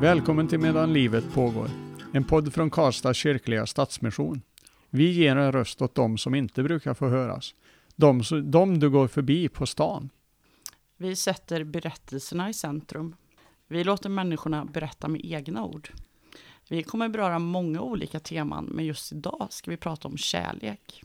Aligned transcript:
Välkommen 0.00 0.48
till 0.48 0.58
Medan 0.58 0.92
livet 0.92 1.34
pågår. 1.34 1.70
En 2.12 2.24
podd 2.24 2.54
från 2.54 2.70
Karlstad 2.70 3.14
kyrkliga 3.14 3.66
stadsmission. 3.66 4.42
Vi 4.90 5.10
ger 5.12 5.36
en 5.36 5.52
röst 5.52 5.82
åt 5.82 5.94
dem 5.94 6.18
som 6.18 6.34
inte 6.34 6.62
brukar 6.62 6.94
få 6.94 7.08
höras. 7.08 7.54
De, 7.94 8.22
de 8.44 8.78
du 8.78 8.90
går 8.90 9.08
förbi 9.08 9.48
på 9.48 9.66
stan. 9.66 10.10
Vi 10.96 11.16
sätter 11.16 11.64
berättelserna 11.64 12.48
i 12.48 12.54
centrum. 12.54 13.16
Vi 13.68 13.84
låter 13.84 14.08
människorna 14.08 14.64
berätta 14.64 15.08
med 15.08 15.20
egna 15.24 15.64
ord. 15.64 15.90
Vi 16.68 16.82
kommer 16.82 17.08
beröra 17.08 17.38
många 17.38 17.80
olika 17.80 18.20
teman, 18.20 18.64
men 18.64 18.84
just 18.84 19.12
idag 19.12 19.46
ska 19.50 19.70
vi 19.70 19.76
prata 19.76 20.08
om 20.08 20.16
kärlek. 20.16 21.02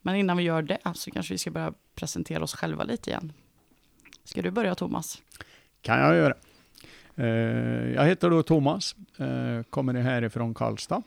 Men 0.00 0.16
innan 0.16 0.36
vi 0.36 0.42
gör 0.42 0.62
det 0.62 0.78
så 0.94 1.10
kanske 1.10 1.34
vi 1.34 1.38
ska 1.38 1.50
börja 1.50 1.72
presentera 1.94 2.42
oss 2.42 2.54
själva 2.54 2.84
lite 2.84 3.10
igen. 3.10 3.32
Ska 4.24 4.42
du 4.42 4.50
börja 4.50 4.74
Thomas? 4.74 5.22
kan 5.82 6.00
jag 6.00 6.16
göra. 6.16 6.34
Eh, 7.18 7.94
jag 7.94 8.06
heter 8.06 8.30
då 8.30 8.42
Thomas, 8.42 8.96
eh, 9.16 9.62
kommer 9.70 9.94
härifrån 9.94 10.54
Karlstad 10.54 11.02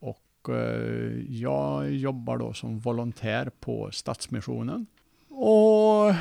och 0.00 0.48
eh, 0.48 1.20
jag 1.28 1.90
jobbar 1.90 2.38
då 2.38 2.52
som 2.52 2.78
volontär 2.78 3.50
på 3.60 3.90
Stadsmissionen. 3.92 4.86
Och 5.28 6.14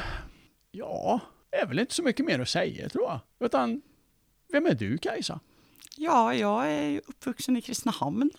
ja, 0.71 1.19
det 1.49 1.57
är 1.57 1.65
väl 1.65 1.79
inte 1.79 1.93
så 1.93 2.03
mycket 2.03 2.25
mer 2.25 2.39
att 2.39 2.49
säga 2.49 2.89
tror 2.89 3.03
jag. 3.03 3.19
Utan, 3.39 3.81
vem 4.51 4.65
är 4.65 4.73
du 4.73 4.97
Kajsa? 4.97 5.39
Ja, 5.97 6.33
jag 6.33 6.71
är 6.71 7.01
uppvuxen 7.07 7.57
i 7.57 7.61
Kristinehamn. 7.61 8.31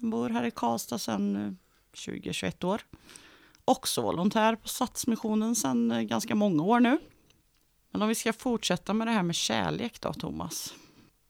Jag 0.00 0.10
bor 0.10 0.28
här 0.28 0.44
i 0.44 0.50
Karlstad 0.50 0.98
sedan 0.98 1.58
20-21 1.94 2.64
år. 2.64 2.80
Också 3.64 4.02
volontär 4.02 4.56
på 4.56 4.68
Stadsmissionen 4.68 5.54
sedan 5.54 6.06
ganska 6.06 6.34
många 6.34 6.62
år 6.62 6.80
nu. 6.80 6.98
Men 7.90 8.02
om 8.02 8.08
vi 8.08 8.14
ska 8.14 8.32
fortsätta 8.32 8.94
med 8.94 9.06
det 9.06 9.10
här 9.10 9.22
med 9.22 9.34
kärlek 9.34 10.00
då, 10.00 10.12
Thomas. 10.12 10.74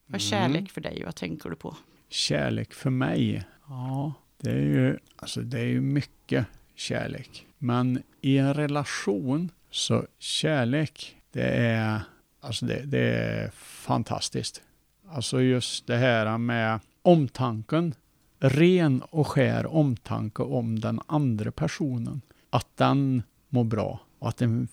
Vad 0.06 0.14
är 0.14 0.18
kärlek 0.18 0.58
mm. 0.58 0.66
för 0.66 0.80
dig? 0.80 1.02
Vad 1.04 1.14
tänker 1.14 1.50
du 1.50 1.56
på? 1.56 1.76
Kärlek 2.08 2.74
för 2.74 2.90
mig? 2.90 3.44
Ja, 3.68 4.12
det 4.36 4.50
är 4.50 4.56
ju, 4.56 4.98
alltså 5.16 5.40
det 5.40 5.60
är 5.60 5.66
ju 5.66 5.80
mycket 5.80 6.46
kärlek. 6.74 7.46
Men 7.58 8.02
i 8.20 8.38
en 8.38 8.54
relation 8.54 9.50
så 9.70 10.06
kärlek, 10.18 11.16
det 11.32 11.48
är, 11.48 12.00
alltså 12.40 12.66
det, 12.66 12.82
det 12.84 13.14
är 13.14 13.50
fantastiskt. 13.54 14.62
Alltså 15.08 15.40
just 15.40 15.86
det 15.86 15.96
här 15.96 16.38
med 16.38 16.80
omtanken, 17.02 17.94
ren 18.38 19.02
och 19.02 19.26
skär 19.26 19.66
omtanke 19.66 20.42
om 20.42 20.80
den 20.80 21.00
andra 21.06 21.52
personen. 21.52 22.20
Att 22.50 22.76
den 22.76 23.22
mår 23.48 23.64
bra 23.64 24.00
och 24.18 24.28
att 24.28 24.36
den 24.36 24.68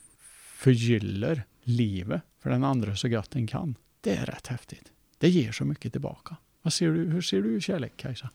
förgyller 0.58 1.44
livet 1.66 2.22
för 2.40 2.50
den 2.50 2.64
andra 2.64 2.96
så 2.96 3.10
gott 3.10 3.32
den 3.32 3.48
kan. 3.48 3.76
Det 4.02 4.16
är 4.16 4.26
rätt 4.26 4.48
häftigt. 4.48 4.92
Det 5.18 5.30
ger 5.30 5.52
så 5.52 5.66
mycket 5.66 5.92
tillbaka. 5.92 6.36
Vad 6.62 6.74
ser 6.74 6.92
du, 6.92 7.06
hur 7.06 7.22
ser 7.22 7.42
du 7.42 7.62
kärlek, 7.62 7.98
Kajsa? 7.98 8.30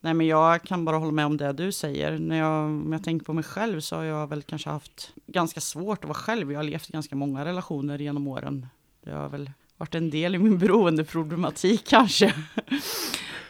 Nej, 0.00 0.14
men 0.14 0.26
jag 0.26 0.62
kan 0.62 0.84
bara 0.84 0.96
hålla 0.96 1.12
med 1.12 1.26
om 1.26 1.36
det 1.36 1.52
du 1.52 1.72
säger. 1.72 2.18
När 2.18 2.36
jag, 2.36 2.64
om 2.64 2.92
jag 2.92 3.04
tänker 3.04 3.26
på 3.26 3.32
mig 3.32 3.44
själv 3.44 3.80
så 3.80 3.96
har 3.96 4.02
jag 4.02 4.26
väl 4.26 4.42
kanske 4.42 4.70
haft 4.70 5.12
ganska 5.26 5.60
svårt 5.60 5.98
att 5.98 6.08
vara 6.08 6.18
själv. 6.18 6.52
Jag 6.52 6.58
har 6.58 6.64
levt 6.64 6.88
i 6.88 6.92
ganska 6.92 7.16
många 7.16 7.44
relationer 7.44 7.98
genom 7.98 8.28
åren. 8.28 8.66
Det 9.04 9.10
har 9.10 9.28
väl 9.28 9.50
varit 9.76 9.94
en 9.94 10.10
del 10.10 10.34
i 10.34 10.38
min 10.38 10.58
beroendeproblematik 10.58 11.86
kanske. 11.86 12.34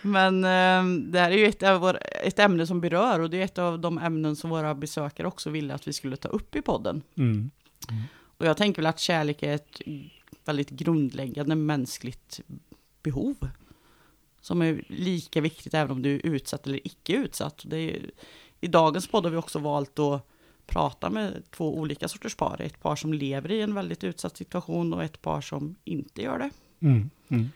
Men 0.03 0.45
eh, 0.45 1.03
det 1.11 1.19
här 1.21 1.31
är 1.31 1.39
ju 1.39 1.47
ett, 1.47 1.63
av 1.63 1.97
ett 2.25 2.39
ämne 2.39 2.67
som 2.67 2.81
berör 2.81 3.21
och 3.21 3.31
det 3.31 3.41
är 3.41 3.45
ett 3.45 3.59
av 3.59 3.81
de 3.81 3.99
ämnen 3.99 4.37
som 4.37 4.51
våra 4.51 4.75
besökare 4.75 5.27
också 5.27 5.51
ville 5.51 5.75
att 5.75 5.89
vi 5.89 5.93
skulle 5.93 6.17
ta 6.17 6.29
upp 6.29 6.57
i 6.57 6.63
podden. 6.63 7.03
Mm. 7.17 7.51
Mm. 7.91 8.03
Och 8.39 8.47
jag 8.47 8.57
tänker 8.57 8.83
väl 8.83 8.87
att 8.87 8.99
kärlek 8.99 9.43
är 9.43 9.55
ett 9.55 9.81
väldigt 10.45 10.71
grundläggande 10.71 11.55
mänskligt 11.55 12.41
behov. 13.03 13.49
Som 14.41 14.63
är 14.63 14.85
lika 14.89 15.41
viktigt 15.41 15.75
även 15.75 15.91
om 15.91 16.03
du 16.03 16.15
är 16.15 16.27
utsatt 16.27 16.67
eller 16.67 16.87
icke 16.87 17.13
utsatt. 17.13 17.65
Är, 17.65 18.11
I 18.61 18.67
dagens 18.67 19.07
podd 19.07 19.25
har 19.25 19.31
vi 19.31 19.37
också 19.37 19.59
valt 19.59 19.99
att 19.99 20.27
prata 20.67 21.11
med 21.11 21.43
två 21.51 21.79
olika 21.79 22.09
sorters 22.09 22.35
par. 22.35 22.61
Ett 22.61 22.83
par 22.83 22.97
som 22.97 23.13
lever 23.13 23.53
i 23.53 23.61
en 23.61 23.75
väldigt 23.75 24.05
utsatt 24.05 24.37
situation 24.37 24.93
och 24.93 25.05
ett 25.05 25.23
par 25.23 25.41
som 25.41 25.75
inte 25.85 26.23
gör 26.23 26.39
det. 26.39 26.51
Mm, 26.81 27.11
mm. 27.29 27.49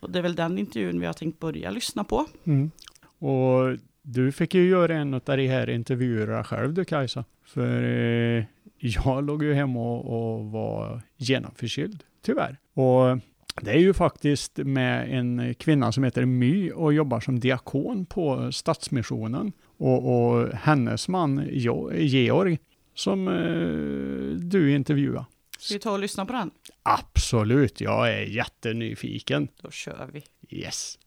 Och 0.00 0.10
det 0.10 0.18
är 0.18 0.22
väl 0.22 0.34
den 0.34 0.58
intervjun 0.58 1.00
vi 1.00 1.06
har 1.06 1.12
tänkt 1.12 1.40
börja 1.40 1.70
lyssna 1.70 2.04
på. 2.04 2.26
Mm. 2.44 2.70
Och 3.18 3.78
du 4.02 4.32
fick 4.32 4.54
ju 4.54 4.68
göra 4.68 4.96
en 4.96 5.14
av 5.14 5.20
de 5.24 5.48
här 5.48 5.70
intervjuerna 5.70 6.44
själv 6.44 6.74
du 6.74 6.84
Kajsa. 6.84 7.24
För 7.44 7.82
eh, 7.82 8.44
jag 8.78 9.26
låg 9.26 9.42
ju 9.42 9.54
hemma 9.54 9.80
och, 9.80 10.36
och 10.36 10.44
var 10.44 11.02
genomförkyld, 11.16 12.04
tyvärr. 12.22 12.58
Och 12.74 13.18
det 13.62 13.70
är 13.70 13.78
ju 13.78 13.94
faktiskt 13.94 14.56
med 14.56 15.18
en 15.18 15.54
kvinna 15.54 15.92
som 15.92 16.04
heter 16.04 16.24
My 16.24 16.70
och 16.70 16.92
jobbar 16.92 17.20
som 17.20 17.40
diakon 17.40 18.06
på 18.06 18.52
Stadsmissionen. 18.52 19.52
Och, 19.78 20.32
och 20.32 20.48
hennes 20.48 21.08
man 21.08 21.48
Georg 21.50 22.58
som 22.94 23.28
eh, 23.28 24.38
du 24.38 24.74
intervjuade. 24.74 25.26
Ska 25.58 25.74
vi 25.74 25.80
ta 25.80 25.92
och 25.92 25.98
lyssna 25.98 26.26
på 26.26 26.32
den? 26.32 26.50
Absolut, 26.82 27.80
jag 27.80 28.12
är 28.12 28.22
jättenyfiken. 28.22 29.48
Då 29.62 29.70
kör 29.70 30.08
vi. 30.12 30.22
Yes. 30.50 30.98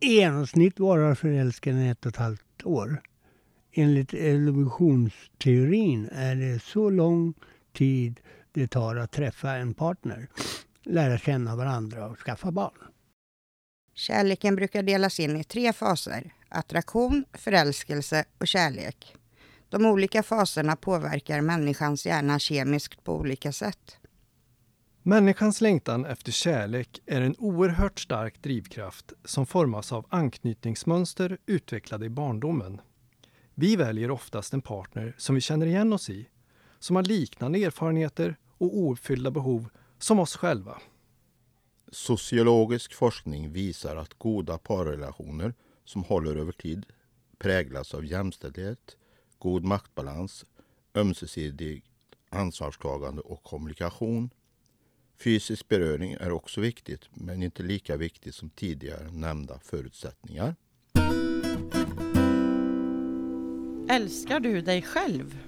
I 0.00 0.14
genomsnitt 0.14 0.80
varar 0.80 1.14
förälskelsen 1.14 1.82
ett 1.82 2.06
och 2.06 2.10
ett 2.10 2.16
halvt 2.16 2.42
år. 2.66 3.02
Enligt 3.72 4.14
evolutionsteorin 4.14 6.08
är 6.12 6.36
det 6.36 6.62
så 6.62 6.90
lång 6.90 7.34
tid 7.72 8.20
det 8.52 8.66
tar 8.66 8.96
att 8.96 9.12
träffa 9.12 9.50
en 9.50 9.74
partner, 9.74 10.28
lära 10.82 11.18
känna 11.18 11.56
varandra 11.56 12.06
och 12.06 12.18
skaffa 12.18 12.50
barn. 12.50 12.78
Kärleken 13.94 14.56
brukar 14.56 14.82
delas 14.82 15.20
in 15.20 15.36
i 15.36 15.44
tre 15.44 15.72
faser. 15.72 16.34
Attraktion, 16.48 17.24
förälskelse 17.32 18.24
och 18.38 18.48
kärlek. 18.48 19.16
De 19.68 19.86
olika 19.86 20.22
faserna 20.22 20.76
påverkar 20.76 21.40
människans 21.40 22.06
hjärna 22.06 22.38
kemiskt 22.38 23.04
på 23.04 23.16
olika 23.16 23.52
sätt. 23.52 23.96
Människans 25.02 25.60
längtan 25.60 26.04
efter 26.04 26.32
kärlek 26.32 27.00
är 27.06 27.20
en 27.20 27.34
oerhört 27.38 28.00
stark 28.00 28.42
drivkraft 28.42 29.12
som 29.24 29.46
formas 29.46 29.92
av 29.92 30.06
anknytningsmönster 30.08 31.38
utvecklade 31.46 32.06
i 32.06 32.08
barndomen. 32.08 32.80
Vi 33.54 33.76
väljer 33.76 34.10
oftast 34.10 34.54
en 34.54 34.62
partner 34.62 35.14
som 35.18 35.34
vi 35.34 35.40
känner 35.40 35.66
igen 35.66 35.92
oss 35.92 36.10
i, 36.10 36.28
som 36.78 36.96
har 36.96 37.02
liknande 37.02 37.64
erfarenheter 37.64 38.36
och 38.58 38.76
ouppfyllda 38.78 39.30
behov 39.30 39.68
som 39.98 40.18
oss 40.18 40.36
själva. 40.36 40.78
Sociologisk 41.92 42.94
forskning 42.94 43.52
visar 43.52 43.96
att 43.96 44.18
goda 44.18 44.58
parrelationer 44.58 45.54
som 45.84 46.04
håller 46.04 46.36
över 46.36 46.52
tid 46.52 46.86
präglas 47.38 47.94
av 47.94 48.04
jämställdhet, 48.04 48.96
god 49.38 49.64
maktbalans, 49.64 50.44
ömsesidig 50.94 51.84
ansvarstagande 52.30 53.22
och 53.22 53.42
kommunikation 53.42 54.30
Fysisk 55.20 55.68
beröring 55.68 56.12
är 56.12 56.32
också 56.32 56.60
viktigt, 56.60 57.08
men 57.14 57.42
inte 57.42 57.62
lika 57.62 57.96
viktigt 57.96 58.34
som 58.34 58.50
tidigare 58.50 59.10
nämnda 59.12 59.58
förutsättningar. 59.58 60.54
Älskar 63.88 64.40
du 64.40 64.60
dig 64.60 64.82
själv? 64.82 65.38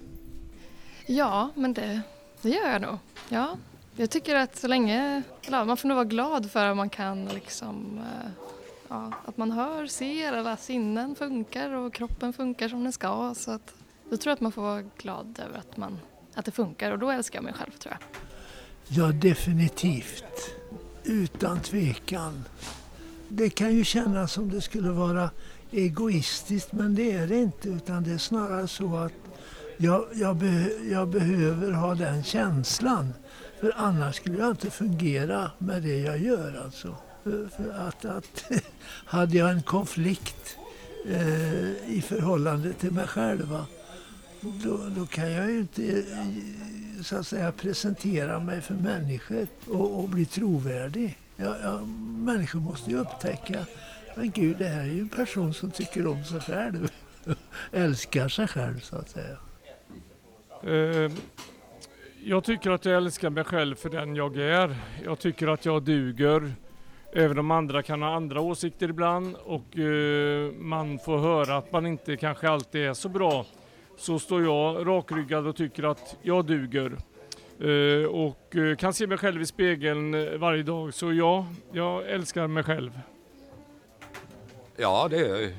Ja, 1.06 1.50
men 1.54 1.74
det, 1.74 2.00
det 2.42 2.48
gör 2.48 2.72
jag 2.72 2.82
nog. 2.82 2.98
Ja, 3.28 3.58
jag 3.96 4.10
tycker 4.10 4.34
att 4.34 4.56
så 4.56 4.68
länge... 4.68 5.22
man 5.50 5.76
får 5.76 5.88
nog 5.88 5.96
vara 5.96 6.04
glad 6.04 6.50
för 6.50 6.66
att 6.66 6.76
man 6.76 6.90
kan 6.90 7.24
liksom... 7.24 7.98
Eh, 7.98 8.30
ja, 8.88 9.12
att 9.24 9.36
man 9.36 9.50
hör, 9.50 9.86
ser, 9.86 10.32
alla 10.32 10.56
sinnen 10.56 11.14
funkar 11.14 11.70
och 11.70 11.94
kroppen 11.94 12.32
funkar 12.32 12.68
som 12.68 12.82
den 12.82 12.92
ska. 12.92 13.34
Så 13.34 13.50
att, 13.50 13.74
då 14.10 14.16
tror 14.16 14.30
jag 14.30 14.34
att 14.34 14.40
man 14.40 14.52
får 14.52 14.62
vara 14.62 14.82
glad 14.82 15.40
över 15.46 15.58
att, 15.58 15.76
man, 15.76 15.98
att 16.34 16.44
det 16.44 16.52
funkar 16.52 16.90
och 16.90 16.98
då 16.98 17.10
älskar 17.10 17.36
jag 17.38 17.44
mig 17.44 17.54
själv 17.54 17.70
tror 17.70 17.96
jag. 18.00 18.31
Ja, 18.88 19.06
definitivt. 19.06 20.54
Utan 21.04 21.60
tvekan. 21.60 22.44
Det 23.28 23.50
kan 23.50 23.76
ju 23.76 23.84
kännas 23.84 24.32
som 24.32 24.50
det 24.50 24.60
skulle 24.60 24.90
vara 24.90 25.30
egoistiskt, 25.70 26.72
men 26.72 26.94
det 26.94 27.12
är 27.12 27.26
det 27.26 27.36
inte. 27.36 27.68
Utan 27.68 28.04
det 28.04 28.10
är 28.10 28.18
snarare 28.18 28.68
så 28.68 28.96
att 28.96 29.12
jag, 29.76 30.04
jag, 30.14 30.36
be, 30.36 30.70
jag 30.90 31.08
behöver 31.08 31.72
ha 31.72 31.94
den 31.94 32.24
känslan. 32.24 33.12
För 33.60 33.72
annars 33.76 34.16
skulle 34.16 34.38
jag 34.38 34.50
inte 34.50 34.70
fungera 34.70 35.50
med 35.58 35.82
det 35.82 35.98
jag 35.98 36.18
gör. 36.18 36.62
Alltså. 36.64 36.96
För, 37.22 37.48
för 37.56 37.88
att, 37.88 38.04
att 38.04 38.44
hade 39.04 39.36
jag 39.36 39.50
en 39.50 39.62
konflikt 39.62 40.56
eh, 41.08 41.92
i 41.96 42.04
förhållande 42.08 42.72
till 42.72 42.90
mig 42.90 43.06
själva, 43.06 43.66
då, 44.42 44.76
då 44.96 45.06
kan 45.06 45.32
jag 45.32 45.50
ju 45.50 45.58
inte 45.58 46.04
så 47.02 47.16
att 47.16 47.26
säga 47.26 47.52
presentera 47.52 48.40
mig 48.40 48.60
för 48.60 48.74
människor 48.74 49.46
och, 49.68 49.98
och 49.98 50.08
bli 50.08 50.24
trovärdig. 50.26 51.18
Jag, 51.36 51.56
jag, 51.62 51.88
människor 52.18 52.60
måste 52.60 52.90
ju 52.90 52.96
upptäcka, 52.96 53.66
men 54.14 54.30
gud 54.30 54.58
det 54.58 54.68
här 54.68 54.80
är 54.80 54.92
ju 54.92 55.00
en 55.00 55.08
person 55.08 55.54
som 55.54 55.70
tycker 55.70 56.06
om 56.06 56.24
sig 56.24 56.40
själv. 56.40 56.88
Älskar 57.72 58.28
sig 58.28 58.48
själv 58.48 58.80
så 58.80 58.96
att 58.96 59.10
säga. 59.10 59.36
Uh, 60.66 61.12
Jag 62.24 62.44
tycker 62.44 62.70
att 62.70 62.84
jag 62.84 62.96
älskar 62.96 63.30
mig 63.30 63.44
själv 63.44 63.74
för 63.74 63.90
den 63.90 64.16
jag 64.16 64.36
är. 64.36 64.76
Jag 65.04 65.18
tycker 65.18 65.48
att 65.48 65.64
jag 65.64 65.82
duger. 65.82 66.52
Även 67.12 67.38
om 67.38 67.50
andra 67.50 67.82
kan 67.82 68.02
ha 68.02 68.14
andra 68.14 68.40
åsikter 68.40 68.88
ibland 68.88 69.36
och 69.36 69.76
uh, 69.78 70.52
man 70.52 70.98
får 70.98 71.18
höra 71.18 71.56
att 71.56 71.72
man 71.72 71.86
inte 71.86 72.16
kanske 72.16 72.48
alltid 72.48 72.80
är 72.80 72.94
så 72.94 73.08
bra. 73.08 73.46
Så 73.96 74.18
står 74.18 74.42
jag 74.42 74.86
rakryggad 74.86 75.46
och 75.46 75.56
tycker 75.56 75.82
att 75.82 76.16
jag 76.22 76.44
duger. 76.44 76.98
Uh, 77.62 78.06
och 78.06 78.54
uh, 78.54 78.76
kan 78.76 78.94
se 78.94 79.06
mig 79.06 79.18
själv 79.18 79.42
i 79.42 79.46
spegeln 79.46 80.40
varje 80.40 80.62
dag. 80.62 80.94
Så 80.94 81.12
ja, 81.12 81.46
jag 81.72 82.10
älskar 82.10 82.46
mig 82.46 82.62
själv. 82.62 83.00
Ja, 84.76 85.08
det 85.10 85.16
gör 85.16 85.40
jag. 85.40 85.52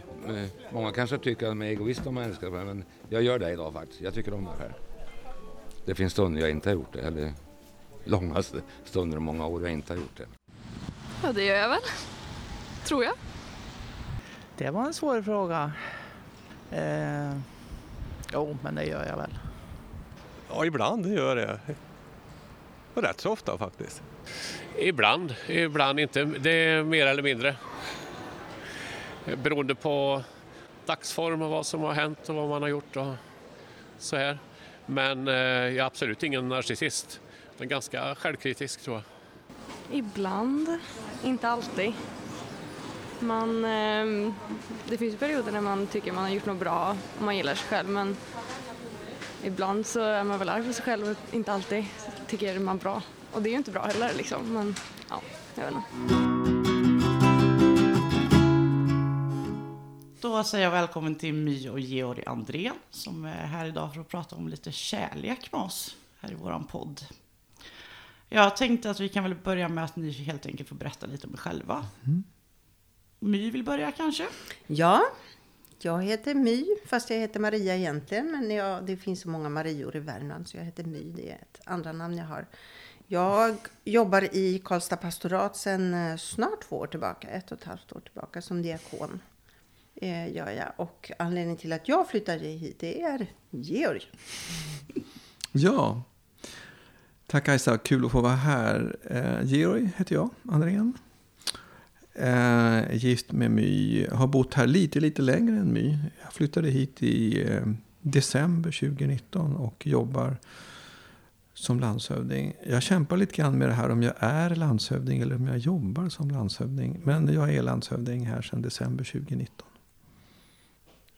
Många 0.72 0.92
kanske 0.92 1.18
tycker 1.18 1.48
att 1.48 1.58
jag 1.58 1.68
är 1.68 1.72
egoist 1.72 2.08
om 2.08 2.18
jag 2.18 2.26
älskar 2.26 2.50
mig, 2.50 2.66
men 2.66 2.84
jag 3.10 3.22
gör 3.22 3.40
det 3.40 3.52
idag 3.52 3.74
faktiskt. 3.74 4.02
Jag 4.02 4.14
tycker 4.14 4.34
om 4.34 4.44
mig 4.44 4.54
själv. 4.60 4.74
Det 5.86 5.96
finns 5.96 6.14
stunder 6.14 6.42
jag 6.42 6.50
inte 6.50 6.70
har 6.70 6.76
gjort 6.76 6.94
det, 6.94 7.02
eller 7.02 7.34
långa 8.04 8.44
stunder 8.84 9.18
och 9.18 9.24
många 9.24 9.48
år 9.48 9.62
jag 9.62 9.72
inte 9.72 9.94
har 9.94 9.98
gjort 9.98 10.18
det. 10.18 10.26
Ja, 11.24 11.34
det 11.34 11.44
gör 11.44 11.56
jag 11.56 11.70
väl. 11.70 11.82
Tror 12.86 13.04
jag. 13.04 13.14
Det 14.58 14.70
var 14.70 14.86
en 14.86 14.94
svår 14.94 15.22
fråga. 15.22 15.72
Eh, 16.72 17.38
jo, 18.34 18.58
men 18.64 18.76
det 18.76 18.86
gör 18.86 19.06
jag 19.06 19.18
väl. 19.18 19.38
Ja, 20.50 20.66
ibland 20.66 21.06
gör 21.06 21.38
jag 21.38 21.48
det. 21.48 21.76
Och 22.94 23.02
rätt 23.02 23.22
så 23.22 23.32
ofta 23.32 23.58
faktiskt. 23.58 24.04
Ibland, 24.80 25.36
ibland 25.48 26.00
inte. 26.00 26.24
Det 26.24 26.52
är 26.52 26.84
mer 26.84 27.08
eller 27.08 27.24
mindre. 27.24 27.56
Beroende 29.44 29.76
på 29.76 30.24
dagsform 30.86 31.42
och 31.42 31.50
vad 31.50 31.66
som 31.66 31.82
har 31.82 31.94
hänt 31.94 32.30
och 32.30 32.36
vad 32.36 32.50
man 32.50 32.62
har 32.62 32.70
gjort 32.70 32.96
och 32.96 33.14
så 33.98 34.16
här. 34.18 34.40
Men 34.86 35.28
eh, 35.28 35.34
jag 35.34 35.78
är 35.78 35.84
absolut 35.84 36.24
ingen 36.24 36.50
narcissist. 36.50 37.22
Men 37.58 37.68
ganska 37.68 38.16
självkritisk 38.16 38.82
tror 38.82 38.96
jag. 38.96 39.04
Ibland, 39.98 40.80
inte 41.24 41.50
alltid. 41.50 41.94
Man, 43.24 43.66
eh, 43.66 44.34
det 44.90 44.98
finns 44.98 45.16
perioder 45.16 45.52
när 45.52 45.62
man 45.62 45.88
tycker 45.88 46.12
man 46.12 46.24
har 46.24 46.32
gjort 46.32 46.46
något 46.46 46.60
bra 46.60 46.98
och 47.18 47.24
man 47.24 47.38
gillar 47.38 47.56
sig 47.56 47.68
själv 47.68 47.90
men 47.90 48.18
ibland 49.44 49.86
så 49.86 50.00
är 50.00 50.24
man 50.24 50.40
väl 50.40 50.50
arg 50.50 50.68
på 50.68 50.74
sig 50.74 50.86
själv 50.86 51.10
och 51.10 51.34
inte 51.36 51.54
alltid 51.54 51.86
tycker 52.28 52.60
man 52.60 52.78
bra. 52.78 53.02
Och 53.32 53.42
det 53.42 53.50
är 53.50 53.52
ju 53.52 53.58
inte 53.58 53.72
bra 53.72 53.84
heller 53.84 54.14
liksom 54.18 54.54
men 54.54 54.76
ja, 55.10 55.22
jag 55.56 55.64
vet 55.64 55.74
inte. 55.74 56.34
Då 60.22 60.44
säger 60.44 60.64
jag 60.64 60.72
välkommen 60.72 61.16
till 61.16 61.34
My 61.34 61.70
och 61.70 61.80
Georg 61.80 62.24
Andrén 62.26 62.76
som 62.90 63.26
är 63.26 63.46
här 63.46 63.66
idag 63.66 63.94
för 63.94 64.02
att 64.02 64.08
prata 64.08 64.36
om 64.36 64.48
lite 64.48 64.72
kärlek 64.72 65.52
med 65.52 65.62
oss 65.62 65.96
här 66.20 66.32
i 66.32 66.36
våran 66.36 66.64
podd. 66.64 67.02
Jag 68.30 68.58
tänkte 68.58 68.90
att 68.90 69.00
vi 69.00 69.10
kan 69.10 69.24
väl 69.24 69.36
börja 69.36 69.70
med 69.70 69.84
att 69.84 69.96
ni 69.96 70.12
helt 70.12 70.46
enkelt 70.46 70.70
får 70.70 70.76
berätta 70.76 71.06
lite 71.06 71.28
om 71.28 71.34
er 71.34 71.38
själva. 71.38 71.86
Mm. 72.04 72.24
My 73.24 73.52
vill 73.52 73.64
börja 73.64 73.92
kanske? 73.92 74.28
Ja, 74.68 75.04
jag 75.80 76.04
heter 76.04 76.36
My, 76.36 76.66
fast 76.86 77.10
jag 77.10 77.18
heter 77.18 77.40
Maria 77.40 77.76
egentligen. 77.76 78.32
Men 78.32 78.52
jag, 78.52 78.86
det 78.86 78.98
finns 78.98 79.22
så 79.22 79.30
många 79.30 79.50
Marior 79.50 79.96
i 79.96 80.00
Värmland 80.00 80.48
så 80.48 80.58
jag 80.58 80.64
heter 80.64 80.84
My, 80.84 81.12
det 81.16 81.32
är 81.32 81.36
ett 81.36 81.62
andra 81.66 81.92
namn 81.92 82.18
jag 82.18 82.26
har. 82.26 82.46
Jag 83.08 83.56
jobbar 83.84 84.36
i 84.36 84.62
Karlstad 84.66 84.98
pastorat 84.98 85.58
sedan 85.58 85.94
eh, 85.94 86.18
snart 86.18 86.64
två 86.70 86.78
år 86.78 86.88
tillbaka, 86.88 87.28
ett 87.28 87.52
och 87.52 87.58
ett 87.58 87.64
halvt 87.64 87.92
år 87.92 88.00
tillbaka, 88.00 88.42
som 88.42 88.62
diakon. 88.62 89.22
Eh, 89.96 90.36
gör 90.36 90.50
jag. 90.50 90.74
Och 90.76 91.12
anledningen 91.20 91.58
till 91.58 91.74
att 91.74 91.88
jag 91.88 92.10
flyttade 92.10 92.46
hit 92.46 92.80
det 92.80 93.02
är 93.02 93.28
Georg. 93.50 94.02
Ja, 95.52 96.04
tack 97.28 97.46
Kajsa, 97.46 97.78
kul 97.78 98.06
att 98.06 98.12
få 98.12 98.22
vara 98.22 98.36
här. 98.36 98.96
Eh, 99.04 99.44
Georg 99.44 99.92
heter 99.98 100.16
jag, 100.16 100.30
Andrén. 100.50 100.98
Eh, 102.16 102.96
gift 102.96 103.32
med 103.32 103.52
My, 103.52 104.08
har 104.08 104.28
bott 104.28 104.54
här 104.54 104.68
lite, 104.68 105.00
lite 105.00 105.22
längre 105.22 105.56
än 105.56 105.74
My. 105.74 105.98
Jag 106.24 106.34
flyttade 106.34 106.70
hit 106.70 107.04
i 107.04 107.44
eh, 107.50 107.64
december 108.02 108.72
2019 108.72 109.56
och 109.56 109.88
jobbar 109.88 110.38
som 111.54 111.80
landshövding. 111.80 112.54
Jag 112.68 112.84
kämpar 112.84 113.18
lite 113.18 113.36
grann 113.36 113.58
med 113.58 113.70
det 113.70 113.74
här 113.74 113.90
om 113.90 114.04
jag 114.04 114.14
är 114.18 114.56
landshövding 114.56 115.22
eller 115.22 115.36
om 115.36 115.48
jag 115.48 115.58
jobbar 115.58 116.10
som 116.10 116.32
landshövding. 116.32 117.02
Men 117.04 117.34
jag 117.34 117.54
är 117.54 117.64
landshövding 117.64 118.26
här 118.26 118.42
sedan 118.42 118.62
december 118.62 119.04
2019. 119.04 119.68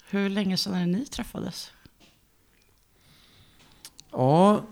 Hur 0.10 0.30
länge 0.30 0.58
sedan 0.58 0.74
är 0.74 0.86
ni 0.86 1.06
träffades? 1.06 1.72
Ja, 4.12 4.64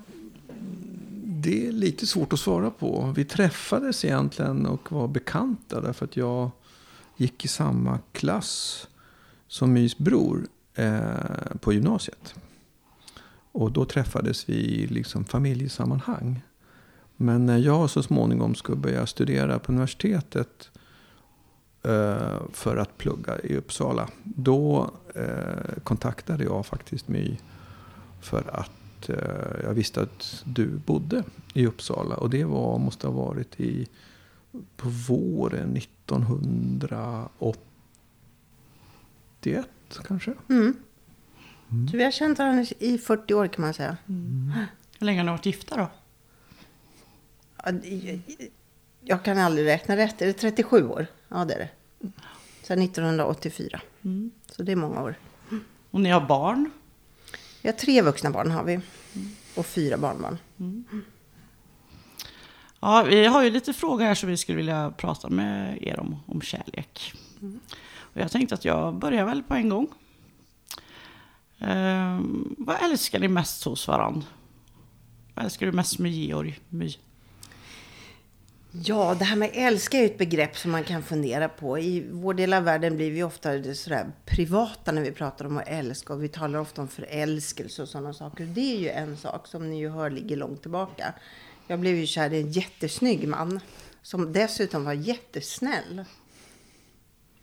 det 1.44 1.68
är 1.68 1.72
lite 1.72 2.07
svårt 2.07 2.34
att 2.34 2.40
svara 2.40 2.72
på. 2.72 3.13
Vi 3.16 3.25
träffades 3.25 4.06
egentligen 4.06 4.66
och 4.66 4.92
var 4.92 5.07
bekanta 5.07 5.81
därför 5.81 6.06
att 6.06 6.18
jag 6.18 6.51
gick 7.18 7.45
i 7.45 7.48
samma 7.48 8.00
klass 8.12 8.88
som 9.48 9.74
Mys 9.74 9.98
bror 9.98 10.48
eh, 10.75 11.56
på 11.62 11.74
gymnasiet. 11.74 12.36
Och 13.51 13.72
då 13.72 13.86
träffades 13.86 14.50
vi 14.50 14.54
i 14.54 14.88
liksom 14.88 15.25
familjesammanhang. 15.25 16.42
Men 17.18 17.45
när 17.45 17.57
jag 17.57 17.90
så 17.90 18.04
småningom 18.04 18.56
skulle 18.56 18.78
börja 18.78 19.06
studera 19.06 19.60
på 19.60 19.72
universitetet 19.72 20.69
eh, 21.84 22.42
för 22.51 22.78
att 22.78 22.98
plugga 22.98 23.40
i 23.40 23.57
Uppsala. 23.57 24.10
Då 24.24 24.92
eh, 25.16 25.84
kontaktade 25.84 26.44
jag 26.44 26.66
faktiskt 26.66 27.07
My 27.07 27.38
för 28.22 28.50
att 28.54 28.82
eh, 29.09 29.15
jag 29.63 29.73
visste 29.73 30.01
att 30.01 30.44
du 30.45 30.67
bodde 30.67 31.23
i 31.53 31.67
Uppsala. 31.67 32.15
Och 32.15 32.29
det 32.29 32.44
var, 32.44 32.79
måste 32.79 33.07
ha 33.07 33.13
varit 33.13 33.59
i, 33.59 33.88
på 34.77 34.89
våren 34.89 35.77
1981 35.77 37.59
kanske. 40.07 40.33
Mm. 40.50 40.75
Mm. 41.71 41.88
Så 41.88 41.97
vi 41.97 42.03
har 42.03 42.11
känt 42.11 42.39
varandra 42.39 42.65
i 42.79 42.97
40 42.97 43.33
år 43.33 43.47
kan 43.47 43.61
man 43.61 43.73
säga. 43.73 43.97
Mm. 44.09 44.51
Hur 45.00 45.06
länge 45.06 45.19
har 45.19 45.25
ni 45.25 45.31
varit 45.31 45.45
gifta 45.45 45.77
då? 45.77 45.89
Jag 49.01 49.23
kan 49.23 49.38
aldrig 49.38 49.67
räkna 49.67 49.97
rätt. 49.97 50.21
Är 50.21 50.25
det 50.25 50.33
37 50.33 50.88
år? 50.88 51.07
Ja, 51.27 51.45
det 51.45 51.53
är 51.53 51.59
det. 51.59 51.69
Sedan 52.63 52.81
1984. 52.81 53.81
Mm. 54.01 54.31
Så 54.51 54.63
det 54.63 54.71
är 54.71 54.75
många 54.75 55.01
år. 55.01 55.15
Och 55.91 56.01
ni 56.01 56.09
har 56.09 56.27
barn? 56.27 56.71
Vi 57.63 57.69
har 57.69 57.73
tre 57.73 58.01
vuxna 58.01 58.31
barn 58.31 58.51
har 58.51 58.63
vi. 58.63 58.79
Och 59.55 59.65
fyra 59.65 59.97
barnbarn. 59.97 60.37
Mm. 60.59 60.85
Ja, 62.79 63.03
vi 63.03 63.25
har 63.25 63.43
ju 63.43 63.49
lite 63.49 63.73
frågor 63.73 64.05
här 64.05 64.15
som 64.15 64.29
vi 64.29 64.37
skulle 64.37 64.55
vilja 64.55 64.93
prata 64.97 65.29
med 65.29 65.77
er 65.81 65.99
om, 65.99 66.15
om 66.25 66.41
kärlek. 66.41 67.13
Mm. 67.41 67.59
Och 67.97 68.21
jag 68.21 68.31
tänkte 68.31 68.55
att 68.55 68.65
jag 68.65 68.95
börjar 68.95 69.25
väl 69.25 69.43
på 69.43 69.53
en 69.53 69.69
gång. 69.69 69.87
Ehm, 71.59 72.55
vad 72.57 72.83
älskar 72.83 73.19
ni 73.19 73.27
mest 73.27 73.63
hos 73.63 73.87
varandra? 73.87 74.27
Vad 75.33 75.45
älskar 75.45 75.65
du 75.65 75.71
mest 75.71 75.99
med 75.99 76.11
Georg? 76.11 76.59
My? 76.69 76.95
Ja, 78.75 79.15
det 79.19 79.25
här 79.25 79.35
med 79.35 79.49
älska 79.53 79.97
är 79.97 80.06
ett 80.06 80.18
begrepp 80.18 80.57
som 80.57 80.71
man 80.71 80.83
kan 80.83 81.03
fundera 81.03 81.49
på. 81.49 81.80
I 81.80 82.07
vår 82.11 82.33
del 82.33 82.53
av 82.53 82.63
världen 82.63 82.95
blir 82.95 83.11
vi 83.11 83.23
ofta 83.23 83.73
sådär 83.73 84.11
privata 84.25 84.92
när 84.92 85.01
vi 85.01 85.11
pratar 85.11 85.45
om 85.45 85.57
att 85.57 85.68
älska. 85.68 86.13
Och 86.13 86.23
vi 86.23 86.27
talar 86.27 86.59
ofta 86.59 86.81
om 86.81 86.87
förälskelse 86.87 87.81
och 87.81 87.87
sådana 87.87 88.13
saker. 88.13 88.45
Det 88.45 88.75
är 88.75 88.80
ju 88.80 88.89
en 88.89 89.18
sak 89.18 89.47
som 89.47 89.69
ni 89.69 89.80
ju 89.80 89.89
hör 89.89 90.09
ligger 90.09 90.37
långt 90.37 90.61
tillbaka. 90.61 91.13
Jag 91.68 91.80
blev 91.80 91.95
ju 91.95 92.07
kär 92.07 92.33
i 92.33 92.42
en 92.42 92.51
jättesnygg 92.51 93.27
man. 93.27 93.59
Som 94.01 94.33
dessutom 94.33 94.85
var 94.85 94.94
jättesnäll. 94.94 96.06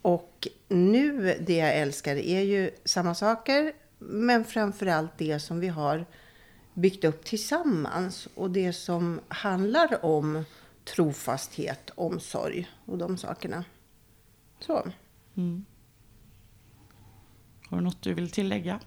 Och 0.01 0.47
nu 0.67 1.37
det 1.47 1.55
jag 1.55 1.75
älskar 1.75 2.15
är 2.15 2.41
ju 2.41 2.71
samma 2.85 3.15
saker. 3.15 3.73
Men 3.99 4.45
framförallt 4.45 5.17
det 5.17 5.39
som 5.39 5.59
vi 5.59 5.67
har 5.67 6.05
byggt 6.73 7.03
upp 7.03 7.23
tillsammans. 7.25 8.27
Och 8.35 8.51
det 8.51 8.73
som 8.73 9.19
handlar 9.27 10.05
om 10.05 10.43
trofasthet, 10.85 11.91
omsorg 11.95 12.69
och 12.85 12.97
de 12.97 13.17
sakerna. 13.17 13.63
Så. 14.59 14.83
Mm. 15.35 15.65
Har 17.69 17.77
du 17.77 17.83
något 17.83 18.01
du 18.01 18.13
vill 18.13 18.31
tillägga? 18.31 18.79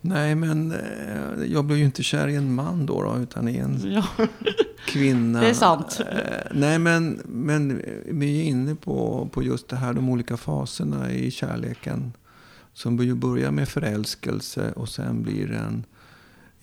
Nej, 0.00 0.34
men 0.34 0.72
eh, 0.72 1.44
jag 1.46 1.64
blev 1.64 1.78
ju 1.78 1.84
inte 1.84 2.02
kär 2.02 2.28
i 2.28 2.34
en 2.34 2.54
man 2.54 2.86
då, 2.86 3.02
då 3.02 3.18
utan 3.18 3.48
i 3.48 3.56
en 3.56 3.92
ja. 3.92 4.06
kvinna. 4.86 5.40
Det 5.40 5.48
är 5.48 5.54
sant. 5.54 6.00
Eh, 6.00 6.50
nej, 6.54 6.78
men, 6.78 7.20
men 7.24 7.82
vi 8.06 8.40
är 8.40 8.44
inne 8.44 8.74
på, 8.74 9.28
på 9.32 9.42
just 9.42 9.68
det 9.68 9.76
här, 9.76 9.92
de 9.92 10.08
olika 10.08 10.36
faserna 10.36 11.10
i 11.10 11.30
kärleken. 11.30 12.12
Som 12.74 12.96
börjar 12.96 13.50
med 13.50 13.68
förälskelse 13.68 14.72
och 14.72 14.88
sen 14.88 15.22
blir 15.22 15.52
en 15.52 15.84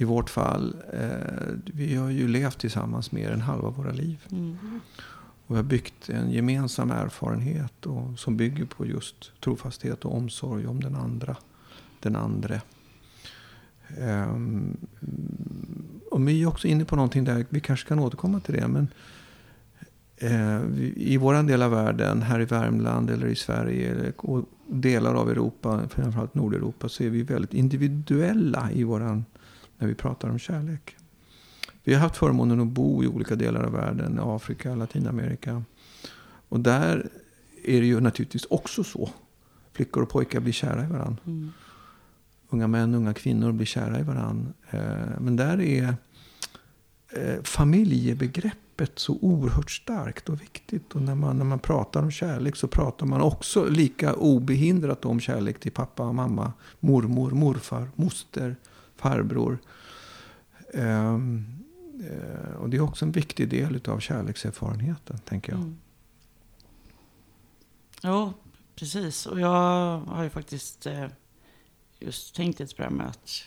i 0.02 0.06
vårt 0.06 0.30
fall, 0.30 0.76
eh, 0.94 1.54
vi 1.66 1.96
har 1.96 2.10
ju 2.10 2.28
levt 2.28 2.58
tillsammans 2.60 3.12
mer 3.12 3.32
än 3.32 3.42
halva 3.42 3.70
våra 3.70 3.92
liv. 3.92 4.26
Mm. 4.32 4.58
Och 5.46 5.56
vi 5.56 5.56
har 5.56 5.64
byggt 5.64 6.10
en 6.10 6.32
gemensam 6.32 6.92
erfarenhet 6.92 7.86
och, 7.86 8.20
som 8.20 8.38
bygger 8.38 8.66
på 8.66 8.86
just 8.86 9.42
trofasthet 9.42 10.06
och 10.06 10.18
omsorg 10.18 10.68
om 10.68 10.80
den 10.80 10.96
andra, 10.96 11.36
den 12.00 12.16
andre. 12.16 12.62
Um, 13.98 14.78
och 16.12 16.28
vi 16.28 16.42
är 16.42 16.48
också 16.48 16.68
inne 16.68 16.86
på 16.86 16.96
någonting 16.96 17.24
där, 17.24 17.46
vi 17.50 17.60
kanske 17.60 17.88
kan 17.88 18.00
återkomma 18.00 18.40
till 18.40 18.54
det. 18.54 18.68
Men 18.68 18.88
eh, 20.18 20.62
I 20.96 21.18
vår 21.18 21.44
del 21.44 21.62
av 21.62 21.72
världen, 21.72 22.22
här 22.22 22.42
i 22.42 22.46
Värmland 22.46 23.10
eller 23.10 23.28
i 23.28 23.36
Sverige 23.36 24.14
och 24.18 24.46
delar 24.68 25.14
av 25.14 25.30
Europa, 25.30 25.82
framförallt 25.90 26.36
Nordeuropa, 26.36 26.90
så 26.90 27.04
är 27.04 27.10
vi 27.10 27.24
väldigt 27.24 27.54
individuella 27.54 28.72
i 28.72 28.84
våran, 28.84 29.26
när 29.80 29.88
vi 29.88 29.96
pratar 29.96 30.30
om 30.30 30.40
kärlek. 30.40 30.96
Vi 31.84 31.94
har 31.94 32.02
haft 32.02 32.18
förmånen 32.18 32.60
att 32.60 32.68
bo 32.68 33.04
i 33.04 33.08
olika 33.08 33.36
delar 33.36 33.64
av 33.64 33.72
världen, 33.72 34.20
Afrika, 34.22 34.76
Latinamerika. 34.76 35.64
Och 36.50 36.60
där 36.60 37.10
är 37.64 37.82
det 37.82 37.88
ju 37.88 38.00
naturligtvis 38.00 38.46
också 38.46 38.84
så. 38.84 39.10
Flickor 39.74 40.04
och 40.04 40.10
pojkar 40.10 40.40
blir 40.40 40.54
kära 40.54 40.84
i 40.84 40.88
varandra. 40.88 41.22
Mm. 41.26 41.52
Unga 42.50 42.68
män, 42.68 42.96
unga 42.96 43.14
kvinnor 43.14 43.52
blir 43.52 43.66
kära 43.66 44.00
i 44.00 44.04
varandra. 44.04 44.52
Eh, 44.70 45.20
men 45.20 45.36
där 45.36 45.62
är 45.62 45.96
eh, 47.10 47.44
familjebegreppet 47.44 49.00
så 49.00 49.18
oerhört 49.22 49.72
starkt 49.72 50.30
och 50.30 50.42
viktigt. 50.42 50.96
Och 50.96 51.02
när 51.02 51.16
man, 51.16 51.38
när 51.38 51.46
man 51.46 51.60
pratar 51.60 52.04
om 52.04 52.12
kärlek 52.12 52.56
så 52.56 52.68
pratar 52.68 53.06
man 53.06 53.22
också 53.22 53.66
lika 53.66 54.14
obehindrat 54.14 55.06
om 55.06 55.20
kärlek 55.20 55.60
till 55.60 55.72
pappa, 55.72 56.12
mamma, 56.12 56.54
mormor, 56.80 57.32
morfar, 57.32 57.90
moster, 57.96 58.56
farbror. 59.00 59.60
Um, 60.74 61.46
uh, 62.02 62.56
och 62.60 62.70
det 62.70 62.78
är 62.78 62.82
också 62.82 63.06
en 63.06 63.12
viktig 63.12 63.50
del 63.50 63.82
av 63.88 64.00
kärlekserfarenheten, 64.00 65.20
tänker 65.20 65.52
jag. 65.52 65.62
Mm. 65.62 65.78
Ja, 68.02 68.34
precis. 68.76 69.26
Och 69.26 69.40
jag 69.40 70.00
har 70.00 70.24
ju 70.24 70.30
faktiskt 70.30 70.86
eh, 70.86 71.08
just 72.00 72.36
tänkt 72.36 72.60
lite 72.60 72.76
på 72.76 72.82
det 72.82 72.88
här 72.88 72.96
med 72.96 73.08
att 73.08 73.44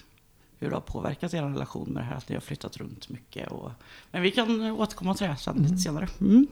hur 0.59 0.69
det 0.69 0.77
har 0.77 0.81
påverkat 0.81 1.35
er 1.35 1.43
relation 1.43 1.89
med 1.89 2.03
det 2.03 2.07
här 2.07 2.17
att 2.17 2.29
ni 2.29 2.35
har 2.35 2.41
flyttat 2.41 2.77
runt 2.77 3.09
mycket. 3.09 3.51
Och, 3.51 3.71
men 4.11 4.23
vi 4.23 4.31
kan 4.31 4.71
återkomma 4.71 5.15
till 5.15 5.27
det 5.27 5.37
sen 5.37 5.57
mm. 5.57 5.65
lite 5.65 5.79
senare. 5.79 6.09
Mm. 6.21 6.47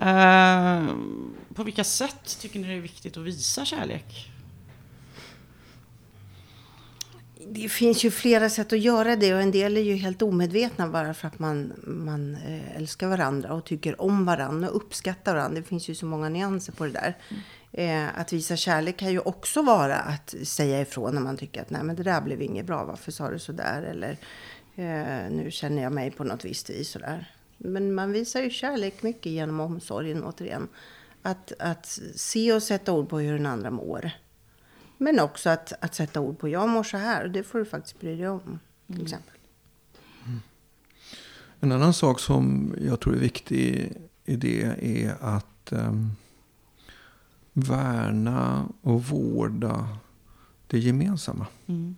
Uh, 0.00 0.94
på 1.54 1.62
vilka 1.62 1.84
sätt 1.84 2.38
tycker 2.40 2.60
ni 2.60 2.68
det 2.68 2.74
är 2.74 2.80
viktigt 2.80 3.16
att 3.16 3.24
visa 3.24 3.64
kärlek? 3.64 4.30
Det 7.48 7.68
finns 7.68 8.04
ju 8.04 8.10
flera 8.10 8.50
sätt 8.50 8.72
att 8.72 8.80
göra 8.80 9.16
det 9.16 9.34
och 9.34 9.40
en 9.40 9.50
del 9.50 9.76
är 9.76 9.80
ju 9.80 9.94
helt 9.94 10.22
omedvetna 10.22 10.88
bara 10.88 11.14
för 11.14 11.28
att 11.28 11.38
man, 11.38 11.72
man 11.82 12.34
eh, 12.34 12.76
älskar 12.76 13.08
varandra 13.08 13.54
och 13.54 13.64
tycker 13.64 14.00
om 14.00 14.24
varandra 14.24 14.70
och 14.70 14.76
uppskattar 14.76 15.34
varandra. 15.34 15.60
Det 15.60 15.66
finns 15.66 15.88
ju 15.88 15.94
så 15.94 16.06
många 16.06 16.28
nyanser 16.28 16.72
på 16.72 16.84
det 16.84 16.92
där. 16.92 17.16
Mm. 17.28 17.42
Eh, 17.72 18.20
att 18.20 18.32
visa 18.32 18.56
kärlek 18.56 18.96
kan 18.96 19.12
ju 19.12 19.18
också 19.18 19.62
vara 19.62 19.96
att 19.96 20.34
säga 20.44 20.80
ifrån 20.80 21.14
när 21.14 21.20
man 21.20 21.36
tycker 21.36 21.60
att 21.60 21.70
nej 21.70 21.82
men 21.82 21.96
det 21.96 22.02
där 22.02 22.20
blev 22.20 22.42
inget 22.42 22.66
bra, 22.66 22.84
varför 22.84 23.12
sa 23.12 23.30
du 23.30 23.38
så 23.38 23.52
där? 23.52 23.82
Eller 23.82 24.10
eh, 24.74 25.30
nu 25.30 25.50
känner 25.50 25.82
jag 25.82 25.92
mig 25.92 26.10
på 26.10 26.24
något 26.24 26.44
visst 26.44 26.70
vis 26.70 26.90
sådär. 26.90 27.34
Men 27.58 27.94
man 27.94 28.12
visar 28.12 28.42
ju 28.42 28.50
kärlek 28.50 29.02
mycket 29.02 29.32
genom 29.32 29.60
omsorgen 29.60 30.24
återigen. 30.24 30.68
Att, 31.22 31.52
att 31.58 31.98
se 32.14 32.52
och 32.52 32.62
sätta 32.62 32.92
ord 32.92 33.08
på 33.08 33.18
hur 33.18 33.32
den 33.32 33.46
andra 33.46 33.70
mår. 33.70 34.10
Men 35.02 35.20
också 35.20 35.50
att, 35.50 35.72
att 35.80 35.94
sätta 35.94 36.20
ord 36.20 36.38
på 36.38 36.48
jag 36.48 36.68
mår 36.68 36.82
så 36.82 36.96
här 36.96 37.24
och 37.24 37.30
det 37.30 37.42
får 37.42 37.58
du 37.58 37.64
faktiskt 37.64 38.00
bry 38.00 38.16
dig 38.16 38.28
om. 38.28 38.58
Till 38.86 38.94
mm. 38.94 39.04
exempel. 39.04 39.34
Mm. 40.26 40.40
En 41.60 41.72
annan 41.72 41.94
sak 41.94 42.20
som 42.20 42.74
jag 42.80 43.00
tror 43.00 43.14
är 43.14 43.18
viktig 43.18 43.92
i 44.24 44.36
det 44.36 44.62
är 44.80 45.16
att 45.20 45.72
um, 45.72 46.12
värna 47.52 48.68
och 48.82 49.04
vårda 49.04 49.98
det 50.66 50.78
gemensamma. 50.78 51.46
Mm. 51.66 51.96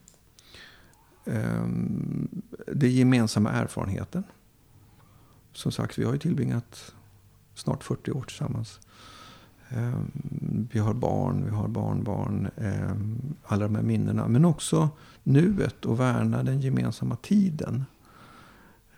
Um, 1.24 2.42
det 2.66 2.88
gemensamma 2.88 3.50
erfarenheten. 3.50 4.24
Som 5.52 5.72
sagt, 5.72 5.98
vi 5.98 6.04
har 6.04 6.12
ju 6.12 6.18
tillbringat 6.18 6.94
snart 7.54 7.84
40 7.84 8.10
år 8.10 8.22
tillsammans. 8.22 8.80
Ehm, 9.76 10.68
vi 10.72 10.78
har 10.78 10.94
barn, 10.94 11.44
vi 11.44 11.50
har 11.50 11.68
barnbarn, 11.68 12.50
ehm, 12.56 13.34
alla 13.44 13.64
de 13.64 13.74
här 13.74 13.82
minnena. 13.82 14.28
Men 14.28 14.44
också 14.44 14.88
nuet 15.22 15.84
och 15.84 16.00
värna 16.00 16.42
den 16.42 16.60
gemensamma 16.60 17.16
tiden. 17.16 17.84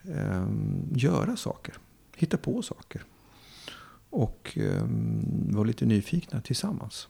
Ehm, 0.05 0.89
göra 0.95 1.37
saker, 1.37 1.75
hitta 2.17 2.37
på 2.37 2.63
saker 2.63 3.05
och 4.11 4.59
vara 5.51 5.65
lite 5.65 5.87
nyfikna 5.87 6.41
tillsammans. 6.41 7.09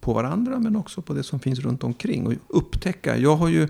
På 0.00 0.12
varandra 0.12 0.58
men 0.58 0.76
också 0.76 1.02
på 1.02 1.14
det 1.14 1.22
som 1.22 1.40
finns 1.40 1.58
runt 1.58 1.84
omkring. 1.84 2.26
Och 2.26 2.34
upptäcka. 2.48 3.16
Jag 3.16 3.36
har 3.36 3.48
ju 3.48 3.68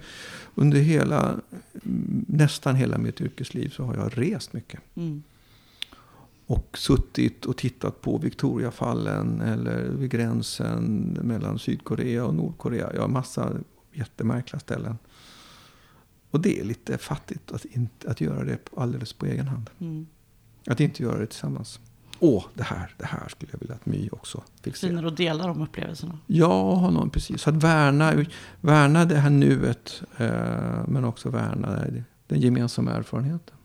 under 0.55 0.79
hela, 0.79 1.41
mm, 1.85 2.25
nästan 2.29 2.77
hela 2.77 2.99
mitt 2.99 3.21
yrkesliv 3.21 3.69
så 3.69 3.85
har 3.85 3.97
jag 3.97 4.19
rest 4.19 4.53
mycket. 4.53 4.81
Mm. 4.95 5.23
Och 6.47 6.79
suttit 6.79 7.47
och 7.47 7.57
tittat 7.57 8.01
på 8.01 8.19
Victoriafallen 8.19 9.41
eller 9.41 9.89
vid 9.89 10.11
gränsen 10.11 11.19
mellan 11.23 11.59
Sydkorea 11.59 12.25
och 12.25 12.35
Nordkorea. 12.35 13.01
Har 13.01 13.09
massa 13.09 13.53
jättemärkliga 13.93 14.61
ställen. 14.61 14.99
Och 16.31 16.41
det 16.41 16.61
är 16.61 16.65
lite 16.65 16.99
fattigt 16.99 17.53
att, 17.53 17.65
inte, 17.65 18.11
att 18.11 18.21
göra 18.21 18.45
det 18.45 18.59
alldeles 18.77 19.13
på 19.13 19.27
egen 19.27 19.49
hand. 19.49 19.71
Mm. 19.79 20.07
Att 20.67 20.81
inte 20.81 21.03
göra 21.03 21.19
det 21.19 21.27
tillsammans 21.27 21.81
åh, 22.23 22.45
det 22.55 22.63
här, 22.63 22.95
det 22.99 23.07
här 23.07 23.29
skulle 23.29 23.53
jag 23.53 23.61
vilja 23.61 23.75
att 23.75 23.87
My 23.87 24.09
också 24.13 24.43
fick 24.63 24.77
se. 24.77 24.89
Fint 24.89 25.05
att 25.05 25.17
dela 25.17 25.47
de 25.47 25.63
upplevelserna. 25.63 26.19
Ja, 26.27 26.75
honom, 26.75 27.11
precis. 27.11 27.43
Så 27.43 27.51
att 27.51 27.57
värna, 27.57 28.25
värna 28.61 29.05
det 29.05 29.17
här 29.17 29.31
nuet, 29.31 30.03
eh, 30.17 30.89
men 30.89 31.05
också 31.05 31.31
värna 31.31 31.85
den 32.27 32.41
gemensamma 32.41 32.93
erfarenheten. 32.93 33.57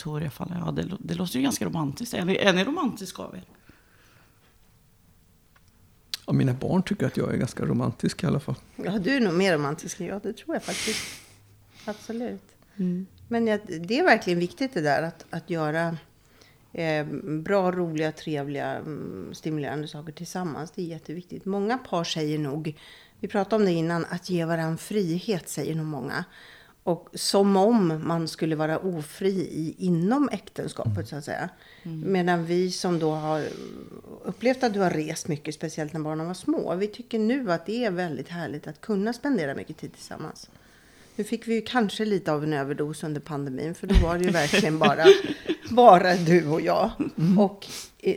Victoriafallen, 0.00 0.58
ja 0.58 0.70
det, 0.70 0.96
det 0.98 1.14
låter 1.14 1.36
ju 1.36 1.42
ganska 1.42 1.64
romantiskt. 1.64 2.14
Är 2.14 2.24
ni, 2.24 2.36
är 2.36 2.52
ni 2.52 2.64
romantiska 2.64 3.22
av 3.22 3.34
er? 3.36 3.44
Ja, 6.26 6.32
mina 6.32 6.52
barn 6.52 6.82
tycker 6.82 7.06
att 7.06 7.16
jag 7.16 7.34
är 7.34 7.36
ganska 7.36 7.64
romantisk 7.64 8.22
i 8.22 8.26
alla 8.26 8.40
fall. 8.40 8.54
Ja, 8.76 8.98
du 8.98 9.10
är 9.10 9.20
nog 9.20 9.34
mer 9.34 9.54
romantisk 9.54 10.00
än 10.00 10.06
jag, 10.06 10.22
det 10.22 10.32
tror 10.32 10.56
jag 10.56 10.62
faktiskt. 10.62 11.00
Absolut. 11.84 12.42
Mm. 12.76 13.06
Men 13.28 13.44
det 13.44 13.98
är 13.98 14.04
verkligen 14.04 14.38
viktigt 14.38 14.74
det 14.74 14.80
där 14.80 15.02
att, 15.02 15.24
att 15.30 15.50
göra 15.50 15.96
eh, 16.72 17.06
bra, 17.22 17.72
roliga, 17.72 18.12
trevliga, 18.12 18.74
mm, 18.74 19.34
stimulerande 19.34 19.88
saker 19.88 20.12
tillsammans. 20.12 20.70
Det 20.70 20.82
är 20.82 20.86
jätteviktigt. 20.86 21.44
Många 21.44 21.78
par 21.78 22.04
säger 22.04 22.38
nog, 22.38 22.78
vi 23.20 23.28
pratade 23.28 23.56
om 23.56 23.64
det 23.64 23.72
innan, 23.72 24.04
att 24.10 24.30
ge 24.30 24.44
varandra 24.44 24.76
frihet 24.76 25.48
säger 25.48 25.74
nog 25.74 25.86
många. 25.86 26.24
Och 26.82 27.08
som 27.14 27.56
om 27.56 28.00
man 28.04 28.28
skulle 28.28 28.56
vara 28.56 28.78
ofri 28.78 29.30
i, 29.30 29.74
inom 29.78 30.28
äktenskapet 30.32 31.08
så 31.08 31.16
att 31.16 31.24
säga. 31.24 31.48
Mm. 31.82 32.12
Medan 32.12 32.46
vi 32.46 32.70
som 32.70 32.98
då 32.98 33.10
har 33.10 33.44
upplevt 34.24 34.62
att 34.62 34.72
du 34.72 34.80
har 34.80 34.90
rest 34.90 35.28
mycket, 35.28 35.54
speciellt 35.54 35.92
när 35.92 36.00
barnen 36.00 36.26
var 36.26 36.34
små. 36.34 36.74
Vi 36.74 36.86
tycker 36.86 37.18
nu 37.18 37.52
att 37.52 37.66
det 37.66 37.84
är 37.84 37.90
väldigt 37.90 38.28
härligt 38.28 38.66
att 38.66 38.80
kunna 38.80 39.12
spendera 39.12 39.54
mycket 39.54 39.76
tid 39.76 39.92
tillsammans. 39.92 40.50
Nu 41.16 41.24
fick 41.24 41.48
vi 41.48 41.54
ju 41.54 41.60
kanske 41.60 42.04
lite 42.04 42.32
av 42.32 42.44
en 42.44 42.52
överdos 42.52 43.04
under 43.04 43.20
pandemin, 43.20 43.74
för 43.74 43.86
då 43.86 43.94
var 43.94 44.18
det 44.18 44.24
ju 44.24 44.30
verkligen 44.30 44.78
bara, 44.78 45.04
bara 45.70 46.14
du 46.16 46.48
och 46.48 46.60
jag. 46.60 46.90
Mm. 47.18 47.38
Och 47.38 47.66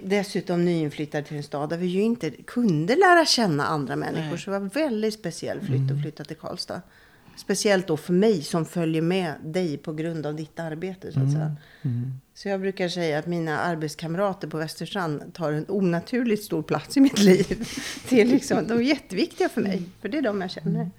dessutom 0.04 0.66
nyinflyttade 0.66 1.24
till 1.24 1.38
en 1.38 1.44
stad 1.44 1.70
där 1.70 1.78
vi 1.78 1.86
ju 1.86 2.02
inte 2.02 2.30
kunde 2.32 2.96
lära 2.96 3.26
känna 3.26 3.66
andra 3.66 3.96
människor. 3.96 4.30
Nej. 4.30 4.40
Så 4.40 4.52
det 4.52 4.60
var 4.60 4.70
väldigt 4.70 5.14
speciell 5.14 5.60
flytt 5.60 5.82
att 5.82 5.90
mm. 5.90 6.02
flytta 6.02 6.24
till 6.24 6.38
Karlstad. 6.38 6.82
Speciellt 7.36 7.88
då 7.88 7.98
för 7.98 8.14
mig 8.14 8.42
som 8.42 8.66
följer 8.66 9.02
med 9.02 9.34
dig 9.44 9.78
på 9.78 9.94
grund 9.94 10.26
av 10.26 10.36
ditt 10.36 10.60
arbete. 10.60 11.12
Så, 11.12 11.20
att 11.20 11.24
mm. 11.24 11.32
säga. 11.32 11.56
Mm. 11.82 12.14
så 12.34 12.50
jag 12.50 12.62
brukar 12.62 12.90
säga 12.90 13.20
att 13.20 13.28
mina 13.28 13.60
arbetskamrater 13.60 14.48
på 14.48 14.58
Västerstrand 14.58 15.34
tar 15.34 15.52
en 15.52 15.66
onaturligt 15.68 16.44
stor 16.44 16.64
plats 16.64 16.98
i 16.98 17.00
mitt 17.00 17.20
liv. 17.20 17.68
Det 18.10 18.22
är 18.22 18.26
liksom, 18.26 18.68
de 18.68 18.74
är 18.74 18.82
jätteviktiga 18.82 19.50
för 19.50 19.62
mig, 19.62 19.84
för 20.02 20.10
det 20.10 20.18
är 20.18 20.22
de 20.22 20.42
jag 20.42 20.52
känner. 20.52 20.92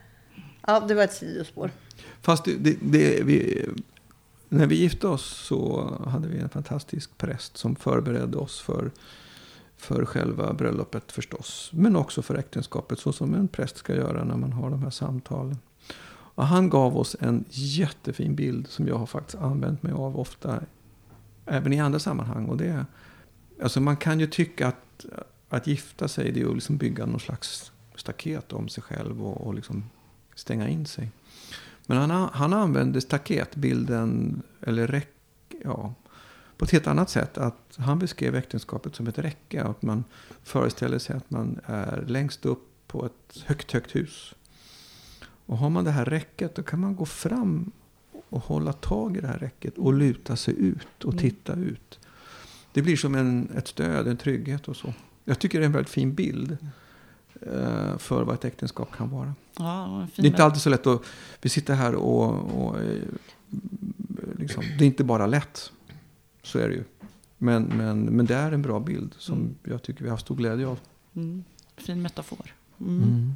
Ja, 0.67 0.81
det 0.81 0.95
var 0.95 1.03
ett 1.03 1.13
sidospår. 1.13 1.71
Fast 2.21 2.45
det, 2.45 2.55
det, 2.55 2.77
det, 2.81 3.23
vi, 3.23 3.67
när 4.49 4.67
vi 4.67 4.75
gifte 4.75 5.09
oss 5.09 5.47
så 5.47 5.91
hade 6.07 6.29
vi 6.29 6.39
en 6.39 6.49
fantastisk 6.49 7.19
präst 7.19 7.57
som 7.57 7.77
förberedde 7.77 8.37
oss 8.37 8.61
för, 8.61 8.91
för 9.77 10.05
själva 10.05 10.53
bröllopet 10.53 11.13
förstås. 11.13 11.71
Men 11.73 11.97
också 11.97 12.23
för 12.23 12.35
äktenskapet 12.35 12.99
så 12.99 13.13
som 13.13 13.35
en 13.35 13.49
präst 13.49 13.77
ska 13.77 13.95
göra 13.95 14.25
när 14.25 14.37
man 14.37 14.53
har 14.53 14.71
de 14.71 14.83
här 14.83 14.91
samtalen. 14.91 15.59
Och 16.35 16.47
han 16.47 16.71
gav 16.71 16.97
oss 16.97 17.17
en 17.21 17.45
jättefin 17.49 18.35
bild 18.35 18.69
som 18.69 18.89
jag 18.89 18.99
har 18.99 19.07
faktiskt 19.07 19.43
använt 19.43 19.83
mig 19.83 19.93
av 19.93 20.21
ofta. 20.21 20.61
Även 21.47 21.73
i 21.73 21.81
andra 21.81 21.99
sammanhang. 21.99 22.47
Och 22.47 22.57
det, 22.57 22.87
alltså 23.63 23.81
man 23.81 23.97
kan 23.97 24.21
ju 24.21 24.27
tycka 24.27 24.69
att, 24.69 25.07
att 25.49 25.67
gifta 25.67 26.09
sig 26.09 26.33
det 26.33 26.41
är 26.41 26.47
att 26.47 26.55
liksom 26.55 26.77
bygga 26.77 27.07
någon 27.07 27.21
slags 27.21 27.73
staket 27.95 28.53
om 28.53 28.69
sig 28.69 28.83
själv 28.83 29.27
och, 29.27 29.47
och 29.47 29.55
liksom 29.55 29.85
stänga 30.35 30.69
in 30.69 30.87
sig. 30.87 31.11
Men 31.87 32.11
han, 32.11 32.29
han 32.33 32.53
använde 32.53 33.01
staketbilden, 33.01 34.43
eller 34.61 34.87
räck, 34.87 35.15
ja, 35.65 35.95
på 36.57 36.65
ett 36.65 36.71
helt 36.71 36.87
annat 36.87 37.11
sätt. 37.11 37.39
Att 37.39 37.77
han 37.77 37.99
beskrev 37.99 38.35
äktenskapet 38.35 38.95
som 38.95 39.07
ett 39.07 39.19
räcke. 39.19 39.63
Att 39.63 39.83
man 39.83 40.05
föreställer 40.43 40.99
sig 40.99 41.17
att 41.17 41.31
man 41.31 41.61
är 41.67 42.05
längst 42.07 42.47
upp 42.47 42.69
på 42.87 43.07
ett 43.07 43.43
högt, 43.47 43.73
högt 43.73 43.97
hus. 43.97 44.35
Och 45.47 45.59
har 45.59 45.71
man 45.71 45.85
det 45.85 45.91
här 45.91 46.05
räcket 46.05 46.55
då 46.55 46.63
kan 46.63 46.81
man 46.81 46.97
gå 46.97 47.05
fram 47.07 47.71
och 48.29 48.41
hålla 48.41 48.73
tag 48.73 49.17
i 49.17 49.21
det 49.21 49.27
här 49.27 49.39
räcket 49.39 49.79
och 49.79 49.93
luta 49.95 50.37
sig 50.37 50.55
ut 50.59 51.05
och 51.05 51.13
Mm. 51.13 51.19
titta 51.23 51.55
ut. 51.55 51.99
Det 52.73 52.83
blir 52.83 52.97
som 52.97 53.15
en, 53.15 53.51
ett 53.57 53.69
stöd, 53.69 54.09
en 54.09 54.17
trygghet 54.17 54.69
och 54.69 54.77
så. 54.77 54.95
Jag 55.25 55.39
tycker 55.39 55.59
det 55.59 55.65
är 55.65 55.67
en 55.67 55.73
väldigt 55.73 55.91
fin 55.93 56.15
bild 56.15 56.57
eh, 57.43 57.99
för 57.99 58.25
vad 58.25 58.35
ett 58.35 58.45
äktenskap 58.45 58.93
kan 58.97 59.11
vara. 59.11 59.35
Ja, 59.59 60.07
Det 60.17 60.23
är 60.23 60.27
inte 60.27 60.45
alltid 60.45 60.63
så 60.63 60.71
lätt 60.71 60.87
att 60.87 61.03
vi 61.43 61.49
sitter 61.49 61.75
här 61.75 61.95
och, 61.95 62.65
och 62.69 62.81
eh, 62.83 63.03
liksom, 64.39 64.65
det 64.79 64.85
är 64.85 64.87
inte 64.87 65.05
bara 65.05 65.27
lätt. 65.27 65.73
Så 66.43 66.59
är 66.59 66.69
det 66.69 66.75
ju. 66.75 66.85
Men, 67.39 67.63
men, 67.63 68.05
men 68.05 68.27
det 68.27 68.35
är 68.35 68.53
en 68.53 68.63
bra 68.63 68.81
bild 68.81 69.15
som 69.19 69.39
Mm. 69.39 69.55
jag 69.63 69.83
tycker 69.83 70.05
vi 70.05 70.11
har 70.11 70.17
stor 70.17 70.37
glädje 70.37 70.67
av. 70.67 70.79
Mm. 71.15 71.45
Fin 71.77 72.03
metafor. 72.03 72.55
Mm. 72.81 73.33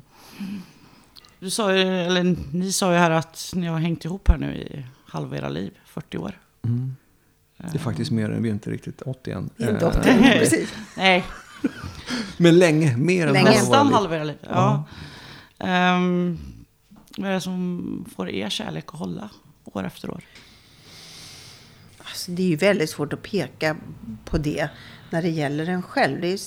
Du 1.40 1.50
sa 1.50 1.76
ju, 1.76 1.83
eller 1.83 2.37
ni 2.52 2.73
sa 2.73 2.92
ju 2.92 2.99
här 2.99 3.11
att 3.11 3.52
ni 3.54 3.66
har 3.66 3.78
hängt 3.78 4.04
ihop 4.04 4.28
här 4.28 4.38
nu 4.38 4.57
i 4.57 4.87
halva 5.07 5.37
era 5.37 5.49
liv, 5.49 5.78
40 5.85 6.18
år. 6.18 6.38
Mm. 6.64 6.97
Det 7.57 7.75
är 7.75 7.78
faktiskt 7.78 8.11
mer 8.11 8.30
än 8.30 8.42
vi 8.42 8.49
är 8.49 8.52
inte 8.52 8.71
riktigt 8.71 9.02
81. 9.02 9.38
Inte 9.38 9.64
Eh, 9.66 9.88
81, 9.88 10.04
precis. 10.23 10.75
Nej. 10.97 11.25
Men 12.37 12.59
länge, 12.59 12.97
mer 12.97 13.26
än 13.26 13.37
halva 13.37 13.50
Nästan 13.50 13.92
halva 13.92 14.16
era 14.16 14.25
liv. 14.25 14.37
Ja. 14.50 14.85
Ehm, 15.59 16.38
vad 17.16 17.30
är 17.30 17.35
det 17.35 17.40
som 17.40 18.04
får 18.16 18.30
er 18.30 18.49
kärlek 18.49 18.85
att 18.92 18.99
hålla 18.99 19.30
år 19.64 19.85
efter 19.87 20.11
år? 20.11 20.25
Alltså, 22.09 22.31
det 22.31 22.43
är 22.43 22.47
ju 22.47 22.57
väldigt 22.57 22.91
svårt 22.91 23.12
att 23.12 23.23
peka 23.23 23.77
på 24.25 24.38
det 24.38 24.69
när 25.11 25.23
det 25.23 25.29
gäller 25.29 25.69
en 25.69 25.83
själv. 25.83 26.21
Det 26.21 26.29
är, 26.29 26.41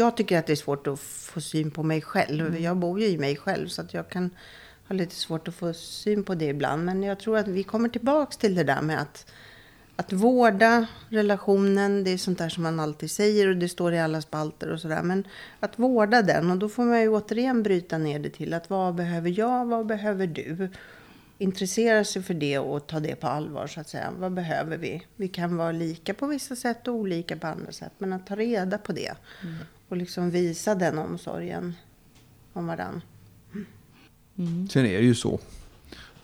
jag 0.00 0.16
tycker 0.16 0.38
att 0.38 0.46
det 0.46 0.52
är 0.52 0.56
svårt 0.56 0.86
att 0.86 1.00
få 1.00 1.40
syn 1.40 1.70
på 1.70 1.82
mig 1.82 2.02
själv. 2.02 2.60
Jag 2.60 2.76
bor 2.76 3.00
ju 3.00 3.06
i 3.06 3.18
mig 3.18 3.36
själv 3.36 3.68
så 3.68 3.82
att 3.82 3.94
jag 3.94 4.08
kan 4.08 4.30
ha 4.88 4.94
lite 4.94 5.14
svårt 5.14 5.48
att 5.48 5.54
få 5.54 5.72
syn 5.72 6.24
på 6.24 6.34
det 6.34 6.44
ibland. 6.44 6.84
Men 6.84 7.02
jag 7.02 7.20
tror 7.20 7.38
att 7.38 7.48
vi 7.48 7.62
kommer 7.62 7.88
tillbaks 7.88 8.36
till 8.36 8.54
det 8.54 8.64
där 8.64 8.82
med 8.82 9.00
att, 9.00 9.26
att 9.96 10.12
vårda 10.12 10.86
relationen. 11.08 12.04
Det 12.04 12.10
är 12.10 12.18
sånt 12.18 12.38
där 12.38 12.48
som 12.48 12.62
man 12.62 12.80
alltid 12.80 13.10
säger 13.10 13.48
och 13.48 13.56
det 13.56 13.68
står 13.68 13.92
i 13.94 14.00
alla 14.00 14.22
spalter 14.22 14.72
och 14.72 14.80
sådär. 14.80 15.02
Men 15.02 15.24
att 15.60 15.78
vårda 15.78 16.22
den 16.22 16.50
och 16.50 16.58
då 16.58 16.68
får 16.68 16.84
man 16.84 17.00
ju 17.00 17.08
återigen 17.08 17.62
bryta 17.62 17.98
ner 17.98 18.18
det 18.18 18.30
till 18.30 18.54
att 18.54 18.70
vad 18.70 18.94
behöver 18.94 19.38
jag, 19.38 19.66
vad 19.66 19.86
behöver 19.86 20.26
du? 20.26 20.68
Intressera 21.44 22.04
sig 22.04 22.22
för 22.22 22.34
det 22.34 22.58
och 22.58 22.86
ta 22.86 23.00
det 23.00 23.14
på 23.14 23.26
allvar 23.26 23.66
så 23.66 23.80
att 23.80 23.88
säga. 23.88 24.12
Vad 24.18 24.32
behöver 24.32 24.76
vi? 24.78 25.02
Vi 25.16 25.28
kan 25.28 25.56
vara 25.56 25.72
lika 25.72 26.14
på 26.14 26.26
vissa 26.26 26.56
sätt 26.56 26.88
och 26.88 26.94
olika 26.94 27.36
på 27.36 27.46
andra 27.46 27.72
sätt. 27.72 27.92
Men 27.98 28.12
att 28.12 28.26
ta 28.26 28.36
reda 28.36 28.78
på 28.78 28.92
det 28.92 29.14
Mm. 29.42 29.54
och 29.88 29.96
liksom 29.96 30.30
visa 30.30 30.74
den 30.74 30.98
omsorgen 30.98 31.74
om 32.52 32.66
varann. 32.66 33.00
Sen 34.70 34.86
är 34.86 34.98
det 34.98 35.04
ju 35.04 35.14
så 35.14 35.38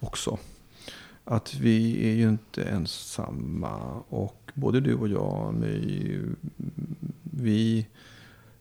också. 0.00 0.38
Att 1.24 1.54
vi 1.54 2.08
är 2.10 2.14
ju 2.14 2.28
inte 2.28 2.62
ensamma. 2.64 4.02
Och 4.08 4.50
både 4.54 4.80
du 4.80 4.94
och 4.94 5.08
jag, 5.08 5.54
My, 5.54 6.18
vi 7.22 7.86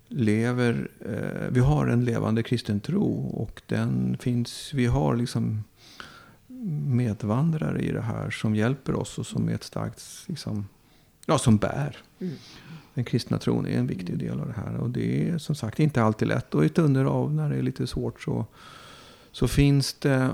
lever, 0.08 0.90
eh, 1.06 1.50
vi 1.52 1.60
har 1.60 1.88
en 1.88 2.06
levande 2.06 2.44
kristen 2.44 2.80
tro. 2.80 3.28
Och 3.28 3.62
den 3.66 4.18
finns, 4.20 4.74
vi 4.74 4.86
har 4.86 5.16
liksom 5.16 5.64
medvandrare 6.88 7.82
i 7.82 7.92
det 7.92 8.02
här 8.02 8.30
som 8.30 8.56
hjälper 8.56 8.96
oss 8.96 9.18
och 9.18 9.26
som 9.26 9.50
är 9.50 9.54
ett 9.54 9.64
starkt, 9.64 10.04
liksom, 10.28 10.68
ja 11.26 11.38
som 11.38 11.58
bär. 11.58 11.98
Mm. 12.20 12.36
Den 12.94 13.06
kristna 13.06 13.38
tron 13.38 13.68
är 13.68 13.78
en 13.78 13.88
viktig 13.88 14.18
del 14.18 14.40
av 14.40 14.48
det 14.48 14.54
här. 14.54 14.76
Och 14.76 14.90
det 14.90 15.30
är 15.30 15.38
som 15.38 15.56
sagt 15.56 15.80
inte 15.80 16.04
alltid 16.04 16.28
lätt. 16.28 16.56
Och 16.56 16.66
i 16.66 16.70
stunder 16.70 17.06
av 17.06 17.34
när 17.34 17.50
det 17.50 17.56
är 17.56 17.62
lite 17.62 17.88
svårt 17.88 18.22
så, 18.22 18.46
så 19.32 19.48
finns 19.48 19.94
det 19.94 20.30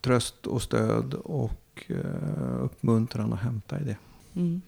tröst 0.00 0.46
och 0.46 0.62
stöd 0.62 1.14
och 1.14 1.84
eh, 1.86 2.62
uppmuntran 2.62 3.32
att 3.32 3.40
hämta 3.40 3.80
i 3.80 3.84
det. 3.84 3.96
Mm. 4.34 4.62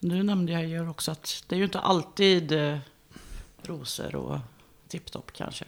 Nu 0.00 0.22
nämnde 0.22 0.52
jag 0.52 0.66
ju 0.66 0.88
också 0.88 1.10
att 1.10 1.44
det 1.46 1.54
är 1.54 1.58
ju 1.58 1.64
inte 1.64 1.80
alltid 1.80 2.52
eh, 2.52 2.78
rosor 3.62 4.16
och 4.16 4.38
tipptopp 4.88 5.32
kanske. 5.32 5.64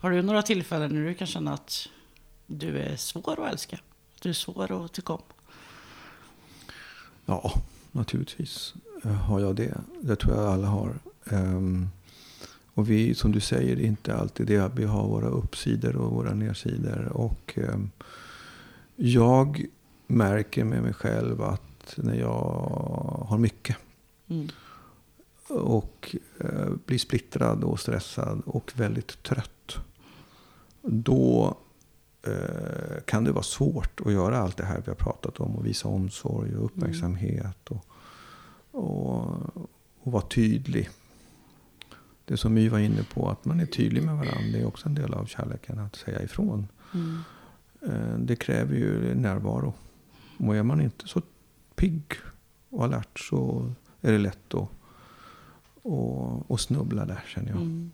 Har 0.00 0.10
du 0.10 0.22
några 0.22 0.42
tillfällen 0.42 0.94
när 0.94 1.08
du 1.08 1.14
kan 1.14 1.26
känna 1.26 1.52
att 1.52 1.88
du 2.50 2.78
är 2.78 2.96
svår 2.96 3.44
att 3.46 3.52
älska? 3.52 3.78
Du 4.22 4.28
är 4.28 4.32
svår 4.32 4.84
att 4.84 4.92
tycka 4.92 5.12
om? 5.12 5.22
Ja, 7.26 7.52
naturligtvis 7.92 8.74
eh, 9.04 9.12
har 9.12 9.40
jag 9.40 9.56
det. 9.56 9.80
Det 10.00 10.16
tror 10.16 10.36
jag 10.36 10.46
alla 10.46 10.66
har. 10.66 10.98
Ehm, 11.24 11.88
och 12.74 12.90
vi, 12.90 13.14
som 13.14 13.32
du 13.32 13.40
säger, 13.40 13.76
det 13.76 13.82
är 13.82 13.86
inte 13.86 14.16
alltid 14.16 14.46
det. 14.46 14.72
Vi 14.74 14.84
har 14.84 15.08
våra 15.08 15.28
uppsidor 15.28 15.96
och 15.96 16.10
våra 16.10 16.34
nedsidor. 16.34 17.08
Och 17.12 17.58
ehm, 17.58 17.90
jag 18.96 19.64
märker 20.06 20.64
med 20.64 20.82
mig 20.82 20.94
själv 20.94 21.42
att 21.42 21.94
när 21.96 22.14
jag 22.14 23.24
har 23.28 23.38
mycket 23.38 23.76
Mm. 24.28 24.48
och 25.48 26.16
eh, 26.40 26.68
blir 26.86 26.98
splittrad 26.98 27.64
och 27.64 27.80
stressad 27.80 28.42
och 28.46 28.72
väldigt 28.74 29.22
trött. 29.22 29.76
Då 30.82 31.56
kan 33.06 33.24
det 33.24 33.32
vara 33.32 33.42
svårt 33.42 34.00
att 34.06 34.12
göra 34.12 34.38
allt 34.38 34.56
det 34.56 34.64
här 34.64 34.82
vi 34.84 34.90
har 34.90 34.94
pratat 34.96 35.40
om 35.40 35.56
och 35.56 35.66
visa 35.66 35.88
omsorg 35.88 36.56
och 36.56 36.64
uppmärksamhet 36.64 37.68
och, 37.68 37.86
och, 38.70 39.56
och 40.00 40.12
vara 40.12 40.22
tydlig. 40.22 40.88
Det 42.24 42.36
som 42.36 42.54
My 42.54 42.68
var 42.68 42.78
inne 42.78 43.02
på, 43.02 43.30
att 43.30 43.44
man 43.44 43.60
är 43.60 43.66
tydlig 43.66 44.02
med 44.02 44.14
varandra, 44.14 44.52
det 44.52 44.60
är 44.60 44.66
också 44.66 44.88
en 44.88 44.94
del 44.94 45.14
av 45.14 45.26
kärleken, 45.26 45.78
att 45.78 45.96
säga 45.96 46.22
ifrån. 46.22 46.68
Mm. 46.94 47.18
Eh, 47.82 48.18
Det 48.18 48.36
kräver 48.36 48.76
ju 48.76 49.14
närvaro. 49.14 49.74
Och 50.38 50.56
är 50.56 50.62
man 50.62 50.80
inte 50.80 51.08
så 51.08 51.22
pigg 51.74 52.04
och 52.68 52.84
alert 52.84 53.18
så 53.18 53.72
är 54.00 54.12
det 54.12 54.18
lätt 54.18 54.54
att, 54.54 54.68
att, 55.84 56.50
att 56.50 56.60
snubbla 56.60 57.04
där 57.04 57.24
känner 57.26 57.48
jag. 57.48 57.56
Mm. 57.60 57.90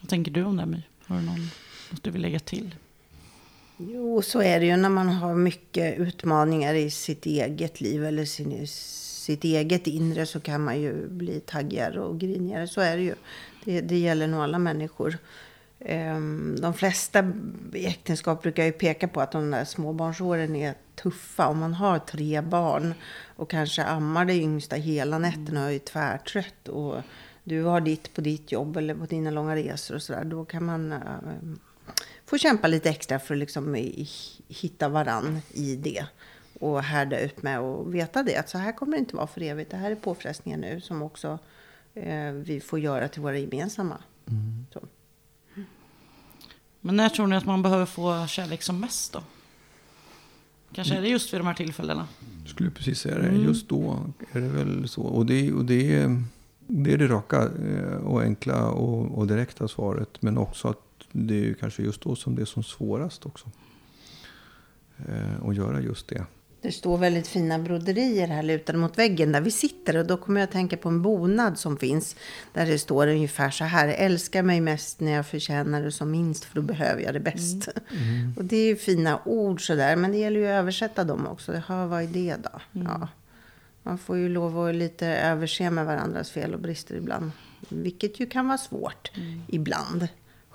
Vad 0.00 0.08
tänker 0.08 0.32
du 0.32 0.44
om 0.44 0.56
det 0.56 0.66
My? 0.66 0.82
Har 1.06 1.16
du 1.16 1.22
någon, 1.22 1.40
något 1.90 2.02
du 2.02 2.10
vill 2.10 2.22
lägga 2.22 2.38
till? 2.38 2.74
Jo, 3.80 4.22
så 4.22 4.42
är 4.42 4.60
det 4.60 4.66
ju 4.66 4.76
när 4.76 4.88
man 4.88 5.08
har 5.08 5.34
mycket 5.34 5.98
utmaningar 5.98 6.74
i 6.74 6.90
sitt 6.90 7.26
eget 7.26 7.80
liv 7.80 8.04
eller 8.04 8.24
sin, 8.24 8.66
sitt 8.66 9.44
eget 9.44 9.86
inre 9.86 10.26
så 10.26 10.40
kan 10.40 10.64
man 10.64 10.80
ju 10.80 11.08
bli 11.08 11.40
taggigare 11.40 12.00
och 12.00 12.18
grinigare. 12.18 12.68
Så 12.68 12.80
är 12.80 12.96
det 12.96 13.02
ju. 13.02 13.14
Det, 13.64 13.80
det 13.80 13.98
gäller 13.98 14.26
nog 14.26 14.40
alla 14.40 14.58
människor. 14.58 15.18
Ehm, 15.80 16.56
de 16.60 16.74
flesta 16.74 17.32
äktenskap 17.74 18.42
brukar 18.42 18.64
ju 18.64 18.72
peka 18.72 19.08
på 19.08 19.20
att 19.20 19.32
de 19.32 19.50
där 19.50 19.64
småbarnsåren 19.64 20.56
är 20.56 20.74
tuffa. 21.02 21.46
Om 21.46 21.58
man 21.58 21.74
har 21.74 21.98
tre 21.98 22.40
barn 22.40 22.94
och 23.36 23.50
kanske 23.50 23.84
ammar 23.84 24.24
det 24.24 24.34
yngsta 24.34 24.76
hela 24.76 25.18
nätterna 25.18 25.64
och 25.64 25.72
är 25.72 25.78
tvärtrött 25.78 26.68
och 26.68 26.96
du 27.44 27.62
har 27.62 27.80
ditt 27.80 28.14
på 28.14 28.20
ditt 28.20 28.52
jobb 28.52 28.76
eller 28.76 28.94
på 28.94 29.06
dina 29.06 29.30
långa 29.30 29.56
resor 29.56 29.94
och 29.94 30.02
sådär. 30.02 30.24
Då 30.24 30.44
kan 30.44 30.64
man 30.64 30.92
ehm, 30.92 31.58
eh, 32.28 32.30
få 32.30 32.38
kämpa 32.38 32.68
lite 32.68 32.90
extra 32.90 33.18
för 33.18 33.34
att 33.34 33.38
liksom 33.38 33.74
hitta 34.48 34.88
varann 34.88 35.40
i 35.52 35.76
det. 35.76 36.06
Och 36.60 36.82
härda 36.82 37.20
ut 37.20 37.42
med 37.42 37.60
och 37.60 37.94
veta 37.94 38.22
det 38.22 38.36
att 38.36 38.48
så 38.48 38.58
här 38.58 38.72
kommer 38.72 38.92
det 38.92 38.98
inte 38.98 39.16
vara 39.16 39.26
för 39.26 39.40
evigt. 39.42 39.70
Det 39.70 39.76
här 39.76 39.90
är 39.90 39.94
påfrestningar 39.94 40.58
nu 40.58 40.80
som 40.80 41.02
också 41.02 41.38
eh, 41.94 42.30
vi 42.32 42.60
får 42.60 42.78
göra 42.78 43.08
till 43.08 43.22
våra 43.22 43.38
gemensamma. 43.38 43.96
Så. 44.72 44.80
Men 46.80 46.96
när 46.96 47.08
tror 47.08 47.26
ni 47.26 47.36
att 47.36 47.46
man 47.46 47.62
behöver 47.62 47.86
få 47.86 48.26
kärlek 48.26 48.62
som 48.62 48.80
mest 48.80 49.12
då? 49.12 49.22
Kanske 50.72 50.94
Mm. 50.94 51.04
är 51.04 51.06
det 51.06 51.12
just 51.12 51.32
vid 51.32 51.40
de 51.40 51.46
här 51.46 51.54
tillfällena? 51.54 52.08
Skulle 52.46 52.70
precis 52.70 53.00
säga 53.00 53.18
det. 53.18 53.28
Mm. 53.28 53.42
Just 53.44 53.68
då 53.68 53.98
är 54.32 54.40
det 54.40 54.48
väl 54.48 54.88
så. 54.88 55.02
Och 55.02 55.26
det, 55.26 55.52
och 55.52 55.64
det, 55.64 55.96
är, 55.96 56.22
det 56.66 56.92
är 56.92 56.98
det 56.98 57.06
raka 57.06 57.42
eh, 57.42 57.96
och 57.96 58.22
enkla 58.22 58.68
och, 58.70 59.18
och 59.18 59.26
direkta 59.26 59.68
svaret. 59.68 60.22
Men 60.22 60.38
också 60.38 60.68
att 60.68 60.87
det 61.12 61.34
är 61.34 61.44
ju 61.44 61.54
kanske 61.54 61.82
just 61.82 62.00
då 62.02 62.16
som 62.16 62.34
det 62.34 62.42
är 62.42 62.46
som 62.46 62.62
svårast 62.62 63.26
också. 63.26 63.50
Eh, 65.08 65.48
Att 65.48 65.56
göra 65.56 65.80
just 65.80 66.08
det. 66.08 66.24
Det 66.60 66.72
står 66.72 66.98
väldigt 66.98 67.26
fina 67.28 67.58
broderier 67.58 68.26
här 68.26 68.42
lutade 68.42 68.78
mot 68.78 68.98
väggen 68.98 69.32
där 69.32 69.40
vi 69.40 69.50
sitter. 69.50 69.96
Och 69.96 70.06
då 70.06 70.16
kommer 70.16 70.40
jag 70.40 70.46
att 70.46 70.52
tänka 70.52 70.76
på 70.76 70.88
en 70.88 71.02
bonad 71.02 71.58
som 71.58 71.76
finns. 71.76 72.16
Där 72.52 72.66
det 72.66 72.78
står 72.78 73.06
ungefär 73.06 73.50
så 73.50 73.64
här. 73.64 73.88
Älska 73.88 74.42
mig 74.42 74.60
mest 74.60 75.00
när 75.00 75.12
jag 75.12 75.26
förtjänar 75.26 75.82
det 75.82 75.92
som 75.92 76.10
minst. 76.10 76.44
För 76.44 76.54
då 76.54 76.62
behöver 76.62 77.02
jag 77.02 77.14
det 77.14 77.20
bäst. 77.20 77.68
Mm. 77.90 78.34
Och 78.36 78.44
det 78.44 78.56
är 78.56 78.66
ju 78.66 78.76
fina 78.76 79.20
ord 79.24 79.66
sådär. 79.66 79.96
Men 79.96 80.12
det 80.12 80.18
gäller 80.18 80.40
ju 80.40 80.46
att 80.46 80.60
översätta 80.60 81.04
dem 81.04 81.26
också. 81.26 81.62
Ja, 81.68 81.86
vad 81.86 82.02
är 82.02 82.06
det 82.06 82.36
då? 82.42 82.60
Ja. 82.72 83.08
Man 83.82 83.98
får 83.98 84.16
ju 84.16 84.28
lov 84.28 84.58
att 84.58 84.74
lite 84.74 85.06
överse 85.06 85.70
med 85.70 85.86
varandras 85.86 86.30
fel 86.30 86.54
och 86.54 86.60
brister 86.60 86.94
ibland. 86.94 87.30
Vilket 87.68 88.20
ju 88.20 88.26
kan 88.26 88.46
vara 88.48 88.58
svårt 88.58 89.10
ibland. 89.48 90.08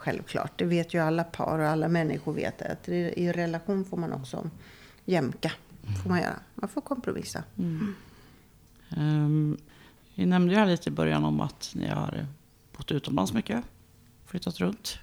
Självklart. 0.04 0.52
Det 0.58 0.66
vet 0.66 0.94
ju 0.94 1.00
alla 1.00 1.24
par 1.24 1.60
och 1.60 1.66
alla 1.68 1.88
människor 1.88 2.34
vet 2.34 2.58
det. 2.58 2.66
Att 2.72 2.90
i 2.90 2.94
i 2.94 3.32
relation 3.32 3.86
får 3.86 3.98
man 3.98 4.14
också 4.14 4.50
jämka. 5.06 5.52
Får 6.04 6.10
man 6.10 6.20
göra. 6.22 6.40
Man 6.56 6.70
får 6.70 6.82
kompromissa. 6.82 7.44
Um, 8.98 9.58
vi 10.16 10.26
nämnde 10.26 10.54
ju 10.54 10.60
här 10.60 10.66
lite 10.66 10.90
i 10.90 10.92
början 10.92 11.24
om 11.26 11.42
att 11.42 11.72
ni 11.76 11.88
har 11.88 12.26
bott 12.78 12.92
utomlands 12.92 13.34
mycket. 13.34 13.64
Flyttat 14.26 14.60
runt. 14.60 14.98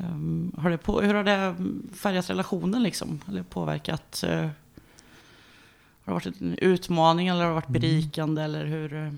Um, 0.00 0.52
har 0.58 0.70
det 0.70 0.78
på, 0.78 1.00
hur 1.00 1.14
har 1.14 1.24
det 1.24 1.54
färgat 1.94 2.30
relationen 2.30 2.82
liksom? 2.82 3.20
Eller 3.28 3.42
påverkat? 3.42 4.24
Uh, 4.26 4.32
har 4.34 4.50
det 6.04 6.10
varit 6.12 6.40
en 6.40 6.54
utmaning 6.58 7.28
eller 7.28 7.40
har 7.40 7.48
det 7.48 7.54
varit 7.54 7.68
Mm. 7.68 7.80
berikande? 7.80 8.42
Eller 8.42 8.64
hur? 8.64 9.12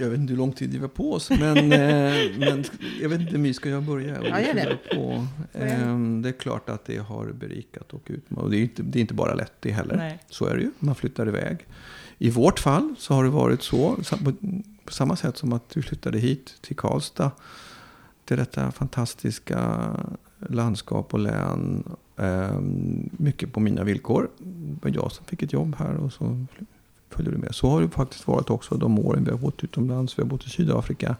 Jag 0.00 0.10
vet 0.10 0.18
inte 0.20 0.30
hur 0.32 0.38
lång 0.38 0.52
tid 0.52 0.72
vi 0.72 0.78
var 0.78 0.88
på 0.88 1.12
oss, 1.12 1.30
men, 1.30 1.56
eh, 1.72 2.38
men 2.38 2.64
jag 3.02 3.08
vet 3.08 3.20
inte, 3.20 3.38
My, 3.38 3.54
ska 3.54 3.68
jag 3.68 3.82
börja? 3.82 4.24
Ja, 4.24 4.40
gör 4.40 4.54
det. 4.54 4.78
På, 4.94 5.26
Ehm, 5.52 6.22
det 6.22 6.28
är 6.28 6.32
klart 6.32 6.68
att 6.68 6.84
det 6.84 6.98
har 6.98 7.26
berikat 7.32 7.92
och 7.92 8.02
utmanat. 8.06 8.50
Det 8.50 8.56
är 8.56 8.62
inte, 8.62 8.82
det 8.82 8.98
är 8.98 9.00
inte 9.00 9.14
bara 9.14 9.34
lätt 9.34 9.52
det 9.60 9.72
heller. 9.72 9.96
Nej. 9.96 10.18
Så 10.30 10.46
är 10.46 10.56
det 10.56 10.62
ju, 10.62 10.70
man 10.78 10.94
flyttar 10.94 11.28
iväg. 11.28 11.66
I 12.18 12.30
vårt 12.30 12.58
fall 12.58 12.94
så 12.98 13.14
har 13.14 13.24
det 13.24 13.30
varit 13.30 13.62
så, 13.62 13.96
på, 14.24 14.32
samma 14.90 15.16
sätt 15.16 15.36
som 15.36 15.52
att 15.52 15.76
vi 15.76 15.82
flyttade 15.82 16.18
hit 16.18 16.54
till 16.60 16.76
Karlstad. 16.76 17.30
Till 18.24 18.36
detta 18.36 18.72
fantastiska 18.72 19.90
landskap 20.48 21.14
och 21.14 21.20
län. 21.20 21.84
ehm, 22.16 23.10
mycket 23.12 23.52
på 23.52 23.60
mina 23.60 23.84
villkor. 23.84 24.30
Det 24.38 24.84
var 24.84 24.94
jag 24.94 25.12
som 25.12 25.24
fick 25.24 25.42
ett 25.42 25.52
jobb 25.52 25.76
här 25.78 25.94
och 25.94 26.12
så 26.12 26.44
följer 27.18 27.32
du 27.32 27.38
med. 27.38 27.54
Så 27.54 27.68
har 27.70 27.80
det 27.82 27.88
faktiskt 27.88 28.26
varit 28.26 28.50
också 28.50 28.74
de 28.76 28.98
åren 28.98 29.24
vi 29.24 29.30
har 29.30 29.38
bott 29.38 29.64
utomlands. 29.64 30.18
Vi 30.18 30.22
har 30.22 30.28
bott 30.28 30.46
i 30.46 30.50
Sydafrika. 30.50 31.16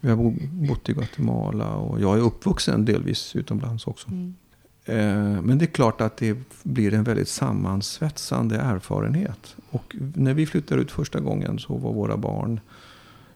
Vi 0.00 0.08
har 0.08 0.16
bo- 0.16 0.34
bott 0.68 0.88
i 0.88 0.92
Guatemala 0.92 1.74
och 1.74 2.00
jag 2.00 2.18
är 2.18 2.22
uppvuxen 2.22 2.84
delvis 2.84 3.36
utomlands 3.36 3.86
också. 3.86 4.08
Mm. 4.08 4.34
Eh, 4.84 5.42
Men 5.42 5.58
det 5.58 5.64
är 5.64 5.66
klart 5.66 6.00
att 6.00 6.16
det 6.16 6.38
blir 6.62 6.94
en 6.94 7.04
väldigt 7.04 7.28
sammansvetsande 7.28 8.56
erfarenhet. 8.56 9.56
Och 9.70 9.96
när 10.14 10.34
vi 10.34 10.46
flyttade 10.46 10.80
ut 10.82 10.90
första 10.90 11.20
gången 11.20 11.58
så 11.58 11.76
var 11.76 11.92
våra 11.92 12.16
barn 12.16 12.60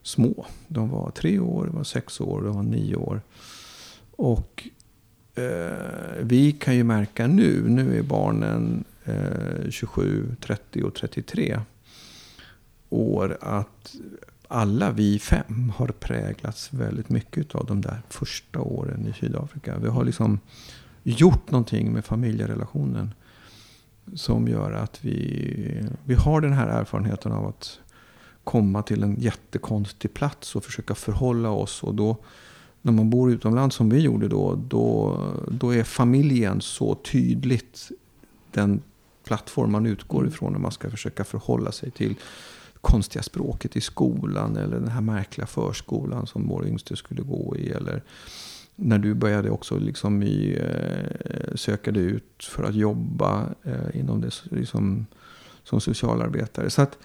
små. 0.02 0.46
De 0.68 0.88
var 0.90 1.10
tre 1.10 1.38
år, 1.38 1.66
de 1.66 1.76
var 1.76 1.84
sex 1.84 2.20
år, 2.20 2.42
de 2.42 2.54
var 2.56 2.62
nio 2.62 2.96
år. 2.96 3.20
Och 4.16 4.68
eh, 5.34 6.22
vi 6.22 6.52
kan 6.52 6.76
ju 6.76 6.84
märka 6.84 7.26
nu, 7.26 7.68
nu 7.68 7.98
är 7.98 8.02
barnen 8.02 8.84
eh, 9.04 9.70
27, 9.70 10.36
30 10.40 10.82
och 10.82 10.94
33 10.94 11.60
år 12.90 13.38
att 13.40 13.96
alla 14.48 14.90
vi 14.90 15.18
fem 15.18 15.72
har 15.76 15.88
präglats 15.88 16.72
väldigt 16.72 17.08
mycket 17.08 17.54
av 17.54 17.66
de 17.66 17.80
där 17.80 18.02
första 18.08 18.60
åren 18.60 19.06
i 19.06 19.12
Sydafrika. 19.12 19.78
Vi 19.78 19.88
har 19.88 20.04
liksom 20.04 20.38
gjort 21.02 21.50
någonting 21.50 21.92
med 21.92 22.04
familjerelationen 22.04 23.14
som 24.14 24.48
gör 24.48 24.72
att 24.72 25.04
vi, 25.04 25.88
vi 26.04 26.14
har 26.14 26.40
den 26.40 26.52
här 26.52 26.68
erfarenheten 26.68 27.32
av 27.32 27.46
att 27.46 27.78
komma 28.44 28.82
till 28.82 29.02
en 29.02 29.20
jättekonstig 29.20 30.14
plats 30.14 30.56
och 30.56 30.64
försöka 30.64 30.94
förhålla 30.94 31.50
oss. 31.50 31.82
Och 31.82 31.94
då, 31.94 32.16
när 32.82 32.92
man 32.92 33.10
bor 33.10 33.32
utomlands 33.32 33.76
som 33.76 33.90
vi 33.90 34.00
gjorde 34.00 34.28
då, 34.28 34.54
då, 34.68 35.18
då 35.50 35.74
är 35.74 35.84
familjen 35.84 36.60
så 36.60 36.94
tydligt 36.94 37.90
den 38.52 38.82
plattform 39.24 39.72
man 39.72 39.86
utgår 39.86 40.26
ifrån 40.26 40.52
när 40.52 40.60
man 40.60 40.72
ska 40.72 40.90
försöka 40.90 41.24
förhålla 41.24 41.72
sig 41.72 41.90
till 41.90 42.14
konstiga 42.80 43.22
språket 43.22 43.76
i 43.76 43.80
skolan 43.80 44.56
eller 44.56 44.76
den 44.76 44.88
här 44.88 45.00
märkliga 45.00 45.46
förskolan 45.46 46.26
som 46.26 46.48
vår 46.48 46.66
yngste 46.66 46.96
skulle 46.96 47.22
gå 47.22 47.56
i. 47.56 47.70
Eller 47.70 48.02
när 48.76 48.98
du 48.98 49.14
började 49.14 49.50
också 49.50 49.78
liksom 49.78 50.22
i, 50.22 50.58
eh, 50.60 51.54
söka 51.54 51.92
dig 51.92 52.02
ut 52.02 52.44
för 52.44 52.62
att 52.62 52.74
jobba 52.74 53.46
eh, 53.62 54.00
inom 54.00 54.20
det 54.20 54.42
liksom, 54.50 55.06
som 55.64 55.80
socialarbetare. 55.80 56.70
Så 56.70 56.82
att, 56.82 56.98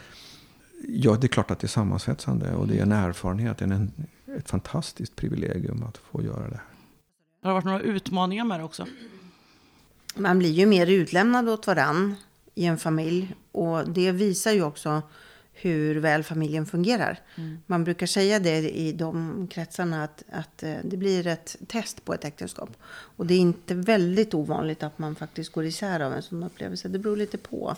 ja, 0.88 1.18
det 1.22 1.28
är 1.28 1.30
klart 1.30 1.52
att 1.52 1.60
det 1.60 1.66
är 1.66 1.70
sammansvetsande 1.70 2.56
och 2.56 2.68
det 2.68 2.78
är 2.78 2.82
en 2.82 2.92
erfarenhet, 2.92 3.62
en, 3.62 3.72
en, 3.72 3.92
ett 4.38 4.50
fantastiskt 4.50 5.16
privilegium 5.16 5.84
att 5.84 5.98
få 5.98 6.22
göra 6.22 6.50
det 6.50 6.56
här. 6.56 6.66
Har 7.44 7.50
det 7.50 7.54
varit 7.54 7.66
några 7.66 7.80
utmaningar 7.80 8.46
med 8.46 8.60
det 8.60 8.64
också? 8.64 8.86
Man 10.16 10.40
blir 10.40 10.52
ju 10.52 10.66
mer 10.66 10.88
utlämnad 10.88 11.50
åt 11.50 11.68
varann 11.68 12.16
i 12.56 12.66
en 12.66 12.78
familj. 12.78 13.36
Och 13.52 13.90
det 13.90 14.12
visar 14.12 14.52
ju 14.52 14.64
också 14.64 15.02
hur 15.58 15.96
väl 15.96 16.24
familjen 16.24 16.66
fungerar. 16.66 17.20
Mm. 17.36 17.58
Man 17.66 17.84
brukar 17.84 18.08
säga 18.08 18.40
det 18.40 18.78
i 18.78 18.92
de 18.92 19.48
kretsarna 19.52 20.04
att, 20.04 20.24
att 20.32 20.64
eh, 20.64 20.76
det 20.84 20.98
blir 20.98 21.28
ett 21.28 21.56
test 21.68 22.06
på 22.06 22.14
ett 22.14 22.26
äktenskap. 22.26 22.70
Och 22.88 23.26
det 23.26 23.34
är 23.34 23.40
inte 23.40 23.76
väldigt 23.76 24.34
ovanligt 24.34 24.84
att 24.84 25.00
man 25.00 25.16
faktiskt 25.16 25.52
går 25.52 25.66
isär 25.66 26.00
av 26.00 26.14
en 26.14 26.22
sån 26.22 26.44
upplevelse. 26.44 26.88
Det 26.88 27.00
beror 27.00 27.18
lite 27.18 27.38
på 27.38 27.76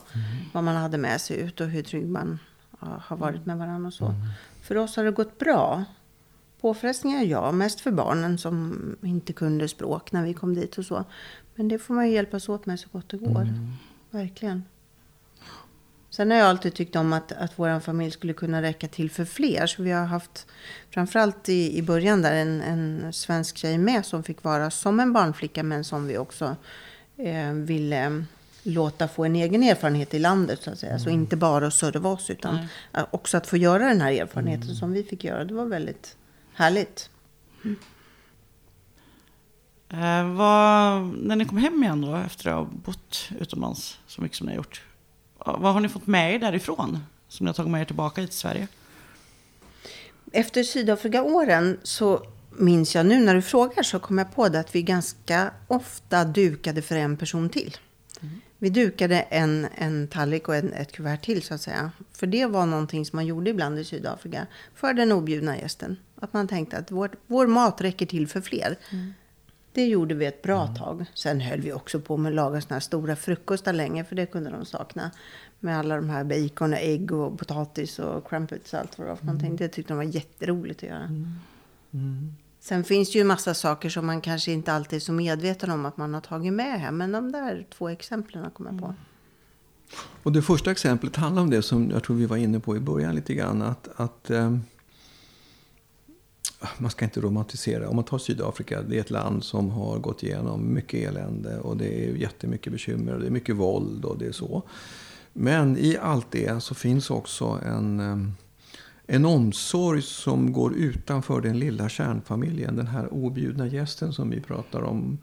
vad 0.53 0.63
man 0.63 0.75
hade 0.75 0.97
med 0.97 1.21
sig 1.21 1.39
ut 1.39 1.61
och 1.61 1.67
hur 1.67 1.83
trygg 1.83 2.07
man 2.07 2.39
har 2.79 3.17
varit 3.17 3.45
med 3.45 3.57
varandra 3.57 3.87
och 3.87 3.93
så. 3.93 4.13
För 4.61 4.77
oss 4.77 4.95
har 4.95 5.03
det 5.03 5.11
gått 5.11 5.39
bra. 5.39 5.85
Påfrestningar, 6.61 7.23
ja. 7.23 7.51
Mest 7.51 7.81
för 7.81 7.91
barnen 7.91 8.37
som 8.37 8.77
inte 9.01 9.33
kunde 9.33 9.67
språk 9.67 10.11
när 10.11 10.23
vi 10.23 10.33
kom 10.33 10.55
dit 10.55 10.77
och 10.77 10.85
så. 10.85 11.03
Men 11.55 11.67
det 11.67 11.79
får 11.79 11.93
man 11.93 12.07
ju 12.07 12.13
hjälpas 12.13 12.49
åt 12.49 12.65
med 12.65 12.79
så 12.79 12.89
gott 12.91 13.09
det 13.09 13.17
går. 13.17 13.47
Verkligen. 14.11 14.63
Sen 16.17 16.32
har 16.32 16.38
jag 16.38 16.47
alltid 16.47 16.73
tyckt 16.73 16.95
om 16.95 17.13
att, 17.13 17.32
att 17.32 17.51
vår 17.56 17.80
familj 17.80 18.12
skulle 18.12 18.34
kunna 18.34 18.62
räcka 18.62 18.88
till 18.88 19.12
för 19.12 19.25
fler. 19.25 19.67
Så 19.67 19.84
vi 19.84 19.91
har 19.91 20.06
haft, 20.06 20.47
framförallt 20.89 21.49
i, 21.49 21.77
i 21.77 21.82
början 21.82 22.21
där, 22.21 22.34
en, 22.34 22.62
en 22.62 23.13
svensk 23.13 23.58
tjej 23.58 23.77
med 23.77 24.06
som 24.06 24.23
fick 24.23 24.43
vara 24.43 24.71
som 24.71 24.99
en 24.99 25.13
barnflicka. 25.13 25.63
Men 25.63 25.84
som 25.84 26.08
vi 26.08 26.17
också 26.17 26.56
eh, 27.17 27.51
ville 27.51 28.25
låta 28.63 29.08
få 29.08 29.25
en 29.25 29.36
egen 29.36 29.63
erfarenhet 29.63 30.13
i 30.13 30.19
landet. 30.19 30.62
Så 30.62 30.71
att 30.71 30.80
säga. 30.80 30.99
Så 30.99 31.10
inte 31.10 31.36
bara 31.36 31.67
att 31.67 31.73
serva 31.73 32.10
oss 32.10 32.30
utan 32.30 32.56
eh, 32.93 33.06
också 33.12 33.38
att 33.38 33.47
få 33.47 33.58
göra 33.58 33.88
den 33.88 34.01
här 34.01 34.12
erfarenheten 34.12 34.75
som 34.75 34.91
vi 34.93 35.03
fick 35.03 35.23
göra. 35.23 35.45
Det 35.45 35.53
var 35.53 35.65
väldigt 35.65 36.17
härligt. 36.53 37.10
Eh, 39.89 40.36
vad, 40.36 41.03
när 41.17 41.36
ni 41.36 41.45
kom 41.45 41.58
hem 41.58 41.84
igen 41.84 42.01
då 42.01 42.15
efter 42.15 42.49
att 42.49 42.56
ha 42.56 42.65
bott 42.65 43.30
utomlands 43.39 43.99
så 44.08 44.21
mycket 44.21 44.38
som 44.38 44.47
ni 44.47 44.53
har 44.53 44.58
gjort. 44.58 44.82
Vad 45.45 45.73
har 45.73 45.80
ni 45.80 45.89
fått 45.89 46.08
med 46.08 46.36
er 46.36 46.39
därifrån? 46.39 47.00
Som 47.28 47.45
ni 47.45 47.50
har 47.50 47.54
tagit 47.54 47.71
med 47.71 47.82
er 47.82 47.86
tillbaka 47.86 48.21
hit 48.21 48.30
till 48.30 48.39
Sverige? 48.39 48.67
Efter 50.32 50.63
Sydafrika-åren 50.63 51.78
så 51.84 52.26
minns 52.58 52.95
jag 52.95 53.06
nu 53.06 53.19
när 53.19 53.36
du 53.36 53.41
frågar 53.41 53.84
så 53.84 54.00
kom 54.00 54.17
jag 54.17 54.36
på 54.36 54.50
det 54.50 54.60
att 54.60 54.76
vi 54.76 54.82
ganska 54.82 55.52
ofta 55.67 56.26
dukade 56.26 56.82
för 56.82 56.95
en 56.95 57.17
person 57.17 57.50
till. 57.50 57.78
Vi 58.60 58.69
dukade 58.69 59.19
en, 59.19 59.67
en 59.76 60.08
tallrik 60.08 60.47
och 60.47 60.56
en, 60.56 60.73
ett 60.73 60.91
kuvert 60.91 61.17
till 61.17 61.41
så 61.41 61.54
att 61.54 61.62
säga. 61.62 61.91
För 62.13 62.28
det 62.28 62.45
var 62.45 62.65
någonting 62.65 63.06
som 63.06 63.17
man 63.17 63.26
gjorde 63.26 63.50
ibland 63.50 63.80
i 63.80 63.84
Sydafrika. 63.84 64.47
För 64.76 64.93
den 64.93 65.12
objudna 65.12 65.58
gästen. 65.58 65.97
Att 66.21 66.34
man 66.34 66.47
tänkte 66.47 66.78
att 66.78 66.91
vår, 66.91 67.10
vår 67.28 67.47
mat 67.47 67.82
räcker 67.82 68.06
till 68.06 68.28
för 68.28 68.41
fler. 68.41 68.78
Det 69.77 69.85
gjorde 69.85 70.15
vi 70.15 70.25
ett 70.25 70.41
bra 70.41 70.67
tag. 70.67 71.05
Sen 71.13 71.41
höll 71.41 71.61
vi 71.61 71.73
också 71.73 71.99
på 71.99 72.17
med 72.17 72.29
att 72.29 72.35
laga 72.35 72.61
såna 72.61 72.75
här 72.75 72.79
stora 72.79 73.15
frukostar 73.15 73.73
länge. 73.73 74.03
För 74.03 74.15
det 74.15 74.25
kunde 74.25 74.49
de 74.49 74.65
sakna. 74.65 75.11
Med 75.59 75.79
alla 75.79 75.95
de 75.95 76.09
här 76.09 76.23
bacon 76.23 76.73
och 76.73 76.79
ägg 76.79 77.11
och 77.11 77.39
potatis 77.39 77.99
och 77.99 78.29
crumpets 78.29 78.73
och 78.73 78.79
allt 78.79 78.97
vad 78.97 79.07
det 79.07 79.09
var 79.09 79.17
för 79.17 79.25
någonting. 79.25 79.55
Det 79.55 79.67
tyckte 79.67 79.93
de 79.93 79.97
var 79.97 80.03
jätteroligt 80.03 80.83
att 80.83 80.89
göra. 80.89 81.09
Sen 82.59 82.83
finns 82.83 83.11
det 83.11 83.17
ju 83.17 83.23
massa 83.23 83.53
saker 83.53 83.89
som 83.89 84.05
man 84.05 84.21
kanske 84.21 84.51
inte 84.51 84.73
alltid 84.73 84.97
är 84.97 85.01
så 85.01 85.11
medveten 85.11 85.71
om 85.71 85.85
att 85.85 85.97
man 85.97 86.13
har 86.13 86.21
tagit 86.21 86.53
med 86.53 86.79
hem. 86.79 86.97
Men 86.97 87.11
de 87.11 87.31
där 87.31 87.65
två 87.77 87.89
exemplen 87.89 88.51
kommer 88.51 88.71
jag 88.71 88.79
på. 88.79 88.93
Och 90.23 90.31
det 90.31 90.41
första 90.41 90.71
exemplet 90.71 91.15
handlar 91.15 91.41
om 91.41 91.49
det 91.49 91.61
som 91.61 91.89
jag 91.91 92.03
tror 92.03 92.15
vi 92.15 92.25
var 92.25 92.37
inne 92.37 92.59
på 92.59 92.77
i 92.77 92.79
början 92.79 93.15
lite 93.15 93.33
grann. 93.33 93.61
Att, 93.61 93.89
att 93.95 94.29
eh, 94.29 94.57
man 96.77 96.91
ska 96.91 97.05
inte 97.05 97.21
romantisera. 97.21 97.89
Om 97.89 97.95
man 97.95 98.05
tar 98.05 98.17
Sydafrika, 98.17 98.81
det 98.81 98.97
är 98.97 99.01
ett 99.01 99.09
land 99.09 99.43
som 99.43 99.69
har 99.69 99.99
gått 99.99 100.23
igenom 100.23 100.73
mycket 100.73 101.09
elände. 101.09 101.59
Och 101.59 101.77
det 101.77 102.05
är 102.05 102.15
jättemycket 102.15 102.73
bekymmer 102.73 103.13
och 103.13 103.19
det 103.19 103.27
är 103.27 103.31
mycket 103.31 103.55
våld 103.55 104.05
och 104.05 104.17
det 104.17 104.25
är 104.25 104.31
så. 104.31 104.63
Men 105.33 105.77
i 105.77 105.97
allt 105.97 106.31
det 106.31 106.63
så 106.63 106.75
finns 106.75 107.09
också 107.09 107.59
en, 107.65 107.99
eh, 107.99 108.17
en 109.05 109.25
omsorg 109.25 110.01
som 110.01 110.53
går 110.53 110.73
utanför 110.73 111.41
den 111.41 111.59
lilla 111.59 111.89
kärnfamiljen. 111.89 112.75
Den 112.75 112.87
här 112.87 113.13
objudna 113.13 113.67
gästen 113.67 114.13
som 114.13 114.29
vi 114.29 114.41
pratar 114.41 114.81
om 114.81 115.17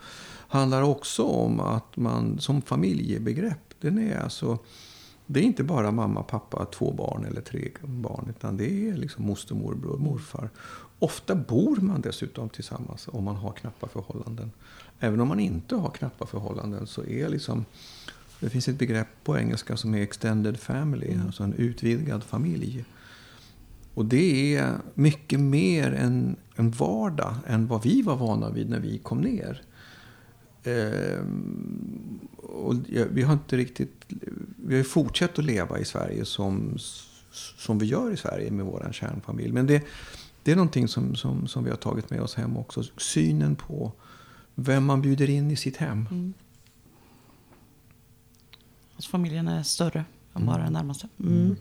handlar 0.49 0.83
också 0.83 1.23
om 1.23 1.61
att 1.61 1.97
man 1.97 2.39
som 2.39 2.63
familjebegrepp, 2.63 3.75
den 3.81 3.99
är 3.99 4.21
alltså 4.21 4.59
det 5.27 5.41
är 5.41 5.45
inte 5.45 5.65
bara 5.65 5.91
mamma, 5.91 6.23
pappa, 6.23 6.65
två 6.65 6.93
barn 6.93 7.25
eller 7.25 7.41
tre 7.41 7.69
barn. 7.83 8.27
Utan 8.31 8.57
det 8.57 8.89
är 8.89 8.95
liksom 8.95 9.27
moster, 9.27 9.55
morbror, 9.55 9.99
morfar. 9.99 10.51
Ofta 10.99 11.35
bor 11.35 11.77
man 11.77 12.01
dessutom 12.01 12.49
tillsammans 12.49 13.09
om 13.13 13.25
man 13.25 13.37
har 13.37 13.53
knappa 13.53 13.89
förhållanden. 13.89 14.53
Även 15.01 15.21
om 15.21 15.29
man 15.29 15.41
inte 15.41 15.77
har 15.77 15.91
knappa 15.91 16.27
förhållanden 16.27 16.87
så 16.87 17.05
är 17.05 17.29
liksom... 17.29 17.65
Det 18.41 18.51
finns 18.51 18.69
ett 18.69 18.79
begrepp 18.79 19.09
på 19.25 19.39
engelska 19.39 19.77
som 19.77 19.95
är 19.95 20.03
extended 20.03 20.61
family, 20.61 21.19
alltså 21.27 21.43
en 21.43 21.53
utvidgad 21.53 22.25
familj. 22.25 22.85
Och 23.95 24.05
det 24.05 24.57
är 24.57 24.79
mycket 24.95 25.41
mer 25.41 25.93
en, 25.93 26.37
en 26.57 26.71
vardag 26.71 27.35
än 27.47 27.67
vad 27.67 27.83
vi 27.83 28.03
var 28.03 28.17
vana 28.17 28.51
vid 28.51 28.71
när 28.71 28.81
vi 28.81 28.99
kom 28.99 29.21
ner. 29.21 29.63
Ehm, 30.65 32.19
och 32.37 32.75
vi 33.11 33.23
har 33.23 33.33
inte 33.33 33.57
riktigt... 33.57 34.05
Vi 34.57 34.75
har 34.75 34.79
ju 34.79 34.85
fortsatt 34.85 35.39
att 35.39 35.45
leva 35.45 35.79
i 35.79 35.85
Sverige 35.85 36.25
som, 36.25 36.79
som 37.57 37.79
vi 37.79 37.87
gör 37.87 38.11
i 38.13 38.17
Sverige 38.17 38.51
med 38.51 38.67
vår 38.67 38.89
kärnfamilj. 38.93 39.53
Men 39.53 39.67
det, 39.67 39.85
det 40.43 40.53
är 40.53 40.57
någonting 40.57 40.89
som, 40.89 41.15
som, 41.15 41.47
som 41.47 41.65
vi 41.65 41.71
har 41.71 41.77
tagit 41.77 42.11
med 42.11 42.21
oss 42.21 42.35
hem 42.35 42.57
också. 42.57 42.83
Synen 42.97 43.57
på 43.57 43.93
vem 44.55 44.85
man 44.85 45.03
bjuder 45.03 45.31
in 45.31 45.51
i 45.51 45.57
sitt 45.57 45.77
hem. 45.77 46.09
Mm. 46.11 46.35
Att 48.97 49.05
familjen 49.05 49.49
är 49.49 49.63
större 49.63 50.05
än 50.35 50.47
bara 50.47 50.63
den 50.63 50.73
närmaste. 50.73 51.09
Mm. 51.21 51.57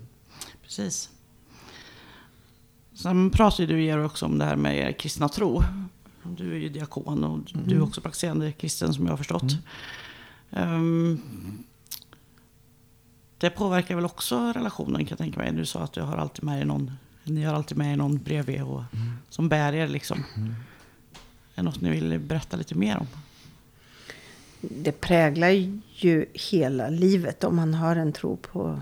Precis. 0.64 1.10
Sen 2.94 3.30
pratar 3.30 3.64
ju 3.64 3.68
du 3.68 3.84
Georg 3.84 4.04
också 4.04 4.26
om 4.26 4.38
det 4.38 4.46
här 4.46 4.56
med 4.56 4.78
er 4.78 4.92
kristna 4.92 5.30
tro. 5.30 5.64
Du 6.24 6.52
är 6.56 6.58
ju 6.60 6.70
diakon 6.70 7.24
och 7.24 7.40
du 7.54 7.60
är 7.72 7.76
Mm. 7.76 7.84
också 7.84 8.02
praktiserande 8.02 8.52
kristen 8.52 8.94
som 8.94 9.06
jag 9.06 9.12
har 9.12 9.18
förstått. 9.18 9.44
Ehm, 10.52 11.20
det 13.38 13.50
påverkar 13.50 13.96
väl 13.96 14.06
också 14.06 14.52
relationen 14.56 15.00
kan 15.06 15.08
jag 15.10 15.18
tänka 15.18 15.40
mig. 15.40 15.52
Du 15.52 15.66
sa 15.66 15.80
att 15.84 15.94
du 15.94 16.02
har 16.02 16.18
alltid 16.18 16.44
med 16.44 16.62
er 16.62 16.66
någon, 16.66 16.92
ni 17.24 17.44
har 17.44 17.54
alltid 17.54 17.78
med 17.78 17.94
er 17.94 17.98
någon 17.98 18.18
bredvid 18.18 18.62
och, 18.62 18.84
som 19.30 19.50
bär 19.50 19.74
er 19.74 19.88
liksom. 19.88 20.24
Är 20.36 20.54
det 21.56 21.62
något 21.62 21.82
ni 21.82 21.90
vill 21.90 22.20
berätta 22.20 22.58
lite 22.58 22.76
mer 22.76 22.98
om? 22.98 23.08
Det 24.62 24.92
präglar 25.02 25.50
ju 25.96 26.26
hela 26.34 26.90
livet 26.90 27.44
om 27.44 27.56
man 27.56 27.74
har 27.74 27.96
en 27.96 28.14
tro 28.14 28.38
på 28.38 28.82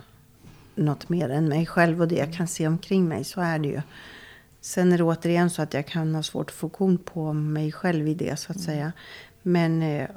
något 0.75 1.10
mer 1.10 1.30
än 1.30 1.47
mig 1.49 1.65
själv 1.65 2.01
och 2.01 2.08
det 2.08 2.15
jag 2.15 2.34
kan 2.34 2.47
se 2.47 2.67
omkring 2.67 3.08
mig. 3.08 3.23
Så 3.23 3.41
är 3.41 3.60
det 3.60 3.67
ju. 3.67 3.82
Sen 4.62 4.91
är 4.91 4.97
det 4.97 5.04
återigen 5.04 5.50
så 5.50 5.62
att 5.62 5.74
jag 5.74 5.88
kan 5.88 6.15
ha 6.15 6.24
svårt 6.24 6.50
att 6.50 6.56
få 6.56 6.69
kon 6.69 6.97
på 6.97 7.34
mig 7.34 7.71
själv 7.71 8.08
i 8.08 8.13
det 8.13 8.39
så 8.39 8.52
att 8.52 8.60
säga. 8.60 8.91
Men 9.41 9.82
eh, 9.82 10.10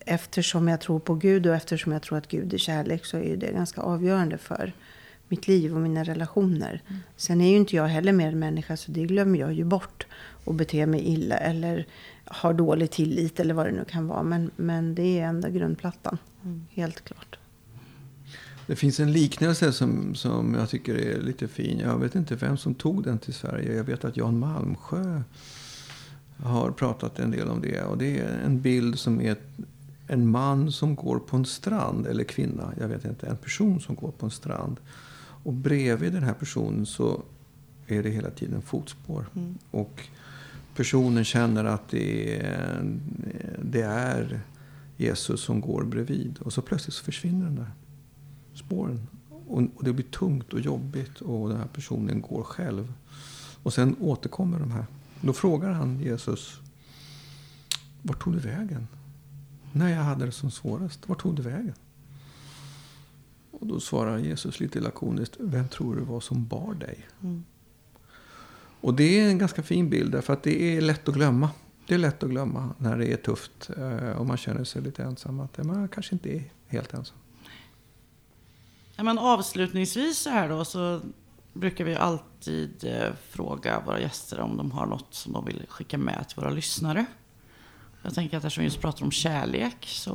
eftersom 0.00 0.68
jag 0.68 0.80
tror 0.80 0.98
på 1.00 1.14
Gud 1.14 1.46
och 1.46 1.54
eftersom 1.54 1.92
jag 1.92 2.02
tror 2.02 2.18
att 2.18 2.28
Gud 2.28 2.54
är 2.54 2.58
kärlek 2.58 3.04
så 3.04 3.16
är 3.16 3.36
det 3.36 3.52
ganska 3.52 3.80
avgörande 3.80 4.38
för 4.38 4.72
mitt 5.28 5.48
liv 5.48 5.74
och 5.74 5.80
mina 5.80 6.04
relationer. 6.04 6.82
Sen 7.16 7.40
är 7.40 7.50
ju 7.50 7.56
inte 7.56 7.76
jag 7.76 7.86
heller 7.86 8.12
mer 8.12 8.34
människa 8.34 8.76
så 8.76 8.92
det 8.92 9.04
glömmer 9.04 9.38
jag 9.38 9.52
ju 9.52 9.64
bort. 9.64 10.06
Och 10.44 10.54
beter 10.54 10.86
mig 10.86 11.00
illa 11.00 11.36
eller 11.36 11.86
har 12.24 12.54
dålig 12.54 12.90
tillit 12.90 13.40
eller 13.40 13.54
vad 13.54 13.66
det 13.66 13.72
nu 13.72 13.84
kan 13.84 14.06
vara. 14.06 14.22
Men, 14.22 14.50
men 14.56 14.94
det 14.94 15.20
är 15.20 15.24
enda 15.24 15.50
grundplattan. 15.50 16.18
Helt 16.70 17.04
klart. 17.04 17.39
Det 18.70 18.76
finns 18.76 19.00
en 19.00 19.12
liknelse 19.12 19.72
som, 19.72 20.14
som 20.14 20.54
jag 20.54 20.68
tycker 20.68 20.94
är 20.94 21.20
lite 21.20 21.48
fin. 21.48 21.78
Jag 21.78 21.98
vet 21.98 22.14
inte 22.14 22.36
vem 22.36 22.56
som 22.56 22.74
tog 22.74 23.04
den 23.04 23.18
till 23.18 23.34
Sverige. 23.34 23.76
Jag 23.76 23.84
vet 23.84 24.04
att 24.04 24.16
Jan 24.16 24.38
Malmsjö 24.38 25.22
har 26.36 26.70
pratat 26.70 27.18
en 27.18 27.30
del 27.30 27.48
om 27.48 27.60
det. 27.60 27.82
Och 27.82 27.98
det 27.98 28.18
är 28.18 28.38
en 28.46 28.60
bild 28.60 28.98
som 28.98 29.20
är 29.20 29.36
en 30.06 30.30
man 30.30 30.72
som 30.72 30.94
går 30.94 31.18
på 31.18 31.36
en 31.36 31.44
strand. 31.44 32.06
Eller 32.06 32.24
kvinna, 32.24 32.72
jag 32.80 32.88
vet 32.88 33.04
inte. 33.04 33.26
En 33.26 33.36
person 33.36 33.80
som 33.80 33.94
går 33.94 34.10
på 34.10 34.26
en 34.26 34.30
strand. 34.30 34.76
Och 35.42 35.52
bredvid 35.52 36.12
den 36.12 36.22
här 36.22 36.34
personen 36.34 36.86
så 36.86 37.22
är 37.86 38.02
det 38.02 38.10
hela 38.10 38.30
tiden 38.30 38.62
fotspår. 38.62 39.26
Mm. 39.36 39.58
Och 39.70 40.02
personen 40.76 41.24
känner 41.24 41.64
att 41.64 41.88
det 41.88 42.40
är, 42.40 42.82
det 43.62 43.82
är 43.82 44.40
Jesus 44.96 45.40
som 45.40 45.60
går 45.60 45.84
bredvid. 45.84 46.38
Och 46.40 46.52
så 46.52 46.62
plötsligt 46.62 46.94
så 46.94 47.04
försvinner 47.04 47.44
den 47.44 47.56
där 47.56 47.70
spåren. 48.60 49.06
Och, 49.46 49.62
och 49.74 49.84
det 49.84 49.92
blir 49.92 50.04
tungt 50.04 50.52
och 50.52 50.60
jobbigt 50.60 51.20
och 51.20 51.48
den 51.48 51.58
här 51.58 51.66
personen 51.66 52.20
går 52.20 52.42
själv. 52.42 52.92
Och 53.62 53.72
sen 53.72 53.96
återkommer 54.00 54.58
de 54.58 54.70
här. 54.70 54.86
Då 55.20 55.32
frågar 55.32 55.70
han 55.70 56.00
Jesus. 56.00 56.60
Vart 58.02 58.22
tog 58.22 58.32
du 58.32 58.38
vägen? 58.38 58.88
När 59.72 59.88
jag 59.88 60.02
hade 60.02 60.26
det 60.26 60.32
som 60.32 60.50
svårast. 60.50 61.08
Vart 61.08 61.22
tog 61.22 61.36
du 61.36 61.42
vägen? 61.42 61.74
Och 63.50 63.66
då 63.66 63.80
svarar 63.80 64.18
Jesus 64.18 64.60
lite 64.60 64.80
lakoniskt. 64.80 65.36
Vem 65.38 65.68
tror 65.68 65.96
du 65.96 66.02
var 66.02 66.20
som 66.20 66.46
bar 66.46 66.74
dig? 66.74 67.06
Mm. 67.22 67.44
Och 68.80 68.94
det 68.94 69.20
är 69.20 69.28
en 69.28 69.38
ganska 69.38 69.62
fin 69.62 69.90
bild 69.90 70.12
därför 70.12 70.32
att 70.32 70.42
det 70.42 70.76
är 70.76 70.80
lätt 70.80 71.08
att 71.08 71.14
glömma. 71.14 71.50
Det 71.86 71.94
är 71.94 71.98
lätt 71.98 72.22
att 72.22 72.30
glömma 72.30 72.74
när 72.78 72.98
det 72.98 73.12
är 73.12 73.16
tufft 73.16 73.70
eh, 73.76 74.10
och 74.10 74.26
man 74.26 74.36
känner 74.36 74.64
sig 74.64 74.82
lite 74.82 75.02
ensam. 75.02 75.40
Att 75.40 75.64
man 75.64 75.88
kanske 75.88 76.14
inte 76.14 76.36
är 76.36 76.44
helt 76.66 76.94
ensam. 76.94 77.16
Ja, 79.00 79.04
men 79.04 79.18
avslutningsvis 79.18 80.18
så 80.18 80.30
här 80.30 80.48
då 80.48 80.64
så 80.64 81.00
brukar 81.52 81.84
vi 81.84 81.94
alltid 81.94 82.84
eh, 82.84 83.12
fråga 83.30 83.80
våra 83.86 84.00
gäster 84.00 84.40
om 84.40 84.56
de 84.56 84.70
har 84.70 84.86
något 84.86 85.14
som 85.14 85.32
de 85.32 85.44
vill 85.44 85.62
skicka 85.68 85.98
med 85.98 86.28
till 86.28 86.36
våra 86.36 86.50
lyssnare. 86.50 87.06
Jag 88.02 88.14
tänker 88.14 88.36
att 88.36 88.44
eftersom 88.44 88.62
vi 88.62 88.66
just 88.66 88.80
pratar 88.80 89.04
om 89.04 89.10
kärlek 89.10 89.76
så 89.86 90.14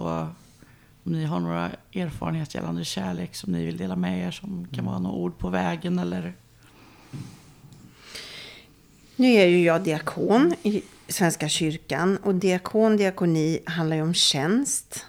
om 1.03 1.11
ni 1.11 1.25
har 1.25 1.39
några 1.39 1.71
erfarenheter 1.93 2.59
gällande 2.59 2.85
kärlek 2.85 3.35
som 3.35 3.51
ni 3.51 3.65
vill 3.65 3.77
dela 3.77 3.95
med 3.95 4.27
er 4.27 4.31
som 4.31 4.67
kan 4.71 4.85
vara 4.85 4.99
några 4.99 5.15
ord 5.15 5.37
på 5.37 5.49
vägen 5.49 5.99
eller 5.99 6.33
Nu 9.15 9.27
är 9.27 9.47
ju 9.47 9.63
jag 9.63 9.83
diakon 9.83 10.53
i 10.63 10.83
Svenska 11.07 11.49
kyrkan. 11.49 12.17
Och 12.17 12.35
diakon, 12.35 12.97
diakoni 12.97 13.59
handlar 13.65 13.95
ju 13.95 14.01
om 14.01 14.13
tjänst. 14.13 15.05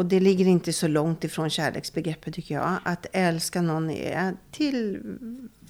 Och 0.00 0.06
det 0.06 0.20
ligger 0.20 0.46
inte 0.46 0.72
så 0.72 0.88
långt 0.88 1.24
ifrån 1.24 1.50
kärleksbegreppet 1.50 2.34
tycker 2.34 2.54
jag. 2.54 2.78
Att 2.84 3.06
älska 3.12 3.62
någon 3.62 3.90
är 3.90 4.34
till 4.50 5.00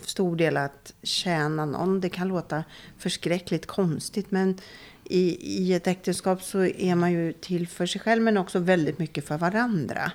stor 0.04 0.36
del 0.36 0.56
att 0.56 0.94
tjäna 1.02 1.64
någon. 1.64 2.00
Det 2.00 2.08
kan 2.08 2.28
låta 2.28 2.64
förskräckligt 2.98 3.66
konstigt 3.66 4.30
men 4.30 4.58
i, 5.04 5.52
i 5.62 5.74
ett 5.74 5.86
äktenskap 5.86 6.42
så 6.42 6.64
är 6.64 6.94
man 6.94 7.12
ju 7.12 7.32
till 7.32 7.68
för 7.68 7.86
sig 7.86 8.00
själv 8.00 8.22
men 8.22 8.36
också 8.36 8.58
väldigt 8.58 8.98
mycket 8.98 9.28
för 9.28 9.38
varandra. 9.38 10.12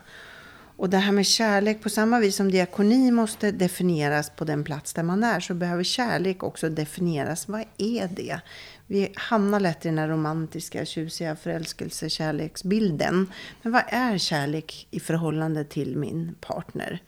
Och 0.78 0.90
det 0.90 0.98
här 0.98 1.12
med 1.12 1.26
kärlek, 1.26 1.84
på 1.84 1.90
samma 1.90 2.20
vis 2.20 2.36
som 2.36 2.52
diakoni 2.52 3.12
måste 3.12 3.52
definieras 3.52 4.30
på 4.30 4.46
den 4.46 4.64
plats 4.64 4.94
där 4.94 5.04
man 5.04 5.24
är, 5.24 5.40
så 5.40 5.54
behöver 5.54 5.84
kärlek 5.84 6.44
också 6.44 6.70
definieras. 6.70 7.48
Vad 7.48 7.64
är 7.78 8.08
det? 8.08 8.40
Vi 8.88 9.12
hamnar 9.16 9.60
lätt 9.60 9.86
i 9.86 9.90
den 9.90 9.98
här 9.98 10.08
romantiska, 10.08 10.86
tjusiga 10.86 11.36
förälskelse 11.36 12.10
kärleksbilden. 12.10 13.32
Men 13.62 13.72
vad 13.72 13.84
är 13.88 14.18
kärlek 14.18 14.88
i 14.92 15.00
förhållande 15.00 15.64
till 15.64 15.98
min 15.98 16.36
partner? 16.42 17.02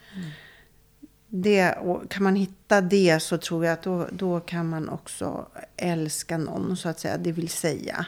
Det, 1.28 1.72
och 1.72 2.12
kan 2.12 2.24
man 2.24 2.36
hitta 2.36 2.82
det 2.82 3.20
så 3.20 3.38
tror 3.38 3.66
jag 3.66 3.74
att 3.74 3.84
då, 3.84 4.08
då 4.12 4.40
kan 4.40 4.70
man 4.70 4.90
också 4.90 5.48
älska 5.78 6.38
någon, 6.38 6.78
så 6.78 6.90
att 6.90 7.00
säga. 7.00 7.18
Det 7.18 7.32
vill 7.32 7.50
säga 7.50 8.06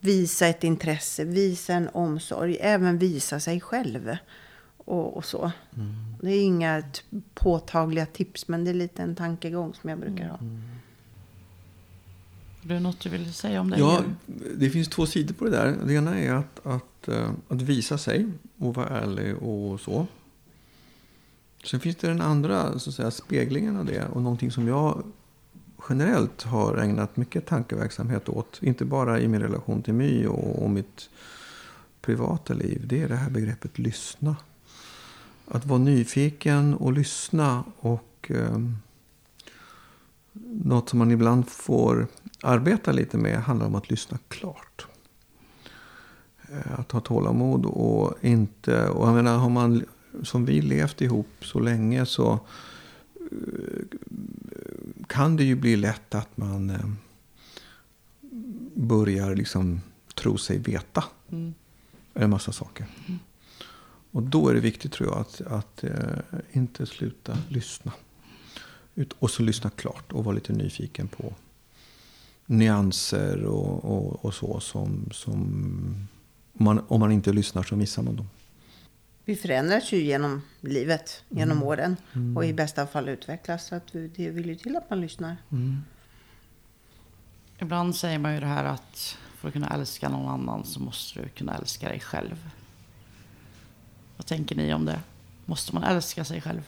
visa 0.00 0.46
ett 0.46 0.64
intresse, 0.64 1.24
visa 1.24 1.74
en 1.74 1.88
omsorg, 1.88 2.58
även 2.60 2.98
visa 2.98 3.40
sig 3.40 3.60
själv. 3.60 4.16
Och, 4.76 5.16
och 5.16 5.24
så. 5.24 5.52
Det 6.20 6.30
är 6.30 6.44
inga 6.44 6.82
påtagliga 7.34 8.06
tips, 8.06 8.48
men 8.48 8.64
det 8.64 8.70
är 8.70 8.74
lite 8.74 9.02
en 9.02 9.16
tankegång 9.16 9.74
som 9.74 9.90
jag 9.90 9.98
brukar 9.98 10.28
ha. 10.28 10.38
Har 12.62 12.68
du 12.68 12.80
något 12.80 13.00
du 13.00 13.08
vill 13.08 13.34
säga 13.34 13.60
om 13.60 13.70
det? 13.70 13.78
Ja, 13.78 14.04
det 14.56 14.70
finns 14.70 14.88
två 14.88 15.06
sidor 15.06 15.34
på 15.34 15.44
det 15.44 15.50
där. 15.50 15.76
Det 15.86 15.94
ena 15.94 16.18
är 16.18 16.34
att, 16.34 16.66
att, 16.66 17.08
eh, 17.08 17.30
att 17.48 17.62
visa 17.62 17.98
sig 17.98 18.26
och 18.58 18.74
vara 18.74 18.88
ärlig 18.88 19.36
och 19.36 19.80
så. 19.80 20.06
Sen 21.64 21.80
finns 21.80 21.96
det 21.96 22.08
den 22.08 22.20
andra 22.20 22.78
så 22.78 22.90
att 22.90 22.96
säga, 22.96 23.10
speglingen 23.10 23.76
av 23.76 23.84
det 23.84 24.06
och 24.06 24.22
någonting 24.22 24.50
som 24.50 24.68
jag 24.68 25.02
generellt 25.88 26.42
har 26.42 26.76
ägnat 26.76 27.16
mycket 27.16 27.46
tankeverksamhet 27.46 28.28
åt. 28.28 28.58
Inte 28.62 28.84
bara 28.84 29.20
i 29.20 29.28
min 29.28 29.40
relation 29.40 29.82
till 29.82 29.94
My 29.94 30.26
och, 30.26 30.62
och 30.62 30.70
mitt 30.70 31.10
privata 32.00 32.54
liv. 32.54 32.82
Det 32.86 33.02
är 33.02 33.08
det 33.08 33.16
här 33.16 33.30
begreppet 33.30 33.78
lyssna. 33.78 34.36
Att 35.48 35.66
vara 35.66 35.78
nyfiken 35.78 36.74
och 36.74 36.92
lyssna 36.92 37.64
och 37.80 38.30
eh, 38.34 38.58
något 40.64 40.88
som 40.88 40.98
man 40.98 41.10
ibland 41.10 41.48
får 41.48 42.06
arbeta 42.42 42.92
lite 42.92 43.18
med 43.18 43.38
handlar 43.38 43.66
om 43.66 43.74
att 43.74 43.90
lyssna 43.90 44.18
klart. 44.28 44.86
Eh, 46.48 46.78
Att 46.80 46.92
ha 46.92 47.00
tålamod 47.00 47.66
och 47.66 48.14
inte... 48.20 48.88
Och 48.88 49.08
jag 49.08 49.14
menar, 49.14 49.38
har 49.38 49.48
man 49.50 49.84
som 50.22 50.44
vi 50.44 50.62
levt 50.62 51.00
ihop 51.00 51.28
så 51.40 51.60
länge 51.60 52.06
så 52.06 52.32
eh, 53.14 53.84
kan 55.06 55.36
det 55.36 55.44
ju 55.44 55.54
bli 55.54 55.76
lätt 55.76 56.14
att 56.14 56.36
man 56.36 56.70
eh, 56.70 56.90
börjar 58.74 59.34
liksom 59.34 59.80
tro 60.14 60.38
sig 60.38 60.58
veta 60.58 61.04
Mm. 61.32 61.54
en 62.14 62.30
massa 62.30 62.52
saker. 62.52 62.86
Och 64.10 64.22
då 64.22 64.48
är 64.48 64.54
det 64.54 64.60
viktigt 64.60 64.92
tror 64.92 65.08
jag 65.08 65.18
att, 65.18 65.40
att 65.40 65.84
inte 66.52 66.86
sluta 66.86 67.38
lyssna. 67.48 67.92
Ut, 68.94 69.12
och 69.18 69.30
så 69.30 69.42
lyssna 69.42 69.70
klart 69.70 70.12
och 70.12 70.24
vara 70.24 70.34
lite 70.34 70.52
nyfiken 70.52 71.08
på 71.08 71.34
nyanser 72.46 73.44
och, 73.44 73.84
och, 73.84 74.24
och 74.24 74.34
så. 74.34 74.60
Som, 74.60 75.08
som 75.12 75.32
om, 75.32 76.64
man, 76.64 76.84
om 76.88 77.00
man 77.00 77.12
inte 77.12 77.32
lyssnar 77.32 77.62
så 77.62 77.76
missar 77.76 78.02
man 78.02 78.16
dem. 78.16 78.28
Vi 79.24 79.36
förändras 79.36 79.92
ju 79.92 80.02
genom 80.02 80.42
livet, 80.60 81.24
genom 81.28 81.56
Mm. 81.56 81.68
åren. 81.68 81.96
Mm. 82.12 82.36
Och 82.36 82.44
i 82.44 82.52
bästa 82.52 82.86
fall 82.86 83.08
utvecklas. 83.08 83.66
Så 83.66 83.74
att 83.74 83.92
det 83.92 84.30
vill 84.30 84.46
ju 84.46 84.54
till 84.54 84.76
att 84.76 84.90
man 84.90 85.00
lyssnar. 85.00 85.36
Ibland 87.58 87.96
säger 87.96 88.18
man 88.18 88.34
ju 88.34 88.40
det 88.40 88.46
här 88.46 88.64
att 88.64 89.18
för 89.36 89.48
att 89.48 89.52
kunna 89.54 89.68
älska 89.68 90.08
någon 90.08 90.28
annan 90.28 90.64
så 90.64 90.80
måste 90.80 91.22
du 91.22 91.28
kunna 91.28 91.56
älska 91.56 91.88
dig 91.88 92.00
själv. 92.00 92.50
Vad 94.16 94.26
tänker 94.26 94.56
ni 94.56 94.74
om 94.74 94.84
det? 94.84 95.00
Måste 95.44 95.74
man 95.74 95.84
älska 95.84 96.24
sig 96.24 96.40
själv? 96.40 96.62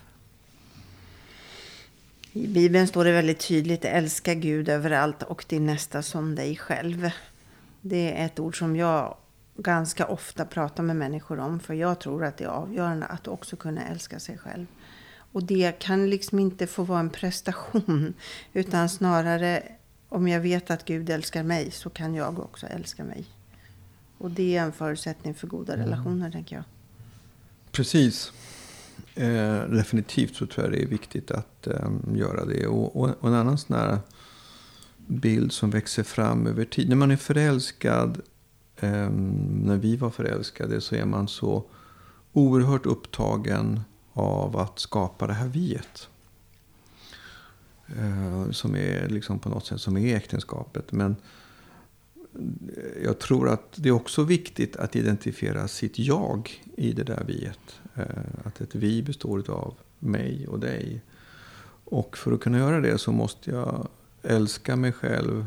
I 2.36 2.46
Bibeln 2.46 2.86
står 2.86 3.04
det 3.04 3.12
väldigt 3.12 3.38
tydligt, 3.48 3.84
älska 3.84 4.34
Gud 4.34 4.68
överallt 4.68 5.22
och 5.22 5.44
din 5.48 5.66
nästa 5.66 6.02
som 6.02 6.34
dig 6.34 6.56
själv. 6.56 7.10
Det 7.80 8.20
är 8.20 8.26
ett 8.26 8.38
ord 8.38 8.58
som 8.58 8.76
jag 8.76 9.16
ganska 9.56 10.06
ofta 10.06 10.44
pratar 10.44 10.82
med 10.82 10.96
människor 10.96 11.38
om. 11.38 11.60
För 11.60 11.74
jag 11.74 12.00
tror 12.00 12.24
att 12.24 12.36
det 12.36 12.44
är 12.44 12.48
avgörande 12.48 13.06
att 13.06 13.28
också 13.28 13.56
kunna 13.56 13.88
älska 13.88 14.20
sig 14.20 14.38
själv. 14.38 14.66
Och 15.16 15.42
det 15.44 15.78
kan 15.78 16.10
liksom 16.10 16.38
inte 16.38 16.66
få 16.66 16.82
vara 16.82 17.00
en 17.00 17.10
prestation. 17.10 18.14
Utan 18.52 18.88
snarare 18.88 19.62
om 20.08 20.28
jag 20.28 20.40
vet 20.40 20.70
att 20.70 20.84
Gud 20.84 21.10
älskar 21.10 21.42
mig 21.42 21.70
så 21.70 21.90
kan 21.90 22.14
jag 22.14 22.38
också 22.38 22.66
älska 22.66 23.04
mig. 23.04 23.24
Och 24.18 24.30
det 24.30 24.56
är 24.56 24.62
en 24.62 24.72
förutsättning 24.72 25.34
för 25.34 25.46
goda 25.46 25.74
Mm. 25.74 25.84
relationer 25.86 26.30
tänker 26.30 26.56
jag. 26.56 26.64
Precis. 27.72 28.32
Eh, 29.14 29.62
definitivt 29.62 30.36
så 30.36 30.46
tror 30.46 30.64
jag 30.66 30.72
det 30.72 30.82
är 30.82 30.86
viktigt 30.86 31.30
att 31.30 31.66
eh, 31.66 31.88
göra 32.14 32.44
det. 32.44 32.66
Och, 32.66 32.96
och, 32.96 33.10
och 33.20 33.28
en 33.28 33.34
annan 33.34 33.58
sån 33.58 33.76
här 33.76 33.98
bild 34.96 35.52
som 35.52 35.70
växer 35.70 36.02
fram 36.02 36.46
över 36.46 36.64
tid. 36.64 36.88
När 36.88 36.96
man 36.96 37.10
är 37.10 37.16
förälskad, 37.16 38.20
eh, 38.76 39.10
när 39.50 39.76
vi 39.76 39.96
var 39.96 40.10
förälskade, 40.10 40.80
så 40.80 40.94
är 40.94 41.04
man 41.04 41.28
så 41.28 41.64
oerhört 42.32 42.86
upptagen 42.86 43.80
av 44.12 44.56
att 44.56 44.78
skapa 44.78 45.26
det 45.26 45.32
här 45.32 45.48
viet. 45.48 46.08
Eh, 47.86 48.50
som 48.50 48.76
är 48.76 49.08
liksom 49.08 49.38
på 49.38 49.48
något 49.48 49.66
sätt 49.66 49.80
som 49.80 49.96
är 49.96 50.16
äktenskapet. 50.16 50.92
Men 50.92 51.16
jag 53.04 53.18
tror 53.18 53.48
att 53.48 53.72
det 53.76 53.88
är 53.88 53.92
också 53.92 54.22
viktigt 54.22 54.76
att 54.76 54.96
identifiera 54.96 55.68
sitt 55.68 55.98
jag 55.98 56.50
i 56.76 56.92
det 56.92 57.04
där 57.04 57.24
viet. 57.24 57.80
Eh, 57.94 58.04
Att 58.44 58.60
ett 58.60 58.74
vi 58.74 59.02
består 59.02 59.50
av 59.50 59.74
mig 59.98 60.46
och 60.48 60.60
dig. 60.60 61.02
Och 61.84 62.16
för 62.16 62.32
att 62.32 62.40
kunna 62.40 62.58
göra 62.58 62.80
det 62.80 62.98
så 62.98 63.12
måste 63.12 63.50
jag 63.50 63.88
älska 64.22 64.76
mig 64.76 64.92
själv, 64.92 65.46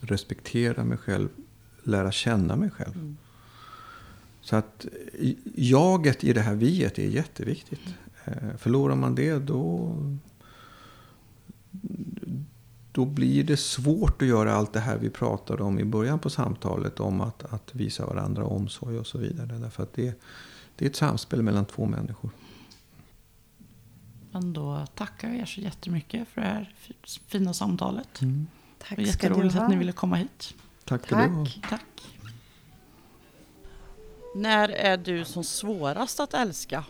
respektera 0.00 0.84
mig 0.84 0.98
själv, 0.98 1.28
lära 1.82 2.12
känna 2.12 2.56
mig 2.56 2.70
själv. 2.70 3.14
Så 4.40 4.56
att 4.56 4.86
jaget 5.54 6.24
i 6.24 6.32
det 6.32 6.40
här 6.40 6.54
viet 6.54 6.98
är 6.98 7.06
jätteviktigt. 7.08 7.80
Eh, 8.24 8.56
Förlorar 8.58 8.96
man 8.96 9.14
det 9.14 9.38
då, 9.38 9.96
då 12.98 13.04
blir 13.04 13.44
det 13.44 13.56
svårt 13.56 14.22
att 14.22 14.28
göra 14.28 14.54
allt 14.54 14.72
det 14.72 14.80
här 14.80 14.98
vi 14.98 15.10
pratade 15.10 15.62
om 15.62 15.78
i 15.78 15.84
början 15.84 16.18
på 16.18 16.30
samtalet. 16.30 17.00
Om 17.00 17.20
att, 17.20 17.44
att 17.52 17.74
visa 17.74 18.06
varandra 18.06 18.44
omsorg 18.44 18.98
och 18.98 19.06
så 19.06 19.18
vidare. 19.18 19.58
Därför 19.58 19.82
att 19.82 19.94
det, 19.94 20.20
det 20.76 20.84
är 20.84 20.90
ett 20.90 20.96
samspel 20.96 21.42
mellan 21.42 21.64
två 21.64 21.86
människor. 21.86 22.30
Men 24.32 24.52
då 24.52 24.86
tackar 24.94 25.28
jag 25.28 25.36
er 25.36 25.44
så 25.44 25.60
jättemycket 25.60 26.28
för 26.28 26.40
det 26.40 26.46
här 26.46 26.74
fina 27.26 27.54
samtalet. 27.54 28.22
Mm. 28.22 28.46
Tack 28.78 28.96
det 28.96 29.04
var 29.04 29.12
ska 29.12 29.28
du 29.28 29.34
jätteroligt 29.34 29.54
ha. 29.54 29.62
att 29.62 29.70
ni 29.70 29.76
ville 29.76 29.92
komma 29.92 30.16
hit. 30.16 30.54
Tack 30.84 31.06
ska 31.06 31.16
du 31.16 31.22
ha. 31.22 31.46
Tack. 31.68 32.16
När 34.36 34.68
är 34.68 34.96
du 34.96 35.24
som 35.24 35.44
svårast 35.44 36.20
att 36.20 36.34
älska? 36.34 36.84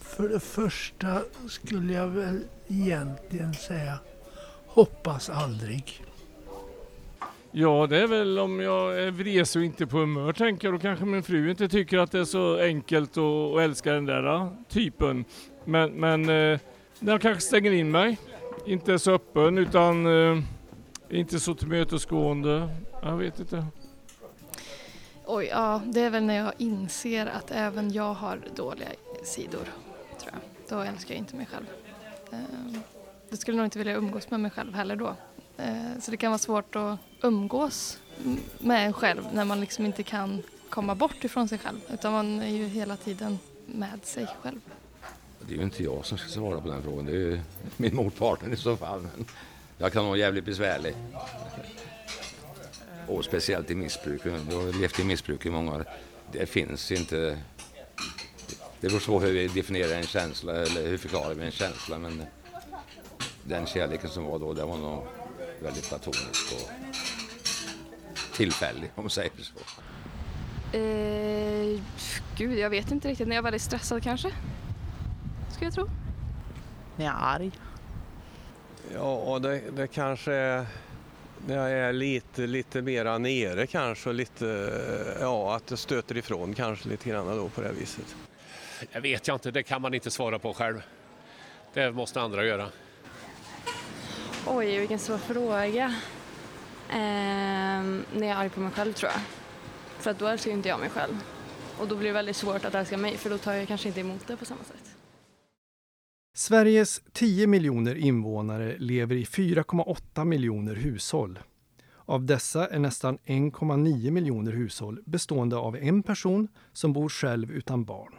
För 0.00 0.28
det 0.28 0.40
första 0.40 1.22
skulle 1.48 1.92
jag 1.92 2.08
väl 2.08 2.44
egentligen 2.68 3.54
säga 3.54 3.98
hoppas 4.78 5.30
aldrig. 5.30 6.04
Ja, 7.50 7.86
det 7.86 7.98
är 7.98 8.06
väl 8.06 8.38
om 8.38 8.60
jag 8.60 9.02
är 9.02 9.10
vresig 9.10 9.60
och 9.60 9.66
inte 9.66 9.86
på 9.86 9.98
humör 9.98 10.32
tänker 10.32 10.68
jag. 10.68 10.74
Då 10.74 10.78
kanske 10.78 11.04
min 11.04 11.22
fru 11.22 11.50
inte 11.50 11.68
tycker 11.68 11.98
att 11.98 12.12
det 12.12 12.18
är 12.18 12.24
så 12.24 12.58
enkelt 12.58 13.16
att, 13.16 13.60
älska 13.60 13.92
den 13.92 14.06
där 14.06 14.34
uh, 14.34 14.52
typen. 14.68 15.24
Men, 15.64 15.92
men 15.92 16.20
eh, 16.20 16.60
när 16.98 17.12
jag 17.12 17.20
kanske 17.20 17.40
stänger 17.40 17.72
in 17.72 17.90
mig, 17.90 18.18
inte 18.66 18.92
är 18.92 18.98
så 18.98 19.12
öppen 19.12 19.58
utan 19.58 20.06
eh, 20.06 20.42
inte 21.10 21.40
så 21.40 21.54
tillmötesgående. 21.54 22.68
Jag 23.02 23.16
vet 23.16 23.40
inte. 23.40 23.66
Oj, 25.26 25.48
ja, 25.50 25.80
det 25.84 26.00
är 26.00 26.10
väl 26.10 26.24
när 26.24 26.36
jag 26.36 26.52
inser 26.58 27.26
att 27.26 27.50
även 27.50 27.92
jag 27.92 28.14
har 28.14 28.40
dåliga 28.56 28.88
sidor, 29.24 29.64
tror 30.20 30.32
jag. 30.32 30.40
Då 30.68 30.80
älskar 30.80 31.14
jag 31.14 31.18
inte 31.18 31.36
mig 31.36 31.46
själv. 31.46 31.66
Eh, 32.32 32.80
jag 33.30 33.38
skulle 33.38 33.56
nog 33.56 33.66
inte 33.66 33.78
vilja 33.78 33.94
umgås 33.94 34.30
med 34.30 34.40
mig 34.40 34.50
själv 34.50 34.74
heller 34.74 34.96
då. 34.96 35.14
Eh, 35.56 35.98
Så 36.00 36.10
det 36.10 36.16
kan 36.16 36.30
vara 36.30 36.38
svårt 36.38 36.76
att 36.76 36.98
umgås 37.22 37.98
med 38.58 38.86
en 38.86 38.92
själv 38.92 39.24
när 39.32 39.44
man 39.44 39.60
liksom 39.60 39.86
inte 39.86 40.02
kan 40.02 40.42
komma 40.70 40.94
bort 40.94 41.24
ifrån 41.24 41.48
sig 41.48 41.58
själv. 41.58 41.80
Utan 41.92 42.12
man 42.12 42.42
är 42.42 42.48
ju 42.56 42.66
hela 42.66 42.96
tiden 42.96 43.38
med 43.66 44.00
sig 44.04 44.26
själv. 44.42 44.60
Det 45.40 45.54
är 45.54 45.56
ju 45.58 45.62
inte 45.62 45.82
jag 45.82 46.06
som 46.06 46.18
ska 46.18 46.28
svara 46.28 46.60
på 46.60 46.68
den 46.68 46.82
frågan. 46.82 47.06
Det 47.06 47.12
är 47.12 47.16
ju 47.16 47.40
min 47.76 47.96
motpartner 47.96 48.50
i 48.52 48.56
så 48.56 48.76
fall. 48.76 49.00
Men 49.00 49.26
jag 49.78 49.92
kan 49.92 50.06
vara 50.06 50.16
jävligt 50.16 50.44
besvärlig. 50.44 50.94
Och 53.06 53.24
speciellt 53.24 53.70
i 53.70 53.74
missbruk. 53.74 54.20
Jag 54.24 54.30
har 54.32 54.80
levt 54.80 55.00
i 55.00 55.04
missbruk 55.04 55.46
i 55.46 55.50
många 55.50 55.74
år. 55.74 55.84
Det 56.32 56.46
finns 56.46 56.92
inte... 56.92 57.38
Det 58.80 58.88
beror 58.88 59.00
på 59.06 59.20
hur 59.20 59.32
vi 59.32 59.48
definierar 59.48 59.94
en 59.96 60.06
känsla 60.06 60.52
eller 60.52 60.86
hur 60.88 60.98
förklarar 60.98 61.34
vi 61.34 61.44
en 61.44 61.50
känsla. 61.50 61.98
Men 61.98 62.22
den 63.48 63.66
kärleken 63.66 64.10
som 64.10 64.24
var 64.24 64.38
då, 64.38 64.52
det 64.52 64.64
var 64.64 64.76
nog 64.76 65.06
väldigt 65.62 65.88
platonisk 65.88 66.52
och 66.52 66.70
tillfällig 68.36 68.90
om 68.94 69.04
man 69.04 69.10
säger 69.10 69.30
så. 69.36 69.58
Eh, 70.78 71.80
gud, 72.36 72.58
jag 72.58 72.70
vet 72.70 72.90
inte 72.90 73.08
riktigt. 73.08 73.28
När 73.28 73.36
jag 73.36 73.40
är 73.40 73.44
väldigt 73.44 73.62
stressad 73.62 74.02
kanske? 74.02 74.32
Skulle 75.50 75.66
jag 75.66 75.74
tro. 75.74 75.88
När 76.96 77.04
jag 77.04 77.14
är 77.14 77.18
arg. 77.18 77.50
Ja, 78.94 79.38
det, 79.38 79.62
det 79.70 79.86
kanske 79.86 80.32
är 80.32 80.66
när 81.46 81.56
jag 81.56 81.70
är 81.70 81.92
lite, 81.92 82.46
lite 82.46 82.82
mera 82.82 83.18
nere 83.18 83.66
kanske 83.66 84.08
och 84.08 84.14
lite, 84.14 84.72
ja 85.20 85.56
att 85.56 85.66
det 85.66 85.76
stöter 85.76 86.16
ifrån 86.16 86.54
kanske 86.54 86.88
lite 86.88 87.08
grann 87.08 87.36
då 87.36 87.48
på 87.48 87.60
det 87.60 87.66
här 87.66 87.74
viset. 87.74 88.16
Det 88.92 89.00
vet 89.00 89.28
jag 89.28 89.34
inte, 89.34 89.50
det 89.50 89.62
kan 89.62 89.82
man 89.82 89.94
inte 89.94 90.10
svara 90.10 90.38
på 90.38 90.54
själv. 90.54 90.82
Det 91.74 91.92
måste 91.92 92.20
andra 92.20 92.44
göra. 92.44 92.68
Oj, 94.50 94.78
vilken 94.78 94.98
svår 94.98 95.18
fråga. 95.18 95.94
Ehm, 96.90 98.04
när 98.14 98.26
jag 98.26 98.36
är 98.36 98.36
arg 98.36 98.48
på 98.48 98.60
mig 98.60 98.72
själv 98.72 98.92
tror 98.92 99.12
jag. 99.12 99.20
För 99.98 100.10
att 100.10 100.18
då 100.18 100.26
älskar 100.26 100.50
ju 100.50 100.56
inte 100.56 100.68
jag 100.68 100.80
mig 100.80 100.90
själv. 100.90 101.14
Och 101.78 101.88
då 101.88 101.96
blir 101.96 102.08
det 102.08 102.14
väldigt 102.14 102.36
svårt 102.36 102.64
att 102.64 102.74
älska 102.74 102.96
mig 102.96 103.16
för 103.16 103.30
då 103.30 103.38
tar 103.38 103.52
jag 103.52 103.68
kanske 103.68 103.88
inte 103.88 104.00
emot 104.00 104.26
det 104.26 104.36
på 104.36 104.44
samma 104.44 104.64
sätt. 104.64 104.96
Sveriges 106.36 107.00
10 107.12 107.46
miljoner 107.46 107.94
invånare 107.94 108.78
lever 108.78 109.16
i 109.16 109.24
4,8 109.24 110.24
miljoner 110.24 110.74
hushåll. 110.74 111.38
Av 111.96 112.24
dessa 112.24 112.66
är 112.66 112.78
nästan 112.78 113.18
1,9 113.18 114.10
miljoner 114.10 114.52
hushåll 114.52 115.02
bestående 115.06 115.56
av 115.56 115.76
en 115.76 116.02
person 116.02 116.48
som 116.72 116.92
bor 116.92 117.08
själv 117.08 117.50
utan 117.50 117.84
barn. 117.84 118.14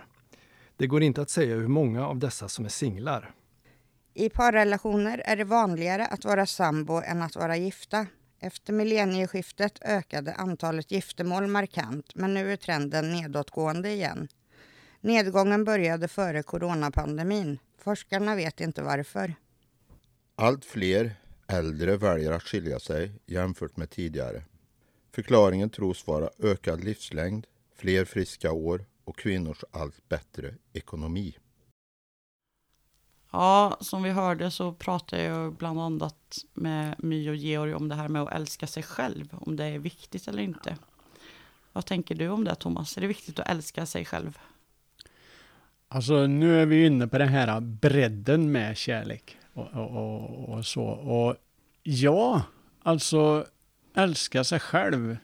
Det 0.77 0.87
går 0.87 1.03
inte 1.03 1.21
att 1.21 1.29
säga 1.29 1.55
hur 1.55 1.67
många 1.67 2.07
av 2.07 2.19
dessa 2.19 2.47
som 2.47 2.65
är 2.65 2.69
singlar. 2.69 3.33
I 4.13 4.29
parrelationer 4.29 5.21
är 5.25 5.35
det 5.35 5.43
vanligare 5.43 6.05
att 6.05 6.25
vara 6.25 6.45
sambo 6.45 7.01
än 7.01 7.21
att 7.21 7.35
vara 7.35 7.57
gifta. 7.57 8.07
Efter 8.39 8.73
millennieskiftet 8.73 9.79
ökade 9.81 10.33
antalet 10.33 10.91
giftermål 10.91 11.47
markant, 11.47 12.15
men 12.15 12.33
nu 12.33 12.51
är 12.51 12.55
trenden 12.57 13.11
nedåtgående 13.11 13.89
igen. 13.89 14.27
Nedgången 15.01 15.63
började 15.63 16.07
före 16.07 16.43
coronapandemin. 16.43 17.59
Forskarna 17.77 18.35
vet 18.35 18.61
inte 18.61 18.81
varför. 18.81 19.35
Allt 20.35 20.65
fler 20.65 21.15
äldre 21.47 21.97
väljer 21.97 22.31
att 22.31 22.43
skilja 22.43 22.79
sig 22.79 23.11
jämfört 23.25 23.77
med 23.77 23.89
tidigare. 23.89 24.43
Förklaringen 25.11 25.69
tros 25.69 26.07
vara 26.07 26.29
ökad 26.39 26.83
livslängd, 26.83 27.47
fler 27.75 28.05
friska 28.05 28.51
år 28.51 28.85
och 29.03 29.17
kvinnors 29.17 29.63
allt 29.71 30.09
bättre 30.09 30.55
ekonomi. 30.73 31.37
Ja, 33.31 33.77
som 33.81 34.03
vi 34.03 34.09
hörde 34.09 34.51
så 34.51 34.71
pratade 34.73 35.23
jag 35.23 35.53
bland 35.53 35.79
annat 35.79 36.45
med 36.53 36.95
My 36.97 37.29
och 37.29 37.35
Georg 37.35 37.73
om 37.73 37.89
det 37.89 37.95
här 37.95 38.07
med 38.07 38.21
att 38.21 38.33
älska 38.33 38.67
sig 38.67 38.83
själv, 38.83 39.29
om 39.31 39.55
det 39.55 39.65
är 39.65 39.79
viktigt 39.79 40.27
eller 40.27 40.43
inte. 40.43 40.75
Vad 41.73 41.85
tänker 41.85 42.15
du 42.15 42.29
om 42.29 42.43
det 42.43 42.55
Thomas? 42.55 42.97
Är 42.97 43.01
det 43.01 43.07
viktigt 43.07 43.39
att 43.39 43.49
älska 43.49 43.85
sig 43.85 44.05
själv? 44.05 44.37
Alltså 45.87 46.27
nu 46.27 46.61
är 46.61 46.65
vi 46.65 46.85
inne 46.85 47.07
på 47.07 47.17
den 47.17 47.27
här 47.27 47.59
bredden 47.59 48.51
med 48.51 48.77
kärlek 48.77 49.37
och, 49.53 49.67
och, 49.73 49.89
och, 49.89 50.49
och 50.49 50.65
så. 50.65 50.83
Och 50.85 51.35
ja, 51.83 52.41
alltså 52.83 53.45
älska 53.95 54.43
sig 54.43 54.59
själv. 54.59 55.17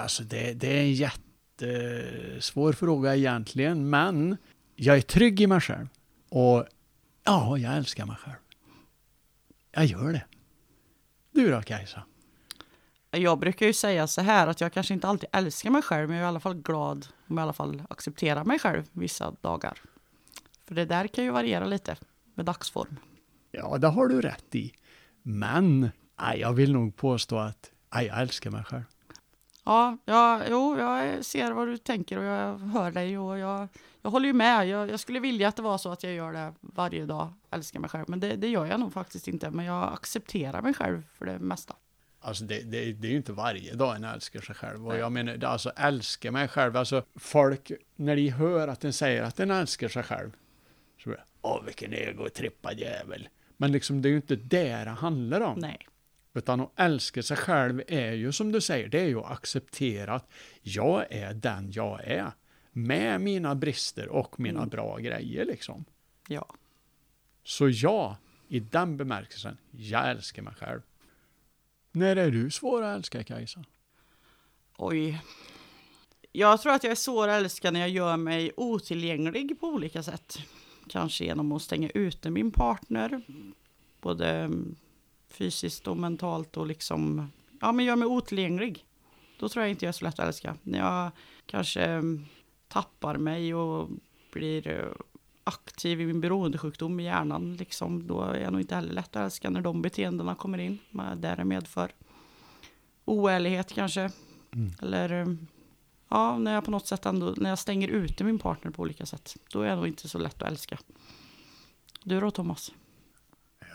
Alltså 0.00 0.22
det, 0.22 0.52
det 0.52 0.78
är 0.78 0.80
en 0.80 0.92
jättesvår 0.92 2.72
fråga 2.72 3.16
egentligen, 3.16 3.90
men 3.90 4.36
jag 4.76 4.96
är 4.96 5.00
trygg 5.00 5.40
i 5.40 5.46
mig 5.46 5.60
själv. 5.60 5.88
Och 6.28 6.64
ja, 7.26 7.58
jag 7.58 7.76
älskar 7.76 8.06
mig 8.06 8.16
själv. 8.16 8.36
Jag 9.72 9.84
gör 9.84 10.12
det. 10.12 10.24
Du 11.30 11.50
då 11.50 11.62
Kajsa? 11.62 12.02
Jag 13.10 13.38
brukar 13.38 13.66
ju 13.66 13.72
säga 13.72 14.06
så 14.06 14.20
här 14.20 14.46
att 14.46 14.60
jag 14.60 14.72
kanske 14.72 14.94
inte 14.94 15.08
alltid 15.08 15.28
älskar 15.32 15.70
mig 15.70 15.82
själv, 15.82 16.08
men 16.08 16.16
jag 16.16 16.22
är 16.22 16.26
i 16.26 16.28
alla 16.28 16.40
fall 16.40 16.54
glad 16.54 17.06
om 17.26 17.36
jag 17.36 17.42
i 17.42 17.42
alla 17.42 17.52
fall 17.52 17.82
accepterar 17.90 18.44
mig 18.44 18.58
själv 18.58 18.84
vissa 18.92 19.30
dagar. 19.40 19.78
För 20.66 20.74
det 20.74 20.84
där 20.84 21.06
kan 21.06 21.24
ju 21.24 21.30
variera 21.30 21.64
lite 21.64 21.96
med 22.34 22.46
dagsform. 22.46 22.96
Ja, 23.50 23.78
det 23.78 23.88
har 23.88 24.08
du 24.08 24.20
rätt 24.20 24.54
i. 24.54 24.72
Men 25.22 25.90
nej, 26.20 26.40
jag 26.40 26.52
vill 26.52 26.72
nog 26.72 26.96
påstå 26.96 27.38
att 27.38 27.70
Nej, 27.94 28.06
jag 28.06 28.20
älskar 28.20 28.50
mig 28.50 28.64
själv. 28.64 28.82
Ja, 29.66 29.98
ja, 30.04 30.42
jo, 30.50 30.78
jag 30.78 31.24
ser 31.24 31.52
vad 31.52 31.68
du 31.68 31.76
tänker 31.76 32.18
och 32.18 32.24
jag 32.24 32.58
hör 32.58 32.90
dig 32.90 33.18
och 33.18 33.38
jag, 33.38 33.68
jag 34.02 34.10
håller 34.10 34.26
ju 34.26 34.32
med. 34.32 34.68
Jag, 34.68 34.90
jag 34.90 35.00
skulle 35.00 35.20
vilja 35.20 35.48
att 35.48 35.56
det 35.56 35.62
var 35.62 35.78
så 35.78 35.92
att 35.92 36.02
jag 36.02 36.12
gör 36.12 36.32
det 36.32 36.52
varje 36.60 37.06
dag, 37.06 37.32
älskar 37.50 37.80
mig 37.80 37.90
själv. 37.90 38.04
Men 38.08 38.20
det, 38.20 38.36
det 38.36 38.48
gör 38.48 38.66
jag 38.66 38.80
nog 38.80 38.92
faktiskt 38.92 39.28
inte. 39.28 39.50
Men 39.50 39.64
jag 39.64 39.92
accepterar 39.92 40.62
mig 40.62 40.74
själv 40.74 41.02
för 41.18 41.26
det 41.26 41.38
mesta. 41.38 41.76
Alltså 42.20 42.44
det, 42.44 42.60
det, 42.60 42.92
det 42.92 43.08
är 43.08 43.10
ju 43.10 43.16
inte 43.16 43.32
varje 43.32 43.74
dag 43.74 43.96
en 43.96 44.04
älskar 44.04 44.40
sig 44.40 44.54
själv. 44.54 44.86
Och 44.86 44.96
jag 44.96 45.12
menar, 45.12 45.44
alltså 45.44 45.70
älska 45.70 46.32
mig 46.32 46.48
själv. 46.48 46.76
Alltså 46.76 47.02
folk, 47.14 47.72
när 47.96 48.16
de 48.16 48.28
hör 48.28 48.68
att 48.68 48.84
en 48.84 48.92
säger 48.92 49.22
att 49.22 49.40
en 49.40 49.50
älskar 49.50 49.88
sig 49.88 50.02
själv. 50.02 50.30
Så 51.02 51.08
blir 51.08 51.16
det, 51.16 51.24
åh 51.42 51.64
vilken 51.64 51.92
egotrippad 51.92 52.78
jävel. 52.78 53.28
Men 53.56 53.72
liksom 53.72 54.02
det 54.02 54.08
är 54.08 54.10
ju 54.10 54.16
inte 54.16 54.36
det 54.36 54.84
det 54.84 54.90
handlar 54.90 55.40
om. 55.40 55.58
Nej. 55.58 55.88
Utan 56.36 56.60
att 56.60 56.72
älska 56.76 57.22
sig 57.22 57.36
själv 57.36 57.82
är 57.88 58.12
ju 58.12 58.32
som 58.32 58.52
du 58.52 58.60
säger, 58.60 58.88
det 58.88 59.00
är 59.00 59.06
ju 59.06 59.18
att 59.18 59.30
acceptera 59.30 60.14
att 60.14 60.30
jag 60.62 61.12
är 61.12 61.34
den 61.34 61.70
jag 61.72 62.00
är. 62.04 62.32
Med 62.72 63.20
mina 63.20 63.54
brister 63.54 64.08
och 64.08 64.40
mina 64.40 64.58
Mm. 64.58 64.68
bra 64.68 64.98
grejer 64.98 65.44
liksom. 65.44 65.84
Ja. 66.28 66.54
Så 67.44 67.68
ja, 67.68 68.16
i 68.48 68.60
den 68.60 68.96
bemärkelsen, 68.96 69.58
jag 69.70 70.10
älskar 70.10 70.42
mig 70.42 70.54
själv. 70.54 70.80
När 71.92 72.16
är 72.16 72.30
du 72.30 72.50
svår 72.50 72.82
att 72.82 72.96
älska 72.96 73.24
Kajsa? 73.24 73.64
Oj. 74.76 75.22
Jag 76.32 76.60
tror 76.60 76.72
att 76.72 76.84
jag 76.84 76.90
är 76.90 76.94
svår 76.94 77.28
att 77.28 77.42
älska 77.42 77.70
när 77.70 77.80
jag 77.80 77.88
gör 77.88 78.16
mig 78.16 78.52
otillgänglig 78.56 79.60
på 79.60 79.66
olika 79.66 80.02
sätt. 80.02 80.38
Kanske 80.88 81.24
genom 81.24 81.52
att 81.52 81.62
stänga 81.62 81.90
ute 81.90 82.30
min 82.30 82.50
partner. 82.50 83.22
Både 84.00 84.50
fysiskt 85.38 85.88
och 85.88 85.96
mentalt 85.96 86.56
och 86.56 86.66
liksom, 86.66 87.30
ja 87.60 87.72
men 87.72 87.84
gör 87.84 87.96
mig 87.96 88.08
otillgänglig. 88.08 88.84
Då 89.38 89.48
tror 89.48 89.62
jag 89.62 89.70
inte 89.70 89.84
jag 89.84 89.88
är 89.88 89.92
så 89.92 90.04
lätt 90.04 90.18
att 90.18 90.26
älska. 90.26 90.56
När 90.62 90.78
jag 90.78 91.10
kanske 91.46 91.84
mm, 91.84 92.26
tappar 92.68 93.16
mig 93.16 93.54
och 93.54 93.88
blir 94.32 94.68
eh, 94.68 94.92
aktiv 95.44 96.00
i 96.00 96.06
min 96.06 96.20
beroendesjukdom 96.20 97.00
i 97.00 97.04
hjärnan, 97.04 97.56
liksom, 97.56 98.06
då 98.06 98.22
är 98.22 98.40
jag 98.40 98.52
nog 98.52 98.60
inte 98.60 98.74
heller 98.74 98.92
lätt 98.92 99.16
att 99.16 99.24
älska 99.24 99.50
när 99.50 99.60
de 99.60 99.82
beteendena 99.82 100.34
kommer 100.34 100.58
in. 100.58 100.78
Med 100.90 101.18
det 101.18 101.44
medför. 101.44 101.92
Oärlighet 103.04 103.72
kanske. 103.72 104.10
Eller 104.82 105.12
eh, 105.12 105.34
ja, 106.08 106.38
när 106.38 106.54
jag 106.54 106.64
på 106.64 106.70
något 106.70 106.86
sätt 106.86 107.06
ändå, 107.06 107.34
när 107.36 107.50
jag 107.50 107.58
stänger 107.58 107.88
ute 107.88 108.24
min 108.24 108.38
partner 108.38 108.70
på 108.70 108.82
olika 108.82 109.06
sätt. 109.06 109.36
Då 109.52 109.60
är 109.60 109.68
jag 109.68 109.76
nog 109.76 109.86
inte 109.86 110.08
så 110.08 110.18
lätt 110.18 110.42
att 110.42 110.48
älska. 110.48 110.78
Du 112.02 112.20
då 112.20 112.30
Thomas? 112.30 112.72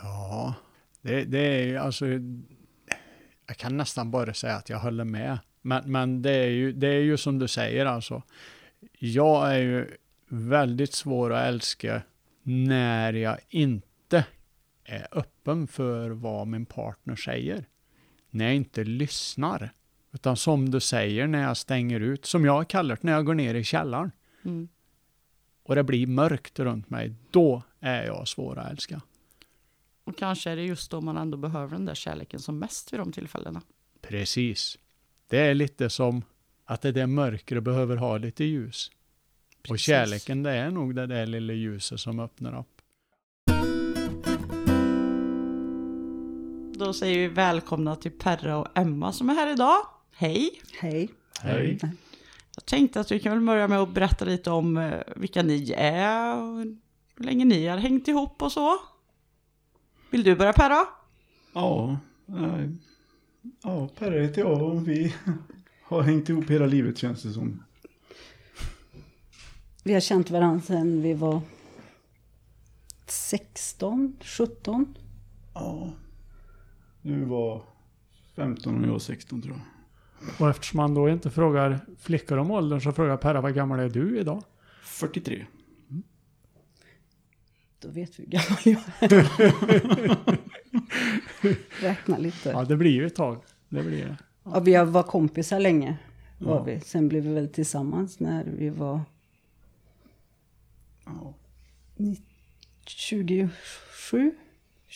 Ja, 0.03 0.53
det, 1.01 1.23
det 1.23 1.39
är 1.39 1.65
ju 1.65 1.77
alltså, 1.77 2.05
jag 3.47 3.57
kan 3.57 3.77
nästan 3.77 4.11
bara 4.11 4.33
säga 4.33 4.55
att 4.55 4.69
jag 4.69 4.79
håller 4.79 5.03
med. 5.03 5.39
Men, 5.61 5.91
men 5.91 6.21
det, 6.21 6.31
är 6.31 6.49
ju, 6.49 6.71
det 6.71 6.87
är 6.87 7.01
ju 7.01 7.17
som 7.17 7.39
du 7.39 7.47
säger 7.47 7.85
alltså. 7.85 8.23
Jag 8.99 9.55
är 9.55 9.59
ju 9.59 9.97
väldigt 10.27 10.93
svår 10.93 11.33
att 11.33 11.47
älska 11.47 12.01
när 12.43 13.13
jag 13.13 13.37
inte 13.49 14.25
är 14.83 15.07
öppen 15.11 15.67
för 15.67 16.09
vad 16.09 16.47
min 16.47 16.65
partner 16.65 17.15
säger. 17.15 17.65
När 18.29 18.45
jag 18.45 18.55
inte 18.55 18.83
lyssnar. 18.83 19.73
Utan 20.13 20.37
som 20.37 20.71
du 20.71 20.79
säger 20.79 21.27
när 21.27 21.41
jag 21.41 21.57
stänger 21.57 21.99
ut, 21.99 22.25
som 22.25 22.45
jag 22.45 22.67
kallar 22.67 22.95
det 22.95 23.03
när 23.03 23.11
jag 23.11 23.25
går 23.25 23.33
ner 23.33 23.55
i 23.55 23.63
källaren. 23.63 24.11
Mm. 24.45 24.67
Och 25.63 25.75
det 25.75 25.83
blir 25.83 26.07
mörkt 26.07 26.59
runt 26.59 26.89
mig, 26.89 27.13
då 27.31 27.63
är 27.79 28.05
jag 28.05 28.27
svår 28.27 28.59
att 28.59 28.71
älska. 28.71 29.01
Och 30.11 30.17
kanske 30.17 30.51
är 30.51 30.55
det 30.55 30.63
just 30.63 30.91
då 30.91 31.01
man 31.01 31.17
ändå 31.17 31.37
behöver 31.37 31.71
den 31.71 31.85
där 31.85 31.95
kärleken 31.95 32.39
som 32.39 32.59
mest 32.59 32.93
vid 32.93 32.99
de 32.99 33.11
tillfällena. 33.11 33.61
Precis. 34.01 34.77
Det 35.27 35.37
är 35.37 35.53
lite 35.53 35.89
som 35.89 36.23
att 36.65 36.81
det 36.81 36.91
där 36.91 37.07
mörkret 37.07 37.63
behöver 37.63 37.95
ha 37.95 38.17
lite 38.17 38.43
ljus. 38.43 38.91
Och 39.57 39.67
Precis. 39.67 39.85
kärleken 39.85 40.43
det 40.43 40.51
är 40.51 40.71
nog 40.71 40.95
det 40.95 41.07
där 41.07 41.25
lilla 41.25 41.53
ljuset 41.53 41.99
som 41.99 42.19
öppnar 42.19 42.59
upp. 42.59 42.81
Då 46.77 46.93
säger 46.93 47.19
vi 47.19 47.27
välkomna 47.27 47.95
till 47.95 48.11
Perra 48.11 48.57
och 48.57 48.77
Emma 48.77 49.13
som 49.13 49.29
är 49.29 49.33
här 49.33 49.53
idag. 49.53 49.77
Hej! 50.11 50.61
Hej. 50.79 51.09
Hej. 51.41 51.79
Jag 52.55 52.65
tänkte 52.65 52.99
att 52.99 53.11
vi 53.11 53.19
kan 53.19 53.31
väl 53.31 53.41
börja 53.41 53.67
med 53.67 53.79
att 53.79 53.93
berätta 53.93 54.25
lite 54.25 54.51
om 54.51 54.77
eh, 54.77 54.99
vilka 55.15 55.43
ni 55.43 55.73
är 55.77 56.37
och 56.37 56.59
hur 57.15 57.23
länge 57.23 57.45
ni 57.45 57.67
har 57.67 57.77
hängt 57.77 58.07
ihop 58.07 58.41
och 58.41 58.51
så. 58.51 58.77
Vill 60.11 60.23
du 60.23 60.35
börja 60.35 60.53
Perra? 60.53 60.85
Ja, 61.53 61.97
ja 63.63 63.89
Per 63.97 64.11
heter 64.11 64.41
jag 64.41 64.61
och 64.61 64.87
vi 64.87 65.15
har 65.83 66.01
hängt 66.01 66.29
ihop 66.29 66.49
hela 66.49 66.65
livet 66.65 66.97
känns 66.97 67.23
det 67.23 67.31
som. 67.31 67.63
Vi 69.83 69.93
har 69.93 69.99
känt 69.99 70.29
varandra 70.29 70.61
sedan 70.61 71.01
vi 71.01 71.13
var 71.13 71.41
16, 73.07 74.17
17. 74.21 74.95
Ja, 75.53 75.93
du 77.01 77.25
var 77.25 77.63
15 78.35 78.77
och 78.77 78.87
jag 78.87 78.91
var 78.91 78.99
16 78.99 79.41
tror 79.41 79.55
jag. 79.55 79.61
Och 80.39 80.49
eftersom 80.49 80.77
man 80.77 80.93
då 80.93 81.09
inte 81.09 81.29
frågar 81.29 81.79
flickor 81.99 82.37
om 82.37 82.51
åldern 82.51 82.81
så 82.81 82.91
frågar 82.91 83.17
Perra 83.17 83.41
vad 83.41 83.55
gammal 83.55 83.79
är 83.79 83.89
du 83.89 84.19
idag? 84.19 84.43
43. 84.83 85.45
Då 87.81 87.89
vet 87.89 88.19
vi 88.19 88.23
hur 88.23 88.31
gammal 88.31 88.59
jag 88.63 88.81
är. 89.11 90.27
Räkna 91.81 92.17
lite. 92.17 92.49
Ja, 92.49 92.63
det 92.65 92.77
blir 92.77 92.91
ju 92.91 93.05
ett 93.05 93.15
tag. 93.15 93.43
Det 93.69 93.83
blir 93.83 94.05
det. 94.05 94.17
Ja, 94.43 94.59
vi 94.59 94.75
var 94.91 95.03
kompisar 95.03 95.59
länge. 95.59 95.97
Var 96.39 96.55
Ja. 96.55 96.63
vi. 96.63 96.79
Sen 96.79 97.07
blev 97.07 97.23
vi 97.23 97.33
väl 97.33 97.49
tillsammans 97.49 98.19
när 98.19 98.43
vi 98.43 98.69
var 98.69 99.01
Ja. 101.05 101.33
ni- 101.95 102.21
27, 102.85 104.31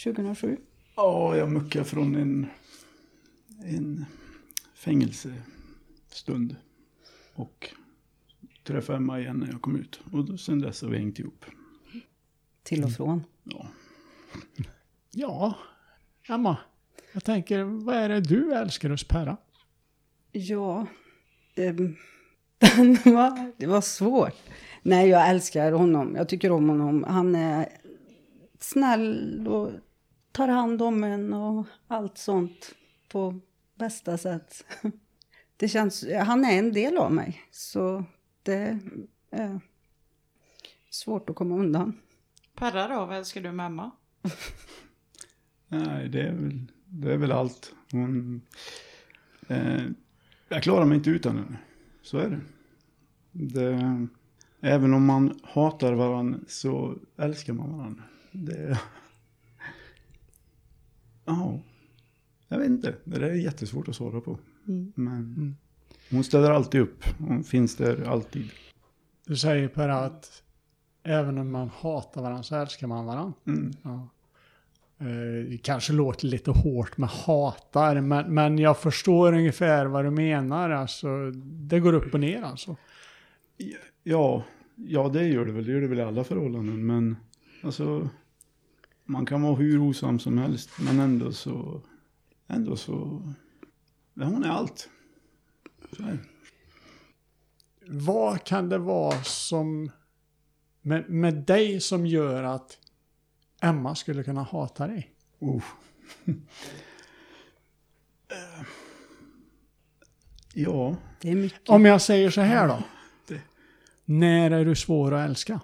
2007. 0.04 0.58
Ja, 0.96 1.38
jag 1.38 1.52
muckade 1.52 1.86
från 1.86 2.16
en, 2.16 2.48
en 3.64 4.06
fängelsestund. 4.76 6.56
Och 7.34 7.70
träffade 8.64 8.98
Emma 8.98 9.20
igen 9.20 9.38
när 9.38 9.48
jag 9.52 9.62
kom 9.62 9.76
ut. 9.76 10.00
Och 10.12 10.26
då, 10.26 10.38
sen 10.38 10.60
dess 10.60 10.82
har 10.82 10.90
vi 10.90 10.98
hängt 10.98 11.20
ihop. 11.20 11.46
Till 12.66 12.84
och 12.84 12.92
från. 12.92 13.24
Ja. 13.44 13.68
Ja, 15.18 15.54
Emma. 16.30 16.58
Jag 17.14 17.24
tänker, 17.24 17.64
vad 17.64 17.96
är 17.96 18.10
det 18.10 18.22
du 18.22 18.54
älskar 18.54 18.90
hos 18.90 19.08
Perra? 19.08 19.38
Ja, 20.32 20.88
den 21.56 21.98
var, 23.06 23.52
det 23.58 23.68
var 23.68 23.82
svårt. 23.82 24.36
Nej, 24.82 25.10
jag 25.10 25.30
älskar 25.30 25.72
honom. 25.72 26.16
Jag 26.16 26.30
tycker 26.30 26.52
om 26.52 26.70
honom. 26.70 27.04
Han 27.04 27.36
är 27.36 27.70
snäll 28.60 29.48
och 29.48 29.72
tar 30.32 30.48
hand 30.48 30.82
om 30.82 31.04
en 31.04 31.34
och 31.34 31.66
allt 31.88 32.18
sånt 32.18 32.76
på 33.12 33.40
bästa 33.76 34.18
sätt. 34.18 34.66
Det 35.58 35.68
känns, 35.68 36.06
han 36.26 36.46
är 36.46 36.60
en 36.60 36.74
del 36.74 36.98
av 36.98 37.12
mig, 37.12 37.42
så 37.52 38.04
det 38.44 38.80
är 39.32 39.60
svårt 40.90 41.30
att 41.30 41.36
komma 41.36 41.56
undan. 41.56 42.00
Perra 42.56 42.88
då, 42.88 43.06
vad 43.06 43.18
älskar 43.18 43.42
du 43.42 43.52
med 43.52 43.66
Emma? 43.66 43.92
Nej, 45.68 46.10
det 46.10 46.22
är 46.22 46.34
väl, 46.34 46.60
det 46.86 47.14
är 47.14 47.18
väl 47.18 47.32
allt. 47.32 47.74
Hon, 47.92 48.42
eh, 49.48 49.84
jag 50.50 50.64
klarar 50.64 50.86
mig 50.86 50.98
inte 50.98 51.10
utan 51.10 51.38
henne. 51.38 51.58
Så 52.02 52.18
är 52.18 52.30
det. 52.30 52.40
det. 53.32 54.08
Även 54.62 54.94
om 54.94 55.06
man 55.06 55.40
hatar 55.44 55.94
varandra 55.94 56.40
så 56.48 56.98
älskar 57.18 57.54
man 57.54 57.78
varandra. 57.78 58.04
Det... 58.32 58.80
Ja, 61.28 61.60
jag 62.48 62.58
vet 62.58 62.70
inte. 62.70 62.96
Det 63.04 63.20
där 63.20 63.30
är 63.30 63.36
jättesvårt 63.36 63.88
att 63.88 63.96
svara 63.96 64.22
på. 64.22 64.40
Mm. 64.68 64.94
Men 64.96 65.56
hon 66.12 66.24
ställer 66.24 66.52
alltid 66.52 66.82
upp. 66.82 67.04
Hon 67.20 67.44
finns 67.44 67.76
där 67.76 68.04
alltid. 68.04 68.50
Du 69.26 69.38
säger 69.38 69.68
Perra 69.68 69.98
att 69.98 70.44
även 71.06 71.38
om 71.38 71.52
man 71.52 71.70
hatar 71.70 72.22
varandra 72.22 72.44
så 72.44 72.56
älskar 72.56 72.88
man 72.88 73.06
varandra. 73.06 73.34
Mm. 73.48 73.72
Ja. 73.84 74.10
Eh, 75.00 75.50
Det 75.50 75.58
kanske 75.64 75.94
låter 75.94 76.28
lite 76.28 76.52
hårt 76.52 76.98
med 76.98 77.10
hatar, 77.10 78.02
men, 78.02 78.34
men 78.34 78.58
jag 78.58 78.78
förstår 78.78 79.34
ungefär 79.34 79.86
vad 79.86 80.06
du 80.06 80.12
menar. 80.12 80.70
Alltså, 80.70 81.32
det 81.44 81.80
går 81.80 81.94
upp 81.94 82.14
och 82.14 82.20
ner 82.20 82.42
alltså. 82.42 82.76
Ja, 84.04 84.44
ja 84.76 85.10
det 85.10 85.28
gör 85.28 85.46
det 85.46 85.52
väl. 85.52 85.66
Det 85.66 85.72
gör 85.72 85.82
det 85.82 85.88
väl 85.88 86.00
i 86.00 86.04
alla 86.04 86.24
förhållanden. 86.24 86.86
Men 86.86 87.18
alltså, 87.64 88.10
man 89.06 89.26
kan 89.26 89.42
vara 89.42 89.56
hur 89.56 89.80
osam 89.82 90.20
som 90.20 90.38
helst. 90.38 90.70
Men 90.80 91.00
ändå 91.00 91.32
så, 91.32 91.82
ändå 92.48 92.76
så, 92.76 93.22
ja, 94.14 94.26
hon 94.26 94.44
är 94.44 94.50
allt. 94.50 94.90
Vad 97.88 98.44
kan 98.44 98.70
det 98.70 98.78
vara 98.78 99.24
som 99.24 99.92
med, 100.86 101.10
med 101.10 101.34
dig 101.34 101.82
som 101.82 102.06
gör 102.06 102.44
att 102.44 102.78
Emma 103.62 103.96
skulle 103.96 104.24
kunna 104.24 104.44
hata 104.44 104.88
dig? 104.88 105.10
Oh. 105.40 105.64
Eh, 108.32 108.66
Ja. 110.54 110.96
Det 111.22 111.32
är 111.32 111.36
mycket. 111.36 111.70
Om 111.70 111.86
jag 111.86 112.02
säger 112.02 112.30
så 112.30 112.42
här 112.42 112.68
då. 112.68 112.84
Det. 113.28 113.42
När 114.06 114.52
är 114.52 114.66
du 114.66 114.76
svår 114.76 115.14
att 115.14 115.30
älska? 115.30 115.62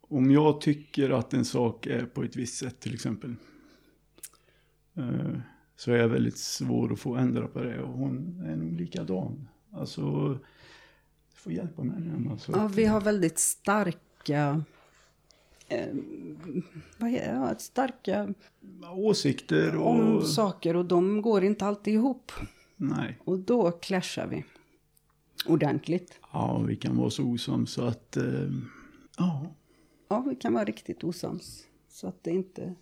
Om 0.00 0.30
jag 0.30 0.60
tycker 0.60 1.10
att 1.10 1.34
en 1.34 1.44
sak 1.44 1.86
är 1.86 2.06
på 2.06 2.22
ett 2.22 2.36
visst 2.36 2.56
sätt 2.58 2.80
till 2.80 2.94
exempel. 2.94 3.34
eh, 4.96 5.38
Så 5.76 5.92
är 5.92 5.96
jag 5.96 6.08
väldigt 6.08 6.38
svår 6.38 6.92
att 6.92 7.00
få 7.00 7.14
ändra 7.16 7.46
på 7.48 7.60
det 7.62 7.78
och 7.82 7.92
hon 7.98 8.42
är 8.46 8.56
nog 8.56 8.72
likadan. 8.80 9.48
Alltså, 9.72 10.38
får 11.42 11.52
hjälpa 11.52 11.82
mig 11.82 12.00
nu 12.00 12.14
Emma. 12.14 12.38
så 12.38 12.52
Ja, 12.52 12.68
vi 12.74 12.84
har 12.84 13.00
väldigt 13.00 13.38
starka... 13.38 14.62
Eh, 15.68 15.94
vad 16.98 17.10
är 17.10 17.48
det? 17.48 17.56
Starka 17.58 18.34
åsikter 18.92 19.76
och... 19.76 19.90
om 19.90 20.22
saker 20.22 20.76
och 20.76 20.84
de 20.84 21.22
går 21.22 21.44
inte 21.44 21.66
alltid 21.66 21.94
ihop. 21.94 22.32
Nej. 22.76 23.18
Och 23.24 23.38
då 23.38 23.70
clashar 23.70 24.26
vi. 24.26 24.44
Ordentligt. 25.46 26.20
Ja, 26.32 26.58
vi 26.58 26.76
kan 26.76 26.96
vara 26.96 27.10
så 27.10 27.24
osams 27.24 27.72
så 27.72 27.84
att... 27.84 28.16
Eh, 28.16 28.50
ja. 29.18 29.46
Ja, 30.08 30.24
vi 30.28 30.36
kan 30.36 30.54
vara 30.54 30.64
riktigt 30.64 31.04
osams. 31.04 31.66
Så 31.88 32.08
att 32.08 32.24
det 32.24 32.30
inte... 32.30 32.74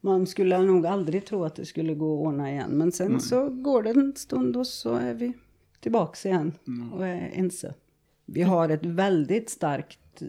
Man 0.00 0.26
skulle 0.26 0.58
nog 0.58 0.86
aldrig 0.86 1.26
tro 1.26 1.44
att 1.44 1.54
det 1.54 1.66
skulle 1.66 1.94
gå 1.94 2.14
att 2.14 2.26
ordna 2.26 2.50
igen. 2.50 2.70
Men 2.70 2.92
sen 2.92 3.12
Nej. 3.12 3.20
så 3.20 3.48
går 3.48 3.82
det 3.82 3.90
en 3.90 4.16
stund 4.16 4.56
och 4.56 4.66
så 4.66 4.94
är 4.94 5.14
vi 5.14 5.32
tillbaks 5.80 6.26
igen 6.26 6.52
och 6.92 7.06
är 7.06 7.30
ense. 7.34 7.74
Vi 8.26 8.42
har 8.42 8.68
ett 8.68 8.84
väldigt 8.86 9.50
starkt, 9.50 10.22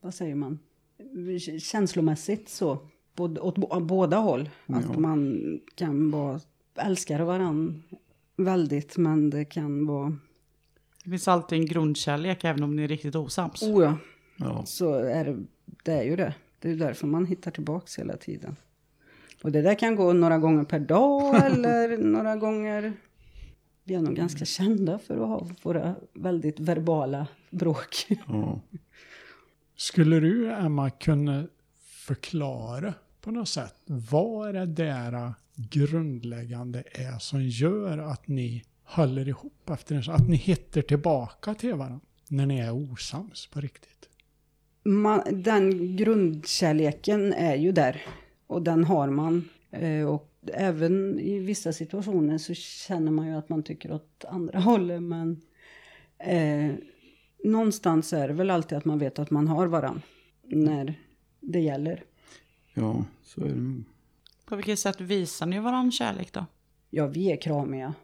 vad 0.00 0.14
säger 0.14 0.34
man, 0.34 0.58
känslomässigt 1.60 2.48
så. 2.48 2.78
Både, 3.16 3.40
åt 3.40 3.82
båda 3.82 4.16
håll. 4.16 4.50
Att 4.66 4.84
Ja. 4.92 4.98
man 4.98 5.40
kan 5.74 6.10
vara, 6.10 6.40
älskar 6.74 7.20
varann 7.20 7.82
väldigt 8.36 8.96
men 8.96 9.30
det 9.30 9.44
kan 9.44 9.86
vara 9.86 10.16
Det 11.04 11.10
finns 11.10 11.28
alltid 11.28 11.58
en 11.58 11.66
grundkärlek 11.66 12.44
även 12.44 12.62
om 12.62 12.76
ni 12.76 12.84
är 12.84 12.88
riktigt 12.88 13.14
osams. 13.14 13.62
Oh 13.62 13.82
ja. 13.84 13.96
Ja. 14.36 14.62
Så 14.66 14.94
är 14.94 15.24
det, 15.24 15.38
det 15.84 15.92
är 15.92 16.02
ju 16.02 16.16
det. 16.16 16.34
Det 16.58 16.70
är 16.70 16.76
därför 16.76 17.06
man 17.06 17.26
hittar 17.26 17.50
tillbaks 17.50 17.98
hela 17.98 18.16
tiden. 18.16 18.56
Och 19.42 19.52
det 19.52 19.62
där 19.62 19.74
kan 19.74 19.96
gå 19.96 20.12
några 20.12 20.38
gånger 20.38 20.64
per 20.64 20.80
dag 20.80 21.34
eller 21.46 21.96
några 21.98 22.36
gånger. 22.36 22.92
Vi 23.88 23.94
är 23.94 24.00
nog 24.00 24.16
ganska 24.16 24.44
kända 24.44 24.98
för 24.98 25.14
att 25.14 25.28
ha 25.28 25.46
våra 25.62 25.94
väldigt 26.12 26.60
verbala 26.60 27.26
bråk. 27.50 28.06
Ja. 28.28 28.60
Skulle 29.76 30.20
du, 30.20 30.52
Emma, 30.52 30.90
kunna 30.90 31.46
förklara 31.80 32.94
på 33.20 33.30
något 33.30 33.48
sätt 33.48 33.74
vad 33.86 34.54
det 34.54 34.66
där 34.66 35.32
grundläggande 35.54 36.84
är 36.92 37.18
som 37.18 37.42
gör 37.42 37.98
att 37.98 38.28
ni 38.28 38.64
håller 38.84 39.28
ihop 39.28 39.70
efter 39.70 39.94
en 39.94 40.14
Att 40.14 40.28
ni 40.28 40.36
hittar 40.36 40.82
tillbaka 40.82 41.54
till 41.54 41.74
varandra 41.74 42.00
när 42.28 42.46
ni 42.46 42.58
är 42.58 42.72
osams 42.72 43.46
på 43.46 43.60
riktigt. 43.60 44.08
Man, 44.84 45.22
den 45.32 45.96
grundkärleken 45.96 47.32
är 47.32 47.56
ju 47.56 47.72
där. 47.72 48.02
Och 48.46 48.62
den 48.62 48.84
har 48.84 49.08
man. 49.08 49.48
Eh, 49.70 50.04
Och 50.06 50.27
även 50.46 51.20
i 51.20 51.38
vissa 51.38 51.72
situationer 51.72 52.38
så 52.38 52.54
känner 52.54 53.10
man 53.10 53.26
ju 53.26 53.34
att 53.34 53.48
man 53.48 53.62
tycker 53.62 53.92
åt 53.92 54.24
andra 54.28 54.58
hållet. 54.60 55.02
Men 55.02 55.40
eh, 56.18 56.74
någonstans 57.44 58.12
är 58.12 58.28
det 58.28 58.34
väl 58.34 58.50
alltid 58.50 58.78
att 58.78 58.84
man 58.84 58.98
vet 58.98 59.18
att 59.18 59.30
man 59.30 59.48
har 59.48 59.66
varann. 59.66 60.02
När 60.42 60.94
det 61.40 61.60
gäller. 61.60 62.04
Ja, 62.74 63.04
så 63.22 63.40
är 63.40 63.48
det 63.48 63.54
nog. 63.54 63.84
På 64.44 64.56
vilket 64.56 64.78
sätt 64.78 65.00
visar 65.00 65.46
ni 65.46 65.60
varandra 65.60 65.90
kärlek 65.90 66.32
då? 66.32 66.46
Ja, 66.90 67.06
vi 67.06 67.32
är 67.32 67.36
kramiga 67.36 67.94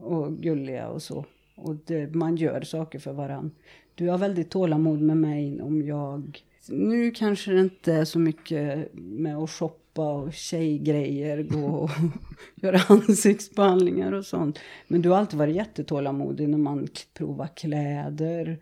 och 0.00 0.36
gulliga 0.36 0.88
och 0.88 1.02
så. 1.02 1.24
Och 1.56 1.76
det, 1.86 2.14
man 2.14 2.36
gör 2.36 2.62
saker 2.62 2.98
för 2.98 3.12
varann. 3.12 3.50
Du 3.94 4.08
har 4.08 4.18
väldigt 4.18 4.50
tålamod 4.50 5.00
med 5.00 5.16
mig 5.16 5.62
om 5.62 5.82
jag... 5.82 6.44
Nu 6.68 7.10
kanske 7.10 7.52
det 7.52 7.60
inte 7.60 7.92
är 7.92 8.04
så 8.04 8.18
mycket 8.18 8.94
med 8.94 9.36
att 9.36 9.50
shoppa 9.50 9.79
och 9.98 10.32
tjejgrejer, 10.32 11.42
gå 11.42 11.66
och 11.66 11.90
göra 12.54 12.80
ansiktsbehandlingar 12.88 14.12
och 14.12 14.24
sånt. 14.24 14.58
Men 14.88 15.02
du 15.02 15.08
har 15.08 15.16
alltid 15.16 15.38
varit 15.38 15.56
jättetålamodig 15.56 16.48
när 16.48 16.58
man 16.58 16.88
provar 17.14 17.48
kläder. 17.56 18.58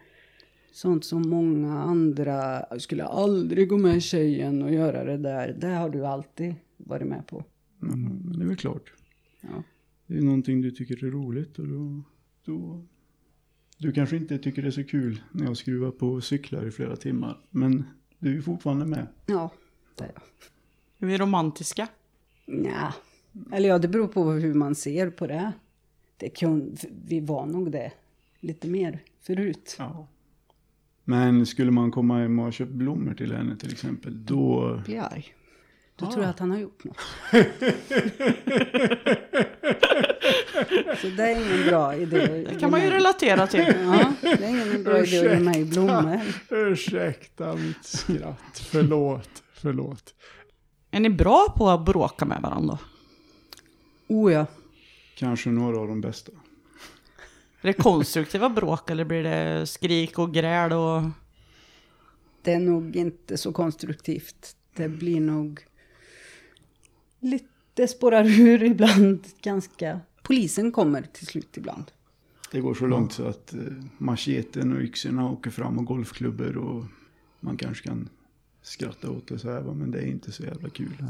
Sånt 0.73 1.05
som 1.05 1.29
många 1.29 1.83
andra 1.83 2.65
skulle 2.79 3.05
aldrig 3.05 3.69
gå 3.69 3.79
med 3.79 4.03
tjejen 4.03 4.63
och 4.63 4.73
göra 4.73 5.05
det 5.05 5.17
där. 5.17 5.57
Det 5.61 5.69
har 5.69 5.91
du 5.91 6.07
alltid 6.07 6.55
varit 6.77 7.07
med 7.07 7.27
på. 7.27 7.45
Mm, 7.83 8.33
det 8.33 8.45
är 8.45 8.49
väl 8.49 8.57
klart. 8.57 8.93
Ja. 9.41 9.63
Det 10.07 10.19
är 10.19 10.23
någonting 10.23 10.63
du 10.63 10.71
tycker 10.71 11.05
är 11.05 11.11
roligt 11.11 11.59
och 11.59 11.69
då, 11.69 12.03
då... 12.45 12.85
Du 13.79 13.93
kanske 13.93 14.17
inte 14.17 14.39
tycker 14.39 14.63
det 14.63 14.69
är 14.69 14.73
så 14.73 14.85
kul 14.85 15.23
när 15.33 15.45
jag 15.45 15.57
skruvar 15.57 15.91
på 15.91 16.21
cyklar 16.21 16.67
i 16.67 16.71
flera 16.71 16.97
timmar. 16.97 17.41
Men 17.51 17.85
du 18.19 18.39
är 18.39 18.43
fortfarande 18.43 18.87
med. 18.87 19.07
Ja, 19.27 19.53
det 19.97 20.05
är 20.05 20.13
jag. 20.15 20.23
Är 21.01 21.07
vi 21.07 21.19
romantiska? 21.19 21.89
Nja, 22.47 22.95
eller 23.53 23.69
ja, 23.69 23.79
det 23.79 23.89
beror 23.89 24.09
på 24.09 24.31
hur 24.31 24.55
man 24.55 24.75
ser 24.75 25.11
på 25.11 25.27
det. 25.27 25.53
det 26.17 26.29
kun, 26.29 26.77
vi 27.07 27.21
var 27.21 27.47
nog 27.47 27.73
det 27.73 27.93
lite 28.41 28.69
mer 28.69 28.99
förut. 29.21 29.77
Ja. 29.79 30.07
Men 31.05 31.47
skulle 31.47 31.71
man 31.71 31.91
komma 31.91 32.19
hem 32.19 32.39
och 32.39 32.45
ha 32.45 32.53
köpt 32.53 32.73
blommor 32.73 33.15
till 33.15 33.33
henne 33.33 33.57
till 33.57 33.73
exempel, 33.73 34.25
då... 34.25 34.81
Blir 34.85 34.97
jag 34.97 35.05
arg. 35.13 35.35
Då 35.97 36.07
Ah. 36.07 36.13
tror 36.13 36.25
jag 36.25 36.31
att 36.31 36.39
han 36.39 36.51
har 36.51 36.59
gjort 36.59 36.85
något. 36.85 36.97
Så 41.01 41.07
det 41.17 41.23
är 41.23 41.55
ingen 41.55 41.67
bra 41.69 41.95
idé. 41.97 42.47
Det 42.49 42.61
kan 42.61 42.71
man 42.71 42.83
ju 42.85 42.91
relatera 42.91 43.47
till. 43.47 43.61
Ja, 43.83 44.13
det 44.23 44.45
är 44.45 44.67
ingen 44.67 44.85
bra 44.85 44.99
idé 45.05 45.19
att 45.19 45.25
ge 45.33 45.41
mig 45.41 45.65
blommor. 45.65 46.21
Ursäkta 46.51 47.55
mitt 47.57 47.85
skratt. 47.85 48.59
Förlåt. 48.71 49.43
Förlåt. 49.53 50.15
Är 50.99 51.03
ni 51.03 51.11
bra 51.11 51.55
på 51.57 51.71
att 51.71 51.85
bråka 51.85 52.25
med 52.25 52.43
varandra? 52.43 52.79
Oh 54.09 54.33
ja. 54.33 54.47
Kanske 55.17 55.51
några 55.51 55.79
av 55.81 55.89
de 55.89 56.01
bästa. 56.01 56.33
Är 57.61 57.67
det 57.67 57.73
konstruktiva 57.73 58.51
bråk 58.51 58.91
eller 58.91 59.05
blir 59.05 59.23
det 59.23 59.67
skrik 59.67 60.19
och 60.19 60.35
gräl 60.35 60.73
och... 60.73 61.03
Det 62.43 62.53
är 62.53 62.61
nog 62.61 62.97
inte 62.97 63.37
så 63.37 63.53
konstruktivt. 63.53 64.57
Det 64.75 64.89
blir 64.89 65.21
nog 65.21 65.61
lite 67.21 67.89
spårar 67.89 68.41
ur 68.41 68.63
ibland. 68.63 69.27
Ganska. 69.43 70.01
Polisen 70.23 70.73
kommer 70.73 71.03
till 71.03 71.27
slut 71.27 71.57
ibland. 71.57 71.85
Det 72.53 72.61
går 72.61 72.75
så 72.75 72.87
långt 72.87 73.13
så 73.13 73.27
att 73.27 73.55
eh, 73.55 73.61
macheten 73.99 74.73
och 74.73 74.83
yxorna 74.83 75.31
åker 75.31 75.51
fram 75.51 75.79
och 75.79 75.85
golfklubbor 75.85 76.57
och 76.57 76.85
man 77.41 77.57
kanske 77.57 77.89
kan 77.89 78.09
skratta 78.69 79.11
åt 79.11 79.29
det 79.29 79.39
så 79.39 79.51
här 79.51 79.63
men 79.63 79.91
det 79.91 79.99
är 79.99 80.07
inte 80.07 80.33
så 80.33 80.43
jävla 80.43 80.71
kul. 80.71 81.07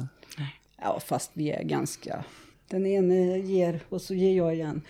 Ja, 0.76 1.00
fast 1.00 1.30
vi 1.34 1.50
är 1.50 1.62
ganska... 1.62 2.24
Den 2.68 2.86
ene 2.86 3.38
ger 3.38 3.80
och 3.88 4.02
så 4.02 4.14
ger 4.14 4.36
jag 4.36 4.54
igen. 4.54 4.82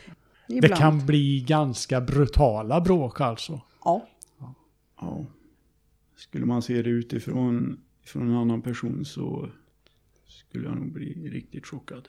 Det 0.49 0.55
Ibland. 0.55 0.77
kan 0.77 1.07
bli 1.07 1.41
ganska 1.41 2.01
brutala 2.01 2.81
bråk 2.81 3.21
alltså. 3.21 3.61
Ja. 3.85 4.09
Ja. 5.01 5.27
Skulle 6.17 6.47
man 6.47 6.63
se 6.63 6.83
det 6.83 6.91
utifrån 6.91 7.81
från 8.05 8.29
en 8.29 8.37
annan 8.37 8.63
person 8.63 9.05
så 9.05 9.49
skulle 10.27 10.65
jag 10.65 10.77
nog 10.77 10.93
bli 10.93 11.31
riktigt 11.31 11.67
chockad. 11.67 12.09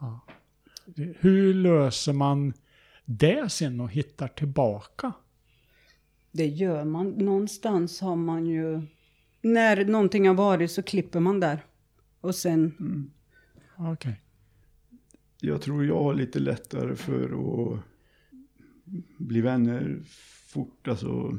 Ja. 0.00 0.20
Hur 1.18 1.54
löser 1.54 2.12
man 2.12 2.52
det 3.04 3.52
sen 3.52 3.80
och 3.80 3.90
hittar 3.90 4.28
tillbaka? 4.28 5.12
Det 6.32 6.46
gör 6.46 6.84
man. 6.84 7.08
Någonstans 7.08 8.00
har 8.00 8.16
man 8.16 8.46
ju... 8.46 8.82
När 9.46 9.84
någonting 9.84 10.28
har 10.28 10.34
varit 10.34 10.70
så 10.70 10.82
klipper 10.82 11.20
man 11.20 11.40
där. 11.40 11.64
Och 12.20 12.34
sen... 12.34 12.74
Okej. 13.76 14.20
Jag 15.40 15.62
tror 15.62 15.84
jag 15.86 16.02
har 16.02 16.14
lite 16.14 16.38
lättare 16.38 16.96
för 16.96 17.24
att 17.24 17.80
bli 19.18 19.40
vänner 19.40 20.00
fort, 20.48 20.88
alltså... 20.88 21.38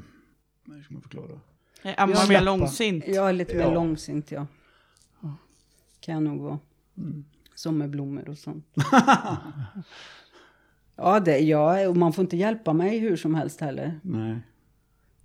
Hur 0.66 0.82
ska 0.84 0.94
man 0.94 1.02
förklara? 1.02 1.40
Är 1.84 1.96
Jag 2.10 2.30
mer 2.30 2.42
långsint? 2.42 3.08
Jag 3.08 3.30
är 3.30 3.34
lite 3.34 3.56
mer 3.56 3.64
Ja. 3.64 3.74
långsint, 3.74 4.32
ja. 4.32 4.48
Kan 6.00 6.14
jag 6.14 6.24
nog 6.24 6.42
vara. 6.42 6.60
Mm. 6.98 7.26
Som 7.56 7.78
med 7.78 7.90
blommor 7.90 8.30
och 8.30 8.38
sånt. 8.38 8.66
ja, 10.96 11.20
det 11.20 11.40
jag 11.40 11.90
och 11.90 11.98
man 11.98 12.14
får 12.14 12.22
inte 12.22 12.38
hjälpa 12.38 12.74
mig 12.74 13.00
hur 13.00 13.16
som 13.16 13.36
helst 13.36 13.62
heller. 13.62 14.00
Nej. 14.04 14.40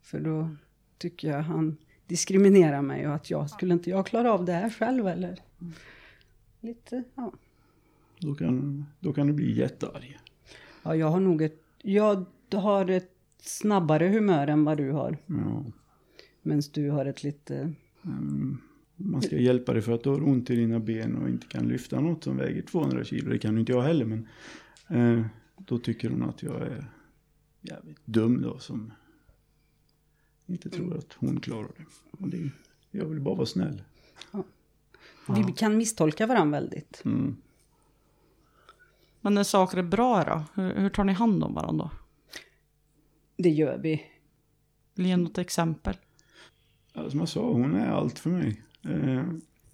För 0.02 0.20
då 0.20 0.50
tycker 0.98 1.28
jag 1.28 1.42
han 1.42 1.76
diskriminerar 2.12 2.82
mig 2.82 3.08
och 3.08 3.14
att 3.14 3.30
jag 3.30 3.50
skulle 3.50 3.74
inte 3.74 3.90
jag 3.90 4.06
klara 4.06 4.32
av 4.32 4.44
det 4.44 4.52
här 4.52 4.70
själv 4.70 5.06
eller? 5.06 5.38
Lite, 6.60 7.04
ja. 7.14 7.32
Då 8.20 8.34
kan, 8.34 8.84
då 9.00 9.12
kan 9.12 9.26
du 9.26 9.32
bli 9.32 9.52
jättearg. 9.58 10.18
Ja, 10.82 10.96
jag 10.96 11.06
har 11.06 11.20
nog 11.20 11.42
ett, 11.42 11.62
jag 11.82 12.24
har 12.52 12.90
ett 12.90 13.12
snabbare 13.38 14.08
humör 14.08 14.46
än 14.46 14.64
vad 14.64 14.76
du 14.78 14.90
har. 14.90 15.18
Ja. 15.26 15.64
Medan 16.42 16.62
du 16.72 16.90
har 16.90 17.06
ett 17.06 17.24
lite, 17.24 17.72
Mm, 18.04 18.58
Man 18.96 19.22
ska 19.22 19.36
hjälpa 19.36 19.72
dig 19.72 19.82
för 19.82 19.92
att 19.92 20.02
du 20.02 20.10
har 20.10 20.28
ont 20.28 20.50
i 20.50 20.56
dina 20.56 20.80
ben 20.80 21.16
och 21.16 21.28
inte 21.28 21.46
kan 21.46 21.68
lyfta 21.68 22.00
något 22.00 22.24
som 22.24 22.36
väger 22.36 22.62
200 22.62 23.04
kilo. 23.04 23.30
Det 23.30 23.38
kan 23.38 23.58
inte 23.58 23.72
jag 23.72 23.82
heller 23.82 24.04
men... 24.04 24.28
Eh, 24.88 25.26
då 25.56 25.78
tycker 25.78 26.10
hon 26.10 26.22
att 26.22 26.42
jag 26.42 26.62
är 26.62 26.84
jävligt 27.60 28.06
dum 28.06 28.42
då 28.42 28.58
som 28.58 28.92
inte 30.52 30.70
tror 30.70 30.98
att 30.98 31.12
hon 31.12 31.40
klarar 31.40 31.70
det. 31.76 31.84
Och 32.10 32.28
det 32.28 32.50
jag 32.90 33.04
vill 33.04 33.20
bara 33.20 33.34
vara 33.34 33.46
snäll. 33.46 33.82
Vi 35.28 35.52
kan 35.52 35.76
misstolka 35.76 36.26
varandra 36.26 36.60
väldigt. 36.60 37.02
Mm. 37.04 37.36
Men 39.20 39.34
när 39.34 39.44
saker 39.44 39.78
är 39.78 39.82
bra 39.82 40.24
då? 40.24 40.62
Hur, 40.62 40.74
hur 40.74 40.90
tar 40.90 41.04
ni 41.04 41.12
hand 41.12 41.44
om 41.44 41.54
varandra? 41.54 41.90
Det 43.36 43.48
gör 43.48 43.78
vi. 43.78 44.02
Vill 44.94 45.06
ge 45.06 45.16
något 45.16 45.38
exempel? 45.38 45.96
Ja, 46.92 47.10
som 47.10 47.18
jag 47.18 47.28
sa, 47.28 47.52
hon 47.52 47.74
är 47.74 47.86
allt 47.86 48.18
för 48.18 48.30
mig. 48.30 48.62
Eh, 48.84 49.24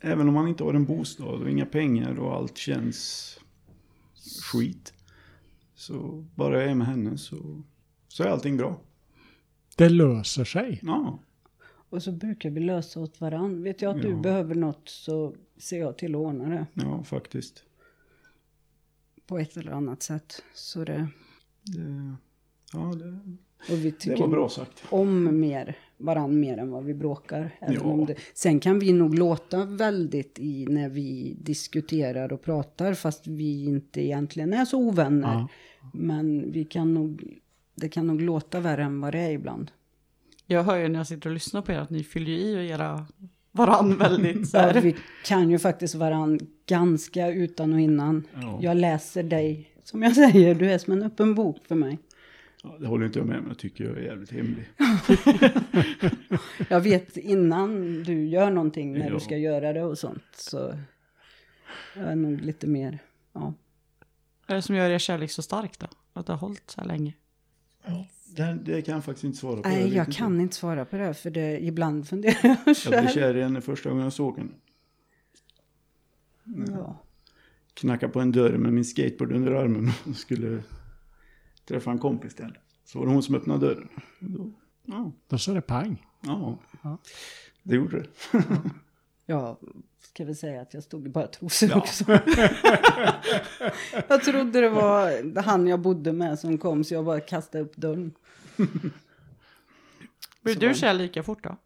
även 0.00 0.28
om 0.28 0.34
man 0.34 0.48
inte 0.48 0.64
har 0.64 0.74
en 0.74 0.84
bostad 0.84 1.42
och 1.42 1.50
inga 1.50 1.66
pengar 1.66 2.18
och 2.18 2.34
allt 2.34 2.56
känns 2.56 3.40
skit. 4.52 4.92
Så 5.74 6.24
bara 6.34 6.60
jag 6.60 6.70
är 6.70 6.74
med 6.74 6.86
henne 6.86 7.18
så, 7.18 7.62
så 8.08 8.22
är 8.22 8.28
allting 8.28 8.56
bra. 8.56 8.80
Det 9.78 9.88
löser 9.88 10.44
sig. 10.44 10.80
Ja. 10.82 11.18
Och 11.90 12.02
så 12.02 12.12
brukar 12.12 12.50
vi 12.50 12.60
lösa 12.60 13.00
åt 13.00 13.20
varandra. 13.20 13.62
Vet 13.62 13.82
jag 13.82 13.96
att 13.96 14.02
du 14.02 14.10
Ja. 14.10 14.16
behöver 14.16 14.54
något 14.54 14.88
så 14.88 15.34
ser 15.58 15.78
jag 15.80 15.98
till 15.98 16.14
att 16.14 16.18
ordna 16.18 16.48
det. 16.48 16.66
Ja, 16.74 17.02
faktiskt. 17.04 17.64
På 19.26 19.38
ett 19.38 19.56
eller 19.56 19.72
annat 19.72 20.02
sätt. 20.02 20.42
Så 20.54 20.84
det... 20.84 21.08
Det, 21.62 22.14
ja, 22.72 22.78
det, 22.94 23.18
Och 23.72 23.84
vi 23.84 23.92
tycker 23.92 24.20
var 24.20 24.28
bra 24.28 24.48
sagt. 24.48 24.84
om 24.90 25.40
mer, 25.40 25.76
varann 25.96 26.40
mer 26.40 26.58
än 26.58 26.70
vad 26.70 26.84
vi 26.84 26.94
bråkar. 26.94 27.56
Även 27.60 27.74
Ja. 27.74 27.80
om 27.82 28.06
det, 28.06 28.14
sen 28.34 28.60
kan 28.60 28.78
vi 28.78 28.92
nog 28.92 29.14
låta 29.18 29.64
väldigt 29.64 30.38
i 30.38 30.66
när 30.66 30.88
vi 30.88 31.36
diskuterar 31.40 32.32
och 32.32 32.42
pratar 32.42 32.94
fast 32.94 33.26
vi 33.26 33.64
inte 33.64 34.04
egentligen 34.04 34.52
är 34.52 34.64
så 34.64 34.78
ovänner. 34.78 35.32
Ja. 35.34 35.48
Men 35.92 36.52
vi 36.52 36.64
kan 36.64 36.94
nog, 36.94 37.38
det 37.80 37.88
kan 37.88 38.06
nog 38.06 38.20
låta 38.20 38.60
värre 38.60 38.82
än 38.84 39.00
vad 39.00 39.12
det 39.14 39.18
är 39.18 39.30
ibland. 39.30 39.70
Jag 40.46 40.62
hör 40.64 40.76
ju 40.76 40.88
när 40.88 40.98
jag 41.00 41.06
sitter 41.06 41.30
och 41.30 41.34
lyssnar 41.34 41.62
på 41.62 41.72
er 41.72 41.78
att 41.78 41.90
ni 41.90 42.04
fyller 42.04 42.32
ju 42.32 42.62
i 42.62 42.70
era 42.70 43.06
varann 43.52 43.98
väldigt 43.98 44.48
så 44.48 44.58
här. 44.58 44.74
Ja, 44.74 44.80
vi 44.80 44.96
kan 45.24 45.50
ju 45.50 45.58
faktiskt 45.58 45.94
varann 45.94 46.40
ganska 46.66 47.28
utan 47.28 47.72
och 47.72 47.80
innan. 47.80 48.26
Ja. 48.34 48.58
Jag 48.62 48.76
läser 48.76 49.22
dig, 49.22 49.70
som 49.84 50.02
jag 50.02 50.14
säger, 50.14 50.54
du 50.54 50.70
är 50.70 50.78
som 50.78 50.92
en 50.92 51.02
öppen 51.02 51.34
bok 51.34 51.66
för 51.66 51.74
mig. 51.74 51.98
ja, 52.62 52.76
det 52.80 52.86
håller 52.86 53.06
inte 53.06 53.18
jag 53.18 53.28
med 53.28 53.38
om. 53.38 53.44
Jag 53.48 53.58
tycker 53.58 53.84
jag 53.84 53.98
är 53.98 54.02
jävligt 54.02 54.30
hemlig. 54.32 54.64
Jag 56.68 56.80
vet 56.80 57.16
innan 57.16 58.02
du 58.02 58.28
gör 58.28 58.50
någonting 58.50 58.92
när 58.92 59.06
Ja. 59.06 59.14
du 59.14 59.20
ska 59.20 59.36
göra 59.36 59.72
det 59.72 59.82
och 59.84 59.98
sånt. 59.98 60.22
Så 60.32 60.74
jag 61.96 62.04
är 62.04 62.16
nog 62.16 62.40
lite 62.40 62.66
mer, 62.66 62.98
ja. 63.32 63.40
Vad 64.46 64.50
är 64.50 64.54
det 64.54 64.62
som 64.62 64.76
gör 64.76 64.90
er 64.90 64.98
kärlek 64.98 65.30
så 65.30 65.42
stark 65.42 65.78
då? 65.78 65.86
Att 66.12 66.26
det 66.26 66.32
har 66.32 66.38
hållit 66.40 66.70
så 66.70 66.80
här 66.80 66.88
länge? 66.88 67.12
Det, 68.36 68.58
det 68.64 68.82
kan 68.82 68.94
jag 68.94 69.04
faktiskt 69.04 69.24
inte 69.24 69.38
svara 69.38 69.62
på. 69.62 69.68
Nej, 69.68 69.94
jag 69.94 70.12
kan 70.12 70.40
inte 70.40 70.56
svara 70.56 70.84
på 70.84 70.96
det, 70.96 71.14
för 71.14 71.30
det, 71.30 71.64
ibland 71.64 72.08
funderar 72.08 72.36
jag 72.42 72.56
Jag 72.56 72.64
blev 72.64 72.74
själv. 72.74 73.08
kär 73.08 73.36
i 73.36 73.42
henne 73.42 73.60
första 73.60 73.88
gången 73.88 74.04
jag 74.04 74.12
såg 74.12 74.38
henne. 74.38 74.50
Ja. 76.68 77.02
Knackade 77.74 78.12
på 78.12 78.20
en 78.20 78.32
dörr 78.32 78.56
med 78.58 78.72
min 78.72 78.84
skateboard 78.84 79.32
under 79.32 79.52
armen 79.52 79.90
och 80.06 80.16
skulle 80.16 80.62
träffa 81.68 81.90
en 81.90 81.98
kompis 81.98 82.38
henne. 82.38 82.56
Så 82.84 82.98
var 82.98 83.06
det 83.06 83.12
hon 83.12 83.22
som 83.22 83.34
öppnade 83.34 83.66
dörren. 83.66 83.88
Då, 84.20 84.52
ja, 84.84 85.12
Då 85.28 85.38
sa 85.38 85.52
det 85.52 85.60
pang. 85.60 86.06
ja, 86.20 86.58
det 87.62 87.74
gjorde 87.76 88.00
det. 88.00 88.08
Ja, 89.30 89.58
ska 90.00 90.24
vi 90.24 90.34
säga 90.34 90.60
att 90.62 90.74
jag 90.74 90.82
stod 90.82 91.06
i 91.06 91.10
bara 91.10 91.26
trosor 91.26 91.68
Ja. 91.70 91.76
också. 91.78 92.04
jag 94.08 94.22
trodde 94.24 94.60
det 94.60 94.68
var 94.68 95.40
han 95.42 95.66
jag 95.66 95.80
bodde 95.80 96.12
med 96.12 96.38
som 96.38 96.58
kom, 96.58 96.84
så 96.84 96.94
jag 96.94 97.04
bara 97.04 97.20
kastade 97.20 97.64
upp 97.64 97.76
dörren. 97.76 98.12
Blir 100.42 100.54
Så 100.54 100.60
du 100.60 100.74
kär 100.74 100.94
lika 100.94 101.22
fort 101.22 101.44
då? 101.44 101.56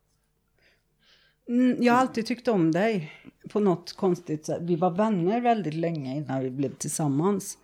Mm, 1.48 1.76
Jag 1.80 1.92
har 1.92 2.00
alltid 2.00 2.26
tyckt 2.26 2.48
om 2.48 2.72
dig 2.72 3.12
på 3.50 3.60
något 3.60 3.92
konstigt 3.96 4.46
sätt. 4.46 4.58
Vi 4.62 4.76
var 4.76 4.90
vänner 4.90 5.40
väldigt 5.40 5.74
länge 5.74 6.16
innan 6.16 6.40
vi 6.42 6.50
blev 6.50 6.74
tillsammans. 6.74 7.58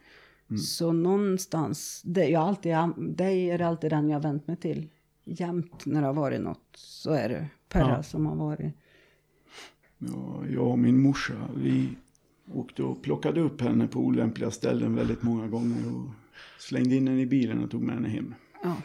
Så 0.67 0.93
någonstans, 0.93 2.03
det, 2.05 2.29
jag 2.29 2.43
alltid, 2.43 2.75
dig 2.97 3.51
är 3.51 3.59
det 3.59 3.67
alltid 3.67 3.91
den 3.91 4.09
jag 4.09 4.17
har 4.17 4.23
vänt 4.23 4.47
mig 4.47 4.57
till. 4.57 4.89
Jämt 5.25 5.87
när 5.87 6.01
det 6.01 6.07
har 6.07 6.15
varit 6.15 6.41
något 6.41 6.67
så 6.75 7.11
är 7.13 7.29
det 7.29 7.47
Perra 7.69 7.89
Ja. 7.97 8.03
som 8.03 8.27
har 8.27 8.37
varit. 8.37 8.75
Ja, 9.99 10.47
jag 10.51 10.67
och 10.67 10.79
min 10.79 11.03
morsa, 11.03 11.49
vi 11.57 11.89
åkte 12.53 12.83
och 12.83 13.03
plockade 13.03 13.41
upp 13.41 13.61
henne 13.61 13.87
på 13.87 14.01
olämpliga 14.01 14.51
ställen 14.51 14.97
väldigt 14.97 15.23
många 15.23 15.47
gånger 15.47 15.95
och 15.95 16.11
slängde 16.59 16.95
in 16.95 17.09
henne 17.09 17.21
i 17.21 17.27
bilen 17.27 17.65
och 17.65 17.71
tog 17.71 17.83
med 17.83 17.95
henne 17.95 18.09
hem. 18.09 18.35
Ja. 18.63 18.77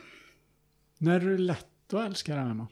När 0.98 1.20
är 1.20 1.30
det 1.30 1.38
lätt 1.38 1.94
att 1.94 2.06
älska 2.06 2.36
dig, 2.36 2.44
Emma? 2.44 2.68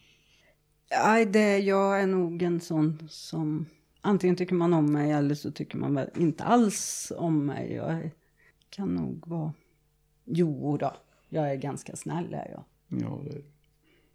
Nej, 0.91 1.25
det, 1.25 1.57
jag 1.57 2.01
är 2.01 2.07
nog 2.07 2.41
en 2.41 2.59
sån 2.59 3.07
som 3.09 3.65
antingen 4.01 4.35
tycker 4.35 4.55
man 4.55 4.73
om 4.73 4.91
mig 4.93 5.11
eller 5.11 5.35
så 5.35 5.51
tycker 5.51 5.77
man 5.77 5.95
väl 5.95 6.09
inte 6.15 6.43
alls 6.43 7.11
om 7.17 7.45
mig. 7.45 7.73
Jag 7.73 8.11
kan 8.69 8.95
nog 8.95 9.27
vara, 9.27 9.53
jo 10.25 10.77
då, 10.77 10.93
jag 11.29 11.51
är 11.51 11.55
ganska 11.55 11.95
snäll 11.95 12.33
är 12.33 12.51
jag. 12.51 12.63
Ja, 13.01 13.21
det, 13.23 13.41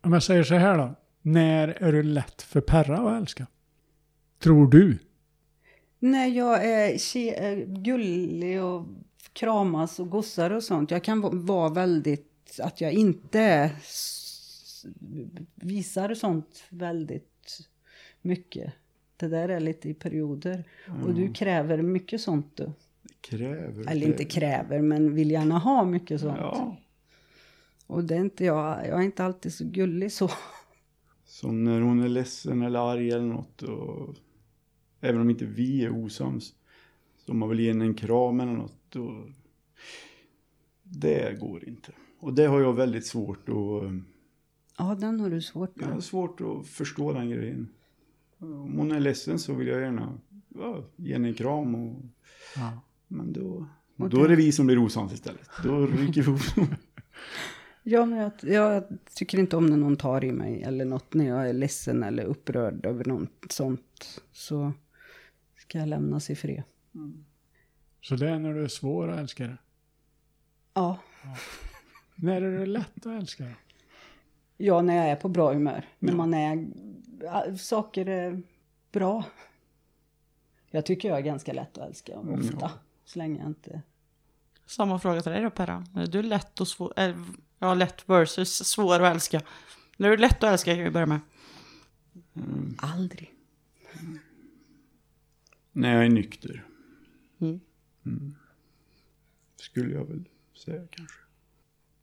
Om 0.00 0.12
jag 0.12 0.22
säger 0.22 0.42
så 0.42 0.54
här 0.54 0.78
då. 0.78 0.94
När 1.22 1.68
är 1.68 1.92
det 1.92 2.02
lätt 2.02 2.42
för 2.42 2.60
Perra 2.60 2.98
att 2.98 3.20
älska? 3.22 3.46
Tror 4.38 4.66
du? 4.70 4.98
När 5.98 6.26
jag 6.26 6.64
är 6.64 6.98
är 7.16 7.64
gullig 7.82 8.62
och 8.64 8.86
kramas 9.32 10.00
och 10.00 10.10
gossar 10.10 10.50
och 10.50 10.62
sånt. 10.62 10.90
Jag 10.90 11.04
kan 11.04 11.20
va- 11.20 11.30
vara 11.32 11.68
väldigt, 11.68 12.58
att 12.62 12.80
jag 12.80 12.92
inte 12.92 13.70
visar 15.54 16.14
sånt 16.14 16.64
väldigt 16.70 17.60
mycket. 18.22 18.72
Det 19.16 19.28
där 19.28 19.48
är 19.48 19.60
lite 19.60 19.88
i 19.88 19.94
perioder. 19.94 20.64
Och 21.04 21.14
du 21.14 21.20
Mm. 21.22 21.34
kräver 21.34 21.82
mycket 21.82 22.20
sånt 22.20 22.56
du. 22.56 22.72
kräver. 23.20 23.90
Eller 23.90 24.06
inte 24.06 24.24
kräver, 24.24 24.80
men 24.82 25.14
vill 25.14 25.30
gärna 25.30 25.58
ha 25.58 25.84
mycket 25.84 26.20
sånt. 26.20 26.36
Ja. 26.40 26.76
Och 27.86 28.04
det 28.04 28.14
är 28.14 28.20
inte 28.20 28.44
jag, 28.44 28.86
jag 28.88 28.98
är 29.00 29.02
inte 29.04 29.24
alltid 29.24 29.54
så 29.54 29.64
gullig 29.64 30.12
så. 30.12 30.30
Som 31.24 31.64
när 31.64 31.80
hon 31.80 32.02
är 32.02 32.08
ledsen 32.08 32.62
eller 32.62 32.92
arg 32.92 33.10
eller 33.10 33.26
något. 33.26 33.62
Och, 33.62 34.14
även 35.08 35.20
om 35.20 35.30
inte 35.30 35.44
vi 35.46 35.84
är 35.84 35.90
osams. 36.04 36.54
Så 37.26 37.34
man 37.34 37.48
vill 37.48 37.60
ge 37.60 37.68
henne 37.72 37.84
en 37.84 37.94
kram 37.94 38.40
eller 38.40 38.52
något. 38.52 38.96
Och, 38.96 39.28
det 40.82 41.40
går 41.40 41.68
inte. 41.68 41.92
Och 42.20 42.34
det 42.34 42.44
har 42.46 42.60
jag 42.60 42.72
väldigt 42.72 43.06
svårt 43.06 43.48
att... 43.48 43.92
Ja, 44.78 44.94
den 44.94 45.20
har 45.20 45.30
du 45.30 45.42
svårt 45.42 45.72
Jag 45.74 45.86
har 45.86 45.94
med. 45.94 46.04
svårt 46.04 46.40
att 46.40 46.66
förstå 46.66 47.12
den 47.12 47.30
grejen. 47.30 47.68
Om 48.38 48.72
hon 48.78 48.92
är 48.92 49.00
ledsen 49.00 49.38
så 49.38 49.54
vill 49.54 49.66
jag 49.68 49.80
gärna 49.80 50.18
ja, 50.54 50.84
ge 50.96 51.12
henne 51.12 51.28
en 51.28 51.34
kram. 51.34 51.74
Och, 51.74 52.02
Ja. 52.56 52.80
Men 53.08 53.32
då, 53.32 53.66
Och 53.96 54.08
då 54.10 54.16
det- 54.18 54.24
är 54.24 54.28
det 54.28 54.36
vi 54.36 54.52
som 54.52 54.66
blir 54.66 54.78
osams 54.78 55.12
istället. 55.12 55.48
Då 55.62 55.86
ryker 55.86 56.22
vi 56.22 56.30
ihop. 56.30 56.40
Ja, 57.88 58.06
men 58.06 58.18
jag, 58.18 58.32
jag 58.42 58.84
tycker 59.14 59.38
inte 59.38 59.56
om 59.56 59.66
när 59.66 59.76
någon 59.76 59.96
tar 59.96 60.24
i 60.24 60.32
mig 60.32 60.62
eller 60.62 60.84
något 60.84 61.14
när 61.14 61.26
jag 61.28 61.48
är 61.48 61.52
ledsen 61.52 62.02
eller 62.02 62.24
upprörd 62.24 62.86
över 62.86 63.04
något 63.04 63.30
sånt. 63.50 64.20
Så 64.32 64.72
ska 65.68 65.78
jag 65.78 65.88
lämnas 65.88 66.30
i 66.30 66.36
fred. 66.36 66.62
Så 68.00 68.16
det 68.16 68.30
är 68.30 68.38
när 68.38 68.54
du 68.54 68.64
är 68.64 68.68
svår 68.68 69.08
att 69.08 69.18
älska 69.18 69.46
dig? 69.46 69.56
Ja. 70.74 70.98
När 72.14 72.42
är 72.42 72.58
det 72.58 72.66
lätt 72.66 73.06
att 73.06 73.22
älska 73.22 73.44
dig? 73.44 73.56
Ja, 74.56 74.82
när 74.82 74.96
jag 74.96 75.06
är 75.06 75.16
på 75.16 75.28
bra 75.28 75.52
humör. 75.52 75.84
När 75.98 76.12
man 76.12 76.34
är... 76.34 76.66
ja, 77.20 77.56
Saker 77.56 78.08
är 78.08 78.42
bra. 78.92 79.24
Jag 80.70 80.86
tycker 80.86 81.08
jag 81.08 81.18
är 81.18 81.22
ganska 81.22 81.52
lätt 81.52 81.78
att 81.78 81.88
älska 81.88 82.18
ofta. 82.18 82.56
Ja. 82.60 82.70
Så 83.04 83.18
länge 83.18 83.38
jag 83.38 83.46
inte... 83.46 83.82
Samma 84.66 84.98
fråga 84.98 85.20
till 85.20 85.32
dig 85.32 85.42
då 85.42 85.50
Perra. 85.50 85.86
Är 85.94 86.06
du 86.06 86.22
lätt 86.22 86.60
och 86.60 86.68
svår? 86.68 86.92
Äh, 86.96 87.16
ja, 87.58 87.74
lätt 87.74 88.08
versus 88.08 88.54
svår 88.54 88.94
att 88.94 89.14
älska. 89.14 89.40
När 89.96 90.08
är 90.08 90.10
du 90.10 90.16
lätt 90.16 90.44
att 90.44 90.52
älska 90.52 90.74
kan 90.74 90.84
vi 90.84 90.90
börja 90.90 91.06
med. 91.06 91.20
Aldrig. 92.78 93.35
När 95.76 95.94
jag 95.94 96.04
är 96.04 96.10
nykter. 96.10 96.64
Mm. 97.38 97.60
Mm. 98.06 98.34
Skulle 99.56 99.94
jag 99.94 100.04
väl 100.04 100.24
säga 100.54 100.86
kanske. 100.90 101.18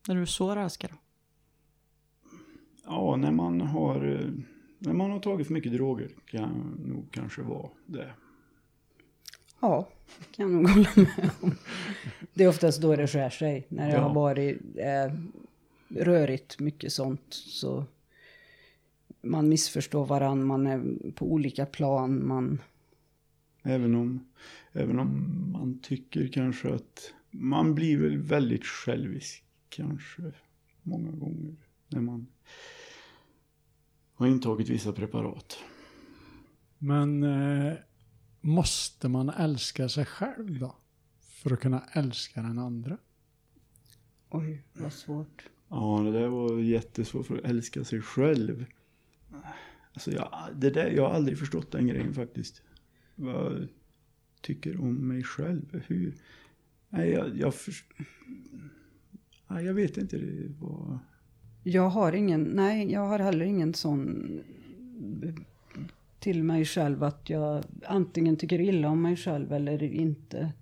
När 0.08 0.14
du 0.14 0.20
är 0.22 0.56
älska 0.56 0.88
då? 0.88 0.94
Ja, 2.84 3.16
när 3.16 3.30
man 3.32 3.60
har, 3.60 4.30
när 4.78 4.92
man 4.92 5.10
har 5.10 5.18
tagit 5.18 5.46
för 5.46 5.54
mycket 5.54 5.72
droger 5.72 6.10
kan 6.26 6.80
nog 6.86 7.10
kanske 7.10 7.42
vara 7.42 7.70
det. 7.86 8.10
Ja, 9.60 9.88
kan 10.36 10.52
jag 10.52 10.62
nog 10.62 10.70
hålla 10.70 10.88
med 10.96 11.30
om. 11.40 11.54
Det 12.34 12.44
är 12.44 12.48
oftast 12.48 12.82
då 12.82 12.96
det 12.96 13.06
skär 13.06 13.30
sig. 13.30 13.66
När 13.68 13.86
det 13.88 13.94
Ja. 13.94 14.00
har 14.00 14.14
varit 14.14 14.58
eh, 14.76 15.12
rörigt, 16.04 16.60
mycket 16.60 16.92
sånt. 16.92 17.24
Så 17.30 17.84
man 19.22 19.48
missförstår 19.48 20.06
varandra, 20.06 20.46
man 20.46 20.66
är 20.66 21.10
på 21.12 21.32
olika 21.32 21.66
plan. 21.66 22.26
Man, 22.26 22.60
Även 23.66 23.94
om, 23.94 24.26
även 24.72 24.98
om 24.98 25.34
man 25.52 25.78
tycker 25.78 26.28
kanske 26.28 26.74
att 26.74 27.12
man 27.30 27.74
blir 27.74 27.98
väl 27.98 28.18
väldigt 28.18 28.64
självisk 28.64 29.44
kanske 29.68 30.32
många 30.82 31.10
gånger 31.10 31.56
när 31.88 32.00
man 32.00 32.26
har 34.14 34.26
intagit 34.26 34.68
vissa 34.68 34.92
preparat. 34.92 35.58
Men 36.78 37.22
eh, 37.22 37.72
måste 38.40 39.08
man 39.08 39.28
älska 39.28 39.88
sig 39.88 40.04
själv 40.04 40.58
då? 40.58 40.76
För 41.20 41.52
att 41.52 41.60
kunna 41.60 41.82
älska 41.92 42.42
den 42.42 42.58
andra? 42.58 42.98
Oj, 44.30 44.64
vad 44.72 44.92
svårt. 44.92 45.48
Ja, 45.68 46.02
det 46.04 46.12
där 46.12 46.28
var 46.28 46.58
jättesvårt 46.58 47.26
för 47.26 47.38
att 47.38 47.44
älska 47.44 47.84
sig 47.84 48.00
själv. 48.00 48.64
Alltså 49.92 50.10
jag, 50.10 50.48
det 50.54 50.70
där, 50.70 50.90
jag 50.90 51.08
har 51.08 51.14
aldrig 51.14 51.38
förstått 51.38 51.72
den 51.72 51.86
grejen 51.86 52.14
faktiskt. 52.14 52.62
Vad 53.14 53.68
tycker 54.40 54.80
om 54.80 55.08
mig 55.08 55.22
själv? 55.22 55.82
Hur? 55.86 56.14
Nej, 56.88 57.10
jag, 57.10 57.36
jag, 57.36 57.54
för, 57.54 57.74
nej, 59.48 59.64
jag 59.64 59.74
vet 59.74 59.96
inte. 59.96 60.18
Det 60.18 60.52
var... 60.60 60.98
Jag 61.62 61.88
har 61.88 62.12
ingen, 62.12 62.42
nej, 62.42 62.92
jag 62.92 63.06
har 63.06 63.18
heller 63.18 63.44
ingen 63.44 63.74
sån 63.74 64.40
till 66.18 66.42
mig 66.42 66.64
själv 66.64 67.02
att 67.04 67.30
jag 67.30 67.64
antingen 67.86 68.36
tycker 68.36 68.60
illa 68.60 68.88
om 68.88 69.02
mig 69.02 69.16
själv 69.16 69.52
eller 69.52 69.82
inte. 69.82 70.52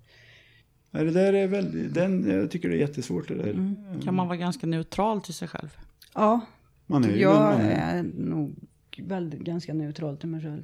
Nej, 0.91 1.05
det 1.05 1.11
där 1.11 1.33
är 1.33 1.49
väldigt, 1.49 1.95
den, 1.95 2.31
jag 2.31 2.51
tycker 2.51 2.69
det 2.69 2.77
är 2.77 2.81
jättesvårt 2.81 3.29
det 3.29 3.35
där. 3.35 3.51
Mm. 3.51 4.01
Kan 4.01 4.15
man 4.15 4.27
vara 4.29 4.37
ganska 4.37 4.67
neutral 4.67 5.21
till 5.21 5.35
sig 5.35 5.49
själv? 5.49 5.77
Ja, 6.15 6.41
Man 6.87 7.05
är 7.05 7.09
ju 7.09 7.21
jag 7.21 7.59
man 7.59 7.61
är. 7.61 7.99
är 7.99 8.03
nog 8.03 8.55
väldigt, 8.99 9.41
ganska 9.41 9.75
neutral 9.75 10.17
till 10.17 10.29
mig 10.29 10.43
själv. 10.43 10.63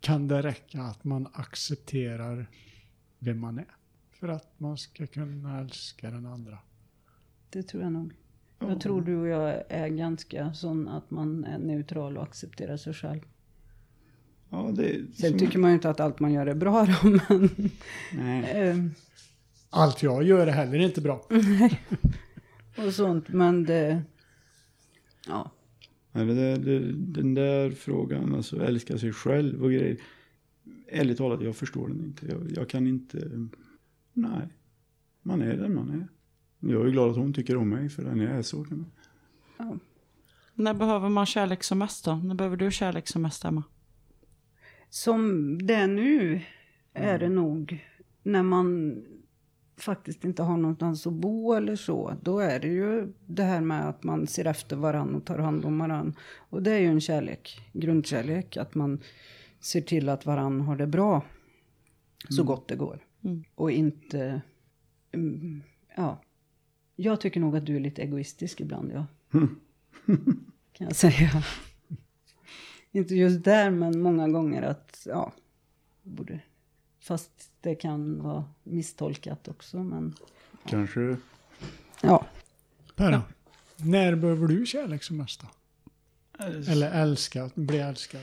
Kan 0.00 0.28
det 0.28 0.42
räcka 0.42 0.82
att 0.82 1.04
man 1.04 1.28
accepterar 1.32 2.46
vem 3.18 3.40
man 3.40 3.58
är? 3.58 3.66
För 4.10 4.28
att 4.28 4.60
man 4.60 4.78
ska 4.78 5.06
kunna 5.06 5.60
älska 5.60 6.10
den 6.10 6.26
andra? 6.26 6.58
Det 7.50 7.62
tror 7.62 7.82
jag 7.82 7.92
nog. 7.92 8.12
Jag 8.58 8.80
tror 8.80 9.02
du 9.02 9.16
och 9.16 9.28
jag 9.28 9.62
är 9.68 9.88
ganska 9.88 10.54
sån 10.54 10.88
att 10.88 11.10
man 11.10 11.44
är 11.44 11.58
neutral 11.58 12.16
och 12.16 12.22
accepterar 12.22 12.76
sig 12.76 12.94
själv. 12.94 13.20
Ja, 14.50 14.70
det, 14.74 15.14
Sen 15.14 15.38
tycker 15.38 15.58
man 15.58 15.70
ju 15.70 15.74
inte 15.74 15.90
att 15.90 16.00
allt 16.00 16.20
man 16.20 16.32
gör 16.32 16.46
är 16.46 16.54
bra 16.54 16.86
då, 16.86 17.08
men... 17.28 17.70
Nej. 18.12 18.44
Ehm, 18.54 18.94
Allt 19.70 20.02
jag 20.02 20.22
gör 20.22 20.46
är 20.46 20.52
heller 20.52 20.78
inte 20.78 21.00
bra. 21.00 21.26
Nej. 21.30 21.80
och 22.86 22.94
sånt, 22.94 23.28
men 23.28 23.64
det... 23.64 24.02
Ja. 25.28 25.50
Nej, 26.12 26.26
det 26.26 26.34
där, 26.34 26.56
det, 26.56 26.92
den 26.92 27.34
där 27.34 27.70
frågan, 27.70 28.34
alltså 28.34 28.64
älska 28.64 28.98
sig 28.98 29.12
själv 29.12 29.62
och 29.62 29.70
grejer. 29.70 29.96
Ärligt 30.88 31.18
talat, 31.18 31.42
jag 31.42 31.56
förstår 31.56 31.88
den 31.88 32.04
inte. 32.04 32.26
Jag, 32.26 32.52
jag 32.56 32.68
kan 32.68 32.86
inte... 32.86 33.48
Nej. 34.12 34.48
Man 35.22 35.42
är 35.42 35.56
den 35.56 35.74
man 35.74 35.90
är. 35.90 36.08
Jag 36.72 36.86
är 36.86 36.90
glad 36.90 37.10
att 37.10 37.16
hon 37.16 37.32
tycker 37.32 37.56
om 37.56 37.68
mig 37.68 37.88
för 37.88 38.04
den 38.04 38.20
jag 38.20 38.32
är 38.32 38.42
så. 38.42 38.66
När 40.54 40.74
behöver 40.74 41.08
man 41.08 41.26
kärlek 41.26 41.62
som 41.62 41.78
mest 41.78 42.04
då? 42.04 42.14
När 42.16 42.34
behöver 42.34 42.56
du 42.56 42.70
kärlek 42.70 43.08
som 43.08 43.22
mest, 43.22 43.44
Emma? 43.44 43.62
Som 44.88 45.58
det 45.66 45.74
är 45.74 45.86
nu 45.86 46.42
är 46.92 47.18
det 47.18 47.28
nog 47.28 47.86
när 48.22 48.42
man 48.42 49.02
faktiskt 49.82 50.24
inte 50.24 50.42
har 50.42 50.56
någonstans 50.56 51.06
att 51.06 51.12
bo 51.12 51.52
eller 51.52 51.76
så. 51.76 52.16
Då 52.22 52.38
är 52.38 52.60
det 52.60 52.68
ju 52.68 53.12
det 53.26 53.42
här 53.42 53.60
med 53.60 53.88
att 53.88 54.04
man 54.04 54.26
ser 54.26 54.44
efter 54.44 54.76
varann 54.76 55.14
och 55.14 55.24
tar 55.24 55.38
hand 55.38 55.64
om 55.64 55.78
varann. 55.78 56.14
Och 56.36 56.62
det 56.62 56.72
är 56.72 56.78
ju 56.78 56.86
en 56.86 57.00
kärlek, 57.00 57.70
grundkärlek, 57.72 58.56
att 58.56 58.74
man 58.74 59.00
ser 59.60 59.80
till 59.80 60.08
att 60.08 60.26
varann 60.26 60.60
har 60.60 60.76
det 60.76 60.86
bra 60.86 61.24
så 62.28 62.42
Mm. 62.42 62.46
gott 62.46 62.68
det 62.68 62.76
går. 62.76 62.98
Mm. 63.24 63.44
Och 63.54 63.70
inte, 63.70 64.42
mm, 65.12 65.62
ja. 65.96 66.20
Jag 66.96 67.20
tycker 67.20 67.40
nog 67.40 67.56
att 67.56 67.66
du 67.66 67.76
är 67.76 67.80
lite 67.80 68.02
egoistisk 68.02 68.60
ibland, 68.60 68.92
ja. 68.94 69.06
kan 70.72 70.86
jag 70.86 70.96
säga. 70.96 71.30
Inte 72.92 73.14
just 73.14 73.44
där, 73.44 73.70
men 73.70 74.00
många 74.00 74.28
gånger 74.28 74.62
att, 74.62 75.06
ja, 75.06 75.32
borde. 76.02 76.40
Fast 77.10 77.30
det 77.60 77.74
kan 77.74 78.22
vara 78.22 78.44
misstolkat 78.62 79.48
också, 79.48 79.82
men 79.82 80.14
Kanske. 80.66 81.16
ja. 82.02 82.26
Perra, 82.96 83.22
när 83.76 84.14
behöver 84.14 84.48
du 84.48 84.66
kärlek 84.66 85.02
som 85.02 85.16
mest 85.16 85.40
då? 85.40 85.46
Eller 86.44 86.90
älska, 87.02 87.50
bli 87.54 87.78
älskad? 87.78 88.20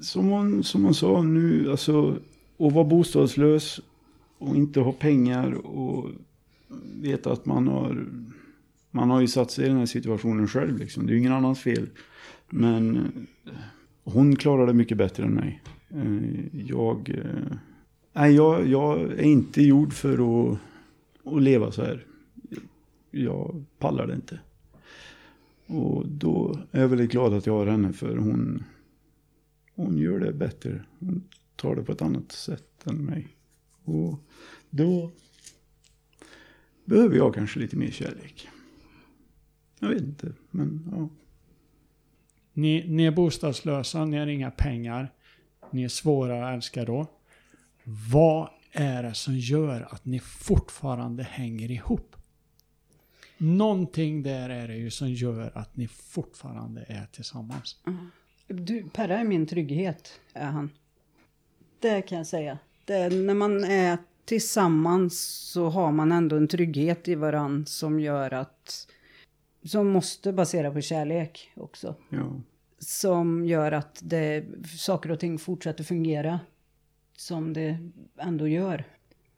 Som 0.00 0.28
hon, 0.28 0.64
som 0.64 0.84
hon 0.84 0.94
sa 0.94 1.22
nu, 1.22 1.70
alltså 1.70 2.10
att 2.58 2.72
vara 2.72 2.84
bostadslös 2.84 3.80
och 4.38 4.56
inte 4.56 4.80
ha 4.80 4.92
pengar 4.92 5.52
och 5.52 6.10
veta 7.00 7.32
att 7.32 7.46
man 7.46 7.68
har, 7.68 8.06
man 8.90 9.10
har 9.10 9.20
ju 9.20 9.28
satt 9.28 9.50
sig 9.50 9.64
i 9.64 9.68
den 9.68 9.78
här 9.78 9.86
situationen 9.86 10.48
själv 10.48 10.78
liksom. 10.78 11.06
Det 11.06 11.10
är 11.12 11.14
ju 11.14 11.20
ingen 11.20 11.32
annans 11.32 11.60
fel. 11.60 11.88
Men 12.50 12.96
eh, 12.96 13.52
hon 14.04 14.36
klarar 14.36 14.66
det 14.66 14.72
mycket 14.74 14.98
bättre 14.98 15.24
än 15.24 15.34
mig. 15.34 15.62
Eh, 15.90 16.60
Jag, 16.66 17.08
eh, 17.10 17.56
nej, 18.14 18.34
jag, 18.34 18.68
jag 18.68 19.00
är 19.00 19.22
inte 19.22 19.62
gjord 19.62 19.92
för 19.92 20.12
att, 20.12 20.58
att 21.24 21.42
leva 21.42 21.72
så 21.72 21.82
här. 21.82 22.06
Jag 23.10 23.64
pallar 23.78 24.06
det 24.06 24.14
inte. 24.14 24.38
Och 25.66 26.08
då 26.08 26.58
är 26.72 26.80
jag 26.80 26.88
väldigt 26.88 27.10
glad 27.10 27.34
att 27.34 27.46
jag 27.46 27.52
har 27.52 27.66
henne 27.66 27.92
för 27.92 28.16
hon, 28.16 28.64
hon 29.74 29.98
gör 29.98 30.20
det 30.20 30.32
bättre. 30.32 30.84
Hon 30.98 31.22
tar 31.56 31.76
det 31.76 31.82
på 31.82 31.92
ett 31.92 32.02
annat 32.02 32.32
sätt 32.32 32.86
än 32.86 33.04
mig. 33.04 33.28
Och 33.84 34.18
då 34.70 35.10
behöver 36.84 37.16
jag 37.16 37.34
kanske 37.34 37.60
lite 37.60 37.76
mer 37.76 37.90
kärlek. 37.90 38.48
Jag 39.78 39.88
vet 39.88 40.02
inte, 40.02 40.32
men 40.50 40.88
ja. 40.92 41.08
Ni, 42.52 42.84
ni 42.88 43.04
är 43.04 43.10
bostadslösa, 43.10 44.04
ni 44.04 44.16
har 44.16 44.26
inga 44.26 44.50
pengar, 44.50 45.12
ni 45.70 45.84
är 45.84 45.88
svåra 45.88 46.48
att 46.48 46.54
älska 46.54 46.84
då. 46.84 47.06
Vad 47.84 48.48
är 48.72 49.02
det 49.02 49.14
som 49.14 49.36
gör 49.36 49.88
att 49.90 50.04
ni 50.04 50.20
fortfarande 50.20 51.22
hänger 51.22 51.70
ihop? 51.70 52.16
Någonting 53.38 54.22
där 54.22 54.50
är 54.50 54.68
det 54.68 54.76
ju 54.76 54.90
som 54.90 55.10
gör 55.10 55.52
att 55.54 55.76
ni 55.76 55.88
fortfarande 55.88 56.84
är 56.88 57.06
tillsammans. 57.06 57.76
Du, 58.46 58.88
Perra 58.88 59.18
är 59.18 59.24
min 59.24 59.46
trygghet, 59.46 60.20
är 60.32 60.46
han. 60.46 60.70
Det 61.80 62.02
kan 62.02 62.18
jag 62.18 62.26
säga. 62.26 62.58
Det 62.84 62.94
är, 62.94 63.10
när 63.10 63.34
man 63.34 63.64
är 63.64 63.98
tillsammans 64.24 65.20
så 65.52 65.68
har 65.68 65.92
man 65.92 66.12
ändå 66.12 66.36
en 66.36 66.48
trygghet 66.48 67.08
i 67.08 67.14
varann 67.14 67.66
som 67.66 68.00
gör 68.00 68.34
att... 68.34 68.88
Som 69.64 69.88
måste 69.88 70.32
basera 70.32 70.70
på 70.70 70.80
kärlek 70.80 71.52
också. 71.56 71.94
Ja. 72.08 72.40
Som 72.78 73.46
gör 73.46 73.72
att 73.72 74.00
det, 74.02 74.44
saker 74.78 75.10
och 75.10 75.20
ting 75.20 75.38
fortsätter 75.38 75.84
fungera. 75.84 76.40
Som 77.16 77.52
det 77.52 77.78
ändå 78.18 78.48
gör. 78.48 78.84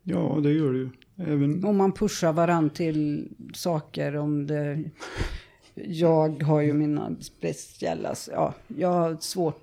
ja, 0.02 0.40
det 0.42 0.52
gör 0.52 0.72
det 0.72 0.78
ju. 0.78 0.90
Även, 1.16 1.64
Om 1.64 1.76
man 1.76 1.92
pushar 1.92 2.32
varann 2.32 2.70
till 2.70 3.28
saker 3.54 4.16
om 4.16 4.46
det... 4.46 4.84
Jag 5.74 6.42
har 6.42 6.60
ju 6.60 6.72
mina 6.72 7.16
speciella... 7.20 8.14
Ja, 8.32 8.54
jag 8.68 8.88
har 8.92 9.16
svårt... 9.20 9.62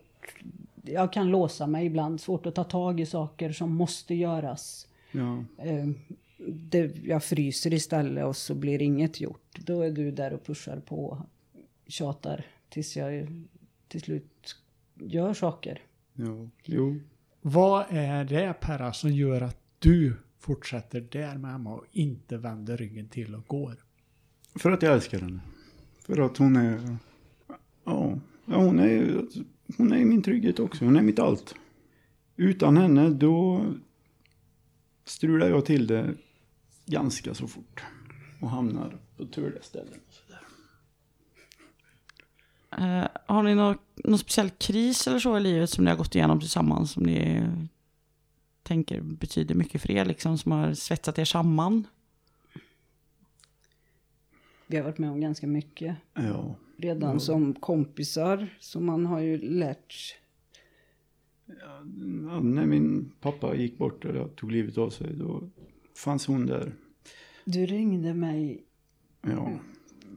Jag 0.86 1.14
kan 1.14 1.28
låsa 1.32 1.68
mig 1.68 1.86
ibland. 1.86 2.22
Svårt 2.22 2.46
att 2.46 2.56
ta 2.56 2.64
tag 2.64 3.00
i 3.00 3.06
saker 3.06 3.52
som 3.52 3.76
måste 3.76 4.16
göras. 4.16 4.88
ja. 5.12 5.44
Eh, 5.58 5.88
Det, 6.48 6.92
jag 7.06 7.24
fryser 7.24 7.74
istället 7.74 8.26
och 8.26 8.36
så 8.36 8.56
blir 8.56 8.82
inget 8.82 9.22
gjort. 9.22 9.60
Då 9.66 9.82
är 9.82 9.92
du 9.92 10.12
där 10.12 10.34
och 10.34 10.46
pushar 10.46 10.80
på. 10.80 11.18
Tjatar 11.88 12.46
tills 12.70 12.98
jag 12.98 13.28
till 13.88 14.02
slut 14.02 14.56
gör 14.96 15.34
saker. 15.34 15.82
Ja, 16.14 16.50
jo. 16.64 17.00
Vad 17.46 17.86
är 17.90 18.26
det 18.26 18.54
Perra 18.62 18.94
som 18.94 19.12
gör 19.12 19.42
att 19.42 19.58
du 19.80 20.16
fortsätter 20.40 21.02
där 21.02 21.38
med 21.38 21.56
Emma 21.56 21.74
och 21.74 21.86
inte 21.92 22.38
vänder 22.38 22.78
ryggen 22.78 23.10
till 23.10 23.36
och 23.36 23.48
går? 23.48 23.76
För 24.56 24.72
att 24.72 24.82
jag 24.82 24.94
älskar 24.94 25.20
henne. 25.20 25.40
För 26.06 26.20
att 26.20 26.38
hon 26.38 26.56
är... 26.56 26.98
Ja, 27.84 28.20
hon 28.46 28.80
är 28.80 29.26
hon 29.78 29.92
är 29.92 30.06
min 30.06 30.22
trygghet 30.22 30.60
också. 30.60 30.86
Hon 30.86 30.96
är 30.96 31.02
mitt 31.02 31.20
allt. 31.20 31.56
Utan 32.36 32.78
henne 32.78 33.10
då 33.10 33.66
strular 35.06 35.50
jag 35.50 35.66
till 35.66 35.88
det 35.88 36.14
ganska 36.86 37.34
så 37.34 37.48
fort. 37.48 37.84
Och 38.42 38.50
hamnar 38.50 38.98
på 39.18 39.26
turliga 39.26 39.62
ställen. 39.62 40.00
Eh, 42.78 43.08
har 43.26 43.44
ni 43.44 43.56
nå- 43.56 43.76
någon 43.96 44.18
speciell 44.20 44.50
kris 44.50 45.08
eller 45.08 45.20
så 45.20 45.38
i 45.38 45.40
livet 45.40 45.70
som 45.70 45.84
ni 45.84 45.90
har 45.90 45.98
gått 45.98 46.16
igenom 46.16 46.40
tillsammans 46.40 46.92
som 46.92 47.04
ni 47.04 47.44
tänker 48.64 49.02
betyder 49.02 49.56
mycket 49.56 49.82
för 49.82 49.92
er, 49.92 50.06
liksom, 50.06 50.38
som 50.38 50.52
har 50.52 50.74
svetsat 50.74 51.20
er 51.20 51.26
samman? 51.26 51.88
Vi 54.68 54.78
har 54.78 54.84
varit 54.84 54.98
med 54.98 55.10
om 55.12 55.22
ganska 55.22 55.48
mycket. 55.48 55.96
Ja. 56.14 56.56
Redan 56.78 57.14
Ja. 57.14 57.20
som 57.20 57.54
kompisar. 57.54 58.48
Så 58.60 58.80
man 58.80 59.06
har 59.06 59.20
ju 59.20 59.38
lärt 59.38 60.16
Ja, 61.46 62.40
när 62.42 62.66
min 62.66 63.12
pappa 63.22 63.56
gick 63.56 63.78
bort 63.78 64.06
och 64.06 64.16
jag 64.16 64.36
tog 64.36 64.52
livet 64.52 64.78
av 64.78 64.90
sig 64.90 65.14
då 65.16 65.50
fanns 65.98 66.28
hon 66.28 66.46
där. 66.46 66.74
Du 67.46 67.66
ringde 67.66 68.14
mig 68.14 68.64
Ja. 69.22 69.52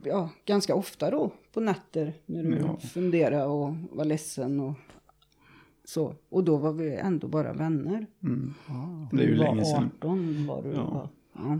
ja, 0.03 0.29
ganska 0.45 0.75
ofta 0.75 1.11
då 1.11 1.31
på 1.57 1.61
nätter 1.61 2.13
när 2.25 2.43
du 2.43 2.57
Ja. 2.57 2.77
funderade 2.79 3.45
och 3.45 3.73
var 3.91 4.05
ledsen 4.05 4.59
och 4.59 4.73
så. 5.83 6.15
Och 6.29 6.43
då 6.43 6.57
var 6.57 6.73
vi 6.73 6.95
ändå 6.95 7.27
bara 7.27 7.53
vänner. 7.53 8.05
Mm. 8.23 8.53
Ja. 8.67 9.09
Det 9.11 9.23
är 9.23 9.27
ju 9.27 9.33
Du 9.33 9.37
var 9.37 9.45
länge 9.45 9.65
sedan. 9.65 9.89
18 9.97 10.47
var 10.47 10.63
du. 10.63 10.69
Ja. 10.69 11.09
Ja. 11.33 11.59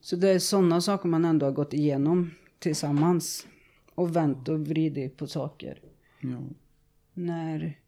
Så 0.00 0.16
det 0.16 0.28
är 0.28 0.38
sådana 0.38 0.80
saker 0.80 1.08
man 1.08 1.24
ändå 1.24 1.46
har 1.46 1.52
gått 1.52 1.72
igenom 1.72 2.30
tillsammans. 2.58 3.46
Och 3.94 4.16
vänt 4.16 4.48
och 4.48 4.60
vridit 4.66 5.16
på 5.16 5.26
saker. 5.26 5.78
Ja. 6.20 6.38
När 7.14 7.78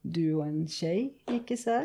du 0.00 0.34
och 0.34 0.46
en 0.46 0.68
tjej 0.68 1.14
gick 1.30 1.50
isär. 1.50 1.84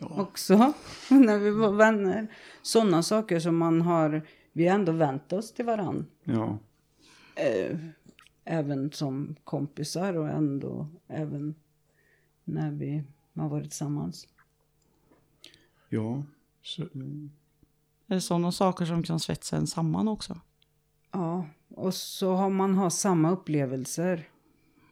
Också. 0.00 0.56
när 1.10 1.38
vi 1.38 1.50
var 1.50 1.72
vänner. 1.72 2.26
Sådana 2.62 3.02
saker 3.02 3.40
som 3.40 3.56
man 3.56 3.80
har. 3.80 4.22
Vi 4.52 4.68
har 4.68 4.74
ändå 4.74 4.92
vänt 4.92 5.32
oss 5.32 5.52
till 5.52 5.64
varann. 5.64 6.06
Ja. 6.24 6.58
Eh, 7.34 7.78
även 8.44 8.92
som 8.92 9.36
kompisar 9.44 10.14
och 10.16 10.28
ändå 10.28 10.88
även 11.08 11.54
när 12.44 12.70
vi 12.70 13.04
har 13.34 13.48
varit 13.48 13.64
tillsammans. 13.70 14.28
Ja. 15.88 16.22
Så, 16.62 16.82
Är 18.06 18.14
det 18.14 18.20
sådana 18.20 18.52
saker 18.52 18.84
som 18.84 19.02
kan 19.02 19.20
svetsa 19.20 19.56
en 19.56 19.66
samman 19.66 20.08
också? 20.08 20.40
Ja, 21.12 21.46
och 21.68 21.94
så 21.94 22.34
har 22.34 22.50
man 22.50 22.74
har 22.74 22.90
samma 22.90 23.30
upplevelser. 23.30 24.28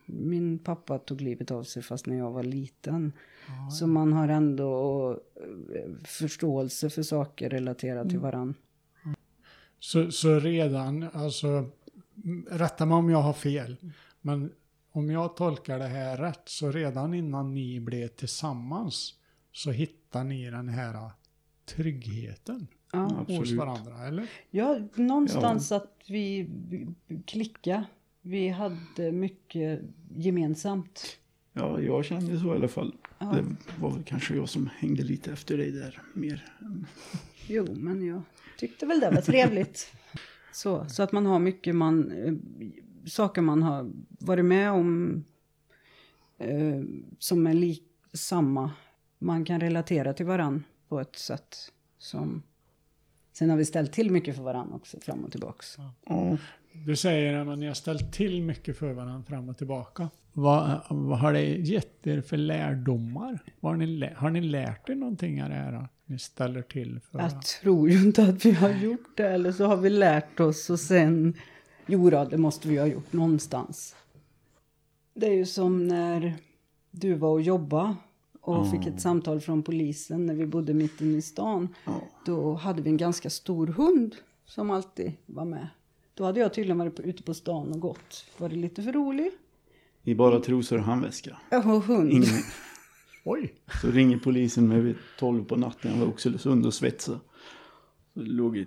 Min 0.07 0.59
pappa 0.59 0.99
tog 0.99 1.21
livet 1.21 1.51
av 1.51 1.63
sig 1.63 1.83
fast 1.83 2.07
när 2.07 2.17
jag 2.17 2.31
var 2.31 2.43
liten. 2.43 3.13
Så 3.79 3.87
man 3.87 4.13
har 4.13 4.29
ändå 4.29 5.11
eh, 5.75 6.05
förståelse 6.05 6.91
för 6.91 7.03
saker 7.03 7.51
relaterat 7.51 8.09
till 8.09 8.19
Mm. 8.19 8.23
varann. 8.23 8.55
så, 9.79 10.11
så 10.11 10.39
redan, 10.41 11.03
alltså, 11.13 11.65
rätta 12.51 12.87
mig 12.87 12.95
om 12.95 13.11
jag 13.11 13.23
har 13.23 13.33
fel, 13.33 13.77
men 14.21 14.53
om 14.93 15.11
jag 15.11 15.37
tolkar 15.37 15.79
det 15.79 15.87
här 15.87 16.17
rätt, 16.17 16.43
så 16.45 16.71
redan 16.73 17.15
innan 17.15 17.55
ni 17.55 17.81
blev 17.81 18.09
tillsammans 18.09 19.15
så 19.53 19.71
hittar 19.71 20.25
ni 20.25 20.51
den 20.51 20.69
här 20.69 21.11
tryggheten 21.67 22.67
Ja. 22.93 22.99
hos 22.99 23.19
Absolut. 23.29 23.53
varandra, 23.53 24.07
eller? 24.07 24.27
Ja, 24.51 24.79
någonstans 24.95 25.73
att 25.73 25.93
vi 26.09 26.49
klicka. 27.27 27.85
Vi 28.23 28.49
hade 28.49 29.13
mycket 29.13 29.81
gemensamt. 30.17 31.19
Ja, 31.53 31.81
jag 31.81 32.05
kände 32.05 32.41
så 32.41 32.47
i 32.47 32.57
alla 32.57 32.69
fall. 32.69 32.95
Ja. 33.19 33.27
Det 33.27 33.57
var 33.81 33.91
väl 33.91 34.03
kanske 34.03 34.35
jag 34.37 34.49
som 34.49 34.71
hängde 34.79 35.03
lite 35.03 35.33
efter 35.33 35.59
dig 35.59 35.71
där 35.71 36.03
mer. 36.15 36.45
Jo, 37.47 37.67
men 37.75 38.07
jag 38.07 38.23
tyckte 38.59 38.87
väl 38.87 39.01
det 39.01 39.11
var 39.11 39.21
trevligt. 39.21 39.93
Så, 40.59 40.85
så 40.89 41.03
att 41.03 41.13
man 41.13 41.27
har 41.27 41.39
mycket 41.39 41.75
man, 41.75 42.11
eh, 42.11 42.33
saker 43.09 43.43
man 43.43 43.63
har 43.63 43.91
varit 44.09 44.45
med 44.45 44.71
om 44.71 45.25
eh, 46.39 46.83
som 47.19 47.47
är 47.47 47.55
lik, 47.55 47.85
samma. 48.13 48.71
Man 49.19 49.45
kan 49.45 49.61
relatera 49.61 50.13
till 50.13 50.27
varann 50.27 50.65
på 50.89 51.01
ett 51.01 51.17
sätt 51.17 51.57
som... 51.99 52.43
Sen 53.33 53.51
har 53.51 53.57
vi 53.57 53.65
ställt 53.65 53.93
till 53.93 54.11
mycket 54.11 54.37
för 54.37 54.43
varann 54.43 54.73
också, 54.73 55.01
fram 55.01 55.25
och 55.25 55.31
tillbaks. 55.31 55.77
Ja. 56.07 56.37
Du 56.73 56.97
säger 56.97 57.35
att 57.35 57.59
ni 57.59 57.67
har 57.67 57.75
ställt 57.75 58.13
till 58.13 58.43
mycket 58.43 58.79
för 58.79 58.93
varandra 58.93 59.23
fram 59.23 59.49
och 59.49 59.59
tillbaka. 59.59 60.11
Vad, 60.33 60.81
vad 60.91 61.19
har 61.19 61.33
det 61.33 61.45
gett 61.45 62.07
er 62.07 62.21
för 62.21 62.37
lärdomar? 62.37 63.39
Vad 63.61 63.73
har, 63.73 63.77
ni, 63.87 64.13
har 64.17 64.31
ni 64.31 64.41
lärt 64.41 64.89
er 64.89 64.95
någonting 64.95 65.43
av 65.43 65.49
det 65.49 65.55
här? 65.55 65.89
Ni 66.11 66.19
ställer 66.19 66.63
till 66.63 67.01
för 67.11 67.19
Jag 67.19 67.43
tror 67.43 67.91
ju 67.91 67.99
inte 68.03 68.23
att 68.23 68.45
vi 68.45 68.51
har 68.53 68.71
gjort 68.71 69.17
det, 69.17 69.29
eller 69.29 69.53
så 69.53 69.65
har 69.67 69.77
vi 69.77 69.91
lärt 69.91 70.41
oss 70.41 70.71
och 70.71 70.81
sen... 70.81 71.35
Jo, 71.87 72.11
då, 72.11 72.25
det 72.25 72.39
måste 72.39 72.69
vi 72.69 72.79
ha 72.79 72.87
gjort 72.87 73.13
någonstans. 73.13 73.97
Det 75.15 75.27
är 75.27 75.35
ju 75.35 75.47
som 75.47 75.89
när 75.89 76.35
du 76.91 77.15
var 77.15 77.31
och 77.31 77.43
jobbade 77.43 77.95
och 78.41 78.55
Ja. 78.57 78.71
fick 78.71 78.87
ett 78.87 79.01
samtal 79.01 79.41
från 79.41 79.63
polisen 79.63 80.27
när 80.27 80.35
vi 80.35 80.47
bodde 80.47 80.75
mitt 80.75 81.01
inne 81.01 81.19
i 81.19 81.23
stan. 81.23 81.69
Då 82.27 82.55
hade 82.55 82.83
vi 82.83 82.91
en 82.91 82.97
ganska 82.97 83.31
stor 83.31 83.67
hund 83.67 84.17
som 84.47 84.71
alltid 84.71 85.13
var 85.27 85.45
med. 85.45 85.69
Då 86.15 86.25
hade 86.25 86.41
jag 86.41 86.55
tydligen 86.55 86.79
varit 86.79 87.01
ute 87.01 87.23
på 87.23 87.35
stan 87.35 87.73
och 87.73 87.81
gått. 87.81 88.25
Var 88.39 88.49
det 88.49 88.57
lite 88.57 88.83
för 88.83 88.93
rolig? 88.93 89.31
I 90.03 90.15
bara 90.15 90.41
trosor 90.41 90.79
och 90.79 90.85
handväska. 90.85 91.39
Ja, 91.51 91.59
och 91.75 91.83
hund. 91.83 92.13
Ingen. 92.13 92.25
Oj! 93.31 93.55
Så 93.83 93.91
ringer 93.91 94.19
polisen 94.19 94.69
mig 94.69 94.81
vid 94.81 94.97
12 95.19 95.45
på 95.45 95.57
natten. 95.57 95.91
Jag 95.91 95.99
var 95.99 96.07
i 96.07 96.11
Oxelösund 96.11 96.67
och 96.67 96.75
svetsade. 96.75 97.19
Så 98.15 98.21
låg 98.21 98.57
här 98.57 98.67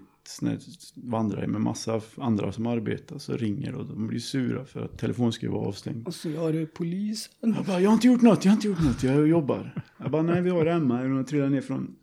vandrare 0.96 1.48
med 1.48 1.62
massa 1.62 2.02
andra 2.18 2.52
som 2.52 2.66
arbetar. 2.66 3.18
Så 3.18 3.38
ringer 3.38 3.76
och 3.76 3.86
de 3.86 4.08
blir 4.08 4.20
sura 4.20 4.66
för 4.66 4.82
att 4.86 4.98
telefonskruven 4.98 5.58
var 5.58 5.68
avstängd. 5.68 6.08
Och 6.08 6.16
så 6.16 6.30
jag 6.30 6.56
är 6.56 6.66
polisen. 6.66 7.54
Jag 7.56 7.66
bara, 7.66 7.80
jag 7.80 7.90
har 7.90 7.94
inte 7.94 8.08
gjort 8.08 8.22
något, 8.22 8.46
jag 8.46 8.52
har 8.52 8.56
inte 8.56 8.68
gjort 8.68 8.84
något, 8.84 9.04
jag 9.04 9.28
jobbar. 9.28 9.84
Jag 9.98 10.12
bara, 10.12 10.22
nej 10.22 10.42
vi 10.42 10.50
har 10.50 10.66
Emma, 10.66 11.02
hon 11.02 11.26
trillade 11.26 11.52
ner 11.52 11.62
från 11.62 11.96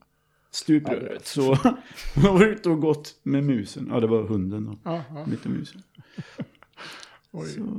stupröret. 0.50 1.26
Så 1.26 1.54
hon 2.14 2.24
var 2.24 2.44
ute 2.44 2.70
och 2.70 2.80
gått 2.80 3.20
med 3.22 3.44
musen. 3.44 3.88
Ja, 3.90 4.00
det 4.00 4.06
var 4.06 4.22
hunden 4.22 4.64
då. 4.64 4.78
Ja. 4.84 5.26
Lite 5.30 5.48
musen. 5.48 5.82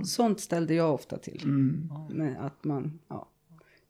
Sånt 0.03 0.39
ställde 0.39 0.73
jag 0.73 0.93
ofta 0.93 1.17
till. 1.17 1.43
Mm. 1.43 1.89
Med 2.09 2.45
att 2.45 2.63
man, 2.63 2.99
ja. 3.07 3.29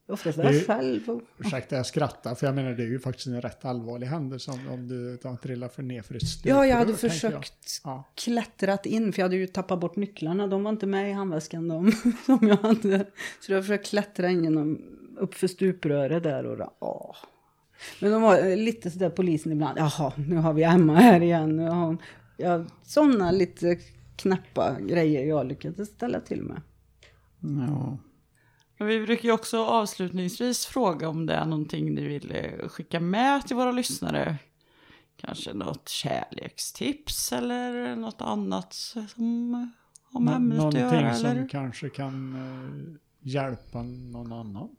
Oftast 0.10 0.38
Det 0.38 0.44
var 0.44 0.50
är- 0.52 0.54
jag 0.56 0.66
själv. 0.66 1.00
Ursäkta, 1.38 1.76
jag 1.76 1.86
skrattar, 1.86 2.36
för 2.36 2.46
jag 2.48 2.56
menar 2.56 2.72
det 2.72 2.84
är 2.84 2.88
ju 2.88 3.00
faktiskt 3.00 3.28
en 3.28 3.42
rätt 3.42 3.66
allvarlig 3.66 4.08
händelse 4.08 4.52
om, 4.52 4.70
om 4.70 4.88
du 4.88 5.18
trillar 5.42 5.68
för 5.68 5.84
ner 5.84 6.02
för 6.02 6.16
ett 6.16 6.28
stuprör. 6.28 6.56
Ja, 6.58 6.66
jag 6.66 6.76
hade 6.78 6.94
försökt 6.94 7.82
Jag. 7.84 7.92
Ja. 7.94 8.04
klättrat 8.16 8.86
in, 8.86 9.14
för 9.14 9.20
jag 9.20 9.26
hade 9.26 9.36
ju 9.36 9.48
tappat 9.48 9.80
bort 9.80 9.96
nycklarna. 9.96 10.48
De 10.48 10.64
var 10.64 10.70
inte 10.72 10.86
med 10.88 11.10
i 11.10 11.14
handväskan 11.14 11.68
de 11.68 11.92
som 12.26 12.48
jag 12.48 12.58
hade. 12.58 13.06
Så 13.40 13.52
jag 13.52 13.64
försökte 13.64 13.90
klättra 13.90 14.30
in 14.30 14.44
genom, 14.44 14.82
upp 15.18 15.34
för 15.36 15.48
stupröret 15.48 16.24
där 16.24 16.46
och 16.46 16.58
då, 16.58 16.74
åh. 16.80 17.16
Men 18.02 18.12
de 18.12 18.22
var 18.22 18.56
lite 18.56 18.92
sådär 18.92 19.10
polisen 19.10 19.52
ibland, 19.52 19.78
jaha, 19.80 20.14
nu 20.28 20.36
har 20.36 20.54
vi 20.54 20.64
Emma 20.64 20.96
här 20.96 21.22
igen. 21.22 21.56
Nu 21.58 21.64
har 21.68 21.86
hon, 21.86 21.98
ja, 22.38 22.66
sådana 22.84 23.32
lite 23.32 23.78
knäppa 24.16 24.78
grejer 24.82 25.26
jag 25.28 25.46
lyckades 25.48 25.90
ställa 25.90 26.20
till 26.20 26.42
med. 26.44 26.62
Ja. 27.68 27.98
Men 28.80 28.88
vi 28.88 29.06
brukar 29.06 29.24
ju 29.24 29.32
också 29.32 29.66
avslutningsvis 29.66 30.66
fråga 30.66 31.10
om 31.10 31.26
det 31.26 31.34
är 31.34 31.46
någonting 31.46 31.94
ni 31.94 32.08
vill 32.08 32.32
eh, 32.36 32.68
skicka 32.70 33.00
med 33.00 33.48
till 33.48 33.56
våra 33.56 33.72
lyssnare. 33.72 34.36
Kanske 35.18 35.54
något 35.54 35.90
kärlekstips 35.90 37.34
eller 37.34 37.96
något 37.96 38.22
annat 38.22 38.74
som 38.74 39.54
har 40.04 40.20
med 40.22 40.32
Nå- 40.32 40.36
ämnet 40.38 40.54
att 40.54 40.58
Någonting 40.74 40.82
göra. 40.82 41.14
som 41.16 41.30
Eller? 41.30 41.48
kanske 41.48 41.90
kan 41.90 42.36
eh, 42.36 42.96
hjälpa 43.30 43.82
någon 43.84 44.34
annan. 44.34 44.70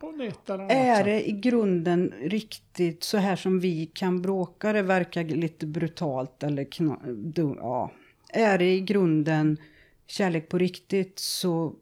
På 0.00 0.08
ett 0.22 0.50
eller 0.50 0.58
annat 0.64 0.72
Är 0.72 1.04
det 1.04 1.28
i 1.28 1.32
grunden 1.32 2.14
riktigt 2.20 3.04
så 3.04 3.18
här 3.18 3.36
som 3.36 3.60
vi 3.60 3.86
kan 3.86 4.22
bråka, 4.22 4.72
det 4.72 4.82
verkar 4.82 5.24
lite 5.24 5.66
brutalt 5.66 6.42
eller 6.42 6.64
kna, 6.64 6.98
du, 7.06 7.42
ja. 7.56 7.92
Är 8.28 8.58
det 8.58 8.74
i 8.74 8.80
grunden 8.80 9.56
kärlek 10.06 10.48
på 10.48 10.58
riktigt 10.58 11.18
så 11.18 11.74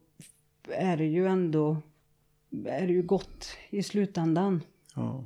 är 0.69 0.97
det 0.97 1.05
ju 1.05 1.27
ändå 1.27 1.77
är 2.65 2.87
det 2.87 2.93
ju 2.93 3.01
gott 3.01 3.47
i 3.69 3.83
slutändan. 3.83 4.61
Ja. 4.95 5.25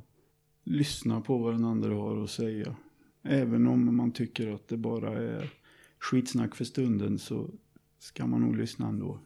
Lyssna 0.64 1.20
på 1.20 1.38
vad 1.38 1.54
den 1.54 1.64
andra 1.64 1.94
har 1.94 2.22
att 2.24 2.30
säga. 2.30 2.76
Även 3.22 3.66
om 3.66 3.96
man 3.96 4.12
tycker 4.12 4.54
att 4.54 4.68
det 4.68 4.76
bara 4.76 5.18
är 5.18 5.50
skitsnack 5.98 6.54
för 6.54 6.64
stunden 6.64 7.18
så 7.18 7.50
ska 7.98 8.26
man 8.26 8.40
nog 8.40 8.56
lyssna 8.56 8.88
ändå. 8.88 9.18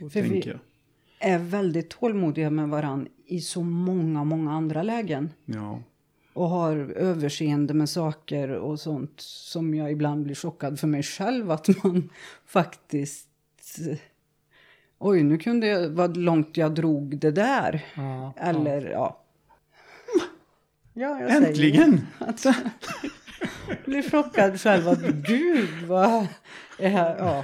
Och 0.00 0.12
För 0.12 0.22
vi- 0.22 0.28
tänka. 0.28 0.58
Är 1.20 1.38
väldigt 1.38 1.90
tålmodiga 1.90 2.50
med 2.50 2.68
varann 2.68 3.08
i 3.26 3.40
så 3.40 3.62
många, 3.62 4.24
många 4.24 4.52
andra 4.52 4.82
lägen. 4.82 5.30
Ja. 5.44 5.82
Och 6.32 6.48
har 6.48 6.76
överseende 6.76 7.74
med 7.74 7.88
saker 7.90 8.50
och 8.50 8.80
sånt 8.80 9.20
som 9.20 9.74
jag 9.74 9.92
ibland 9.92 10.24
blir 10.24 10.34
chockad 10.34 10.80
för 10.80 10.86
mig 10.86 11.02
själv 11.02 11.50
att 11.50 11.84
man 11.84 12.10
faktiskt... 12.46 13.28
Oj, 14.98 15.22
nu 15.22 15.38
kunde 15.38 15.66
jag, 15.66 15.88
vad 15.88 16.16
långt 16.16 16.56
jag 16.56 16.74
drog 16.74 17.18
det 17.18 17.30
där. 17.30 17.84
Ja, 17.94 18.32
Eller 18.36 18.90
ja. 18.90 19.24
Ja, 20.94 21.20
jag 21.20 21.30
säger 21.30 21.46
Äntligen! 21.48 22.00
Att 22.18 22.44
jag 22.44 22.54
blir 23.84 24.10
chockad 24.10 24.60
själv 24.60 24.88
att 24.88 25.02
gud 25.02 25.68
vad 25.86 26.26
ja. 26.78 27.42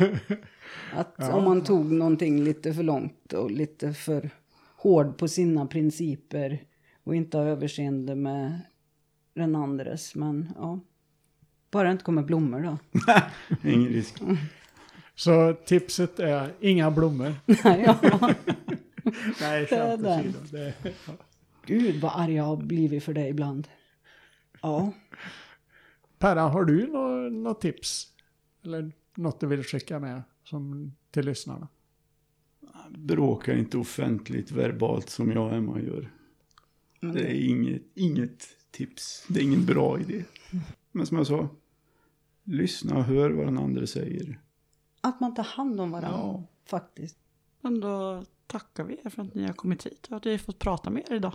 Att 0.94 1.14
Ja. 1.16 1.32
om 1.32 1.44
man 1.44 1.64
tog 1.64 1.92
någonting 1.92 2.44
lite 2.44 2.74
för 2.74 2.82
långt 2.82 3.32
och 3.32 3.50
lite 3.50 3.92
för 3.92 4.30
hård 4.76 5.18
på 5.18 5.28
sina 5.28 5.66
principer 5.66 6.62
och 7.04 7.14
inte 7.14 7.38
har 7.38 7.46
överseende 7.46 8.14
med 8.14 8.60
den 9.34 9.56
andres. 9.56 10.14
Men 10.14 10.52
ja, 10.56 10.80
bara 11.70 11.84
det 11.88 11.92
inte 11.92 12.04
kommer 12.04 12.22
blommor 12.22 12.60
då. 12.60 12.78
Ingen 13.70 13.88
risk. 13.88 14.22
Så 15.14 15.52
tipset 15.66 16.20
är 16.20 16.52
inga 16.60 16.90
blommor. 16.90 17.34
Nej, 17.64 17.82
ja. 17.86 17.98
Nej, 19.40 19.66
Det 19.70 19.76
är 19.76 19.96
skämt 19.96 20.06
åsido. 20.06 20.38
Det, 20.50 20.74
ja. 20.82 21.12
Gud 21.66 22.00
vad 22.00 22.12
arg 22.14 22.34
jag 22.34 22.44
har 22.44 22.56
blivit 22.56 23.04
för 23.04 23.14
det 23.14 23.28
ibland. 23.28 23.68
Ja. 24.62 24.92
Perra, 26.18 26.40
har 26.40 26.64
du 26.64 26.86
något 26.86 27.32
nå 27.32 27.54
tips? 27.54 28.06
Eller 28.64 28.92
något 29.14 29.40
du 29.40 29.46
vill 29.46 29.62
skicka 29.64 29.98
med 30.00 30.22
som, 30.44 30.92
till 31.10 31.24
lyssnarna? 31.26 31.68
Bråka 32.90 33.54
inte 33.54 33.78
offentligt 33.78 34.50
verbalt 34.50 35.10
som 35.10 35.32
jag 35.32 35.46
och 35.46 35.54
Emma 35.54 35.80
gör. 35.80 36.10
Det 37.00 37.12
det- 37.12 37.20
är 37.28 37.48
inget, 37.48 37.82
inget 37.94 38.46
tips. 38.70 39.24
Det 39.28 39.40
är 39.40 39.44
ingen 39.44 39.66
bra 39.66 40.00
idé. 40.00 40.24
Men 40.92 41.06
som 41.06 41.16
jag 41.16 41.26
sa, 41.26 41.48
lyssna 42.44 42.96
och 42.96 43.04
hör 43.04 43.30
vad 43.30 43.46
den 43.46 43.58
andra 43.58 43.86
säger. 43.86 44.40
Att 45.04 45.20
man 45.20 45.34
tar 45.34 45.44
hand 45.44 45.80
om 45.80 45.90
varandra, 45.90 46.42
faktiskt. 46.66 47.18
Men 47.60 47.80
då 47.80 48.24
tackar 48.46 48.84
vi 48.84 49.00
er 49.04 49.10
för 49.10 49.22
att 49.22 49.34
ni 49.34 49.46
har 49.46 49.52
kommit 49.52 49.86
hit 49.86 50.06
och 50.10 50.16
att 50.16 50.26
vi 50.26 50.30
har 50.30 50.38
fått 50.38 50.58
prata 50.58 50.90
med 50.90 51.02
er 51.10 51.14
idag. 51.14 51.34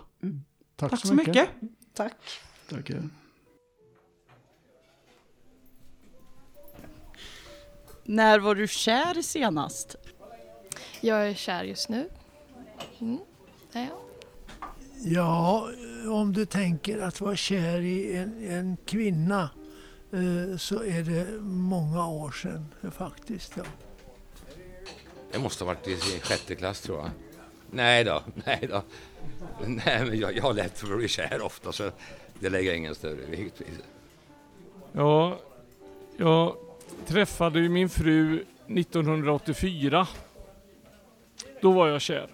Tack, 0.75 0.91
Tack 0.91 1.05
så 1.05 1.13
mycket. 1.13 1.49
Tack. 1.93 2.15
Tackar. 2.69 3.09
När 8.03 8.39
var 8.39 8.55
du 8.55 8.67
kär 8.67 9.21
senast? 9.21 9.95
Jag 11.01 11.29
är 11.29 11.33
kär 11.33 11.63
just 11.63 11.89
nu. 11.89 12.09
Mm. 12.99 13.17
jag. 13.71 13.87
Ja, 15.03 15.69
om 16.11 16.33
du 16.33 16.45
tänker 16.45 17.01
att 17.01 17.21
vara 17.21 17.35
kär 17.35 17.81
i 17.81 18.15
en, 18.15 18.49
en 18.49 18.77
kvinna 18.85 19.49
så 20.57 20.83
är 20.83 21.03
det 21.03 21.41
många 21.41 22.07
år 22.07 22.31
sedan 22.31 22.65
eh, 22.83 22.91
faktiskt. 22.91 23.53
Ja. 23.57 23.63
Jag 25.31 25.41
måste 25.41 25.63
ha 25.63 25.73
varit 25.73 25.87
i 25.87 25.97
sjätte 26.23 26.55
klass 26.55 26.81
tror 26.81 26.97
jag. 26.97 27.09
Nej 27.71 28.03
då, 28.03 28.23
nej 28.45 28.67
då. 28.69 28.83
Nej, 29.65 30.05
men 30.05 30.19
jag, 30.19 30.37
jag 30.37 30.43
har 30.43 30.53
lätt 30.53 30.77
för 30.77 30.91
att 30.91 30.97
bli 30.97 31.07
kär 31.07 31.41
ofta 31.41 31.71
så 31.71 31.91
det 32.39 32.49
lägger 32.49 32.69
jag 32.69 32.77
ingen 32.77 32.95
större 32.95 33.25
vikt 33.25 33.61
vid. 33.61 33.81
Ja, 34.91 35.39
jag 36.17 36.55
träffade 37.05 37.59
ju 37.59 37.69
min 37.69 37.89
fru 37.89 38.45
1984. 38.67 40.07
Då 41.61 41.71
var 41.71 41.87
jag 41.87 42.01
kär. 42.01 42.29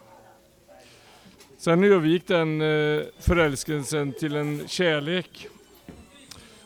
Sen 1.57 1.83
övergick 1.83 2.27
den 2.27 2.61
eh, 2.61 3.03
förälskelsen 3.19 4.13
till 4.13 4.35
en 4.35 4.67
kärlek 4.67 5.47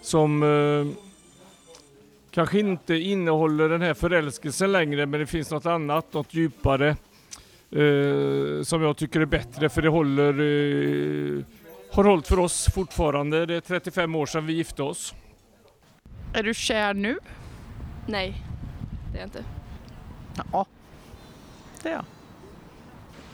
som 0.02 0.44
eh, 0.44 1.02
kanske 2.32 2.60
inte 2.60 2.96
innehåller 2.96 3.70
den 3.70 3.82
här 3.82 3.94
förälskelsen 3.94 4.72
längre 4.72 5.06
men 5.06 5.20
det 5.20 5.26
finns 5.26 5.52
något 5.52 5.66
annat, 5.66 6.14
något 6.14 6.34
djupare 6.34 6.90
eh, 7.72 8.64
som 8.64 8.82
jag 8.82 8.98
tycker 8.98 9.22
är 9.22 9.26
bättre 9.26 9.70
för 9.70 9.82
det 9.82 9.90
håller 9.90 10.34
eh, 10.34 11.44
har 11.92 12.04
hållit 12.04 12.28
för 12.28 12.40
oss 12.40 12.68
fortfarande. 12.76 13.46
Det 13.46 13.56
är 13.56 13.62
35 13.62 14.16
år 14.16 14.26
sedan 14.26 14.46
vi 14.46 14.54
gifte 14.54 14.84
oss. 14.84 15.14
Är 16.34 16.44
du 16.44 16.54
kär 16.54 16.94
nu? 16.94 17.18
Nej, 18.08 18.44
det 19.12 19.18
är 19.18 19.22
jag 19.22 19.28
inte. 19.28 19.44
Ja, 20.52 20.66
det 21.84 21.90
är 21.90 21.94
jag. 21.94 22.06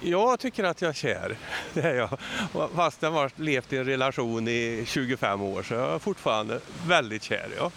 Jag 0.06 0.40
tycker 0.40 0.64
att 0.64 0.82
jag 0.82 0.90
är 0.90 0.94
kär. 0.94 1.38
Det 1.74 1.82
är 1.82 1.96
jag. 1.96 2.20
Fast 2.76 3.02
jag 3.02 3.12
har 3.12 3.32
levt 3.36 3.74
i 3.74 3.78
en 3.78 3.86
relation 3.86 4.48
i 4.48 4.84
25 4.88 5.42
år 5.42 5.64
så 5.64 5.74
jag 5.74 5.94
är 5.94 6.00
fortfarande 6.00 6.60
väldigt 6.88 7.24
kär. 7.24 7.50
Ja, 7.58 7.72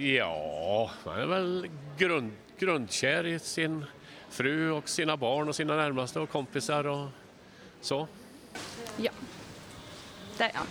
Ja, 0.00 0.90
man 1.04 1.20
är 1.20 1.26
väl 1.26 1.68
grund, 1.98 2.32
grundkär 2.58 3.26
i 3.26 3.38
sin 3.38 3.84
fru 4.30 4.70
och 4.70 4.88
sina 4.88 5.16
barn 5.16 5.48
och 5.48 5.56
sina 5.56 5.76
närmaste 5.76 6.20
och 6.20 6.30
kompisar 6.30 6.86
och 6.86 7.08
så. 7.80 8.08
Ja, 8.96 9.12
det 10.38 10.44
är 10.44 10.52
jag. 10.54 10.66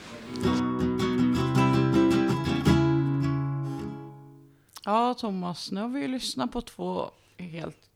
Ja, 4.86 5.14
Thomas, 5.14 5.72
nu 5.72 5.82
har 5.82 5.88
vi 5.88 6.00
ju 6.00 6.08
lyssnat 6.08 6.52
på 6.52 6.62
två 6.62 7.12
helt 7.38 7.90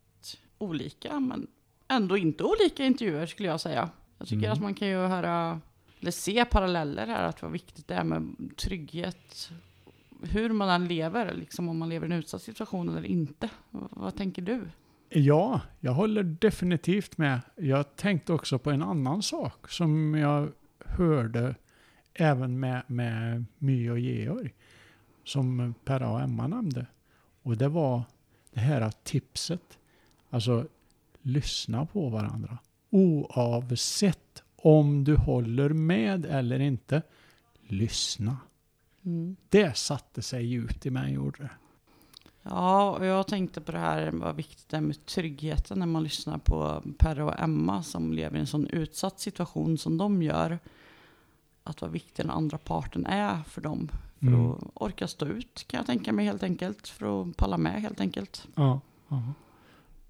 olika, 0.58 1.20
men 1.20 1.48
ändå 1.90 2.18
inte 2.18 2.44
olika 2.44 2.86
intervjuer 2.86 3.26
skulle 3.26 3.50
jag 3.50 3.62
säga. 3.62 3.90
Jag 4.18 4.28
tycker 4.28 4.44
Mm. 4.46 4.52
att 4.54 4.62
man 4.62 4.74
kan 4.74 4.88
ju 4.88 4.96
höra, 4.98 5.62
eller 6.00 6.12
se 6.12 6.46
paralleller 6.46 7.08
här, 7.08 7.24
att 7.24 7.42
vad 7.42 7.52
viktigt 7.52 7.88
det 7.88 7.94
är 7.96 8.04
med 8.04 8.36
trygghet. 8.58 9.52
Hur 10.24 10.50
man 10.50 10.70
än 10.70 10.88
lever, 10.88 11.34
liksom 11.34 11.70
om 11.70 11.78
man 11.78 11.90
lever 11.90 12.08
i 12.08 12.12
en 12.12 12.20
utsatt 12.20 12.42
situation 12.42 12.90
eller 12.90 13.06
inte. 13.06 13.50
V- 13.70 13.80
vad 13.90 14.16
tänker 14.16 14.42
du? 14.42 14.62
Ja, 15.10 15.62
jag 15.80 15.92
håller 15.94 16.24
definitivt 16.24 17.18
med. 17.18 17.40
Jag 17.56 17.96
tänkte 17.96 18.34
också 18.34 18.60
på 18.60 18.72
en 18.72 18.84
annan 18.84 19.22
sak 19.24 19.70
som 19.72 20.16
jag 20.16 20.52
hörde 20.86 21.56
även 22.14 22.60
med, 22.60 22.84
med 22.88 23.46
My 23.58 23.90
och 23.90 24.00
Georg, 24.00 24.54
som 25.24 25.74
Perra 25.86 26.12
och 26.12 26.22
Emma 26.22 26.48
nämnde. 26.48 26.86
Och 27.42 27.58
det 27.58 27.68
var 27.68 28.04
det 28.52 28.60
här 28.60 28.92
tipset, 29.04 29.78
alltså 30.30 30.68
lyssna 31.22 31.86
på 31.86 32.10
varandra. 32.10 32.58
Oavsett 32.90 34.44
om 34.56 35.04
du 35.04 35.16
håller 35.16 35.70
med 35.70 36.26
eller 36.26 36.60
inte, 36.60 37.02
lyssna. 37.68 38.38
Mm. 39.06 39.36
Det 39.50 39.78
satte 39.78 40.22
sig 40.22 40.46
djupt 40.46 40.86
i 40.86 40.90
mig, 40.90 41.14
gjorde 41.14 41.44
det. 41.44 41.50
Ja, 42.44 42.92
och 42.98 43.06
jag 43.06 43.28
tänkte 43.28 43.62
på 43.62 43.72
det 43.72 43.80
här, 43.80 44.12
vad 44.12 44.36
viktigt 44.36 44.70
det 44.70 44.78
är 44.78 44.82
med 44.82 45.06
tryggheten 45.06 45.80
när 45.80 45.86
man 45.86 46.04
lyssnar 46.04 46.38
på 46.38 46.84
Perra 46.98 47.26
och 47.26 47.40
Emma 47.40 47.84
som 47.84 48.14
lever 48.14 48.38
i 48.38 48.40
en 48.40 48.48
sån 48.48 48.68
utsatt 48.68 49.20
situation 49.20 49.78
som 49.78 49.98
de 49.98 50.22
gör. 50.24 50.60
Att 51.64 51.82
vad 51.82 51.92
viktig 51.92 52.26
den 52.26 52.30
andra 52.32 52.58
parten 52.58 53.06
är 53.06 53.44
för 53.44 53.62
dem. 53.62 53.90
För 54.20 54.28
Mm. 54.28 54.52
att 54.52 54.64
orka 54.74 55.08
stå 55.08 55.26
ut 55.26 55.66
kan 55.68 55.78
jag 55.78 55.86
tänka 55.88 56.14
mig 56.14 56.26
helt 56.26 56.44
enkelt. 56.44 56.88
För 56.88 57.22
att 57.22 57.38
palla 57.38 57.58
med 57.58 57.82
helt 57.82 58.00
enkelt. 58.02 58.48
Ja, 58.56 58.80
ja. 59.08 59.24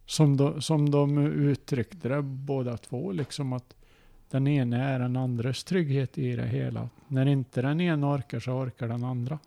Som, 0.10 0.38
de, 0.38 0.62
som 0.62 0.92
de 0.92 1.18
uttryckte 1.28 2.10
det 2.10 2.22
båda 2.22 2.78
två, 2.78 3.12
liksom 3.12 3.54
att 3.54 3.76
den 4.30 4.48
ena 4.48 4.78
är 4.78 5.00
den 5.00 5.16
andres 5.16 5.64
trygghet 5.64 6.18
i 6.18 6.36
det 6.36 6.48
hela. 6.48 6.90
När 7.08 7.26
inte 7.26 7.62
den 7.62 7.82
ena 7.82 8.16
orkar 8.16 8.40
så 8.40 8.52
orkar 8.52 8.88
den 8.88 9.04
andra. 9.04 9.40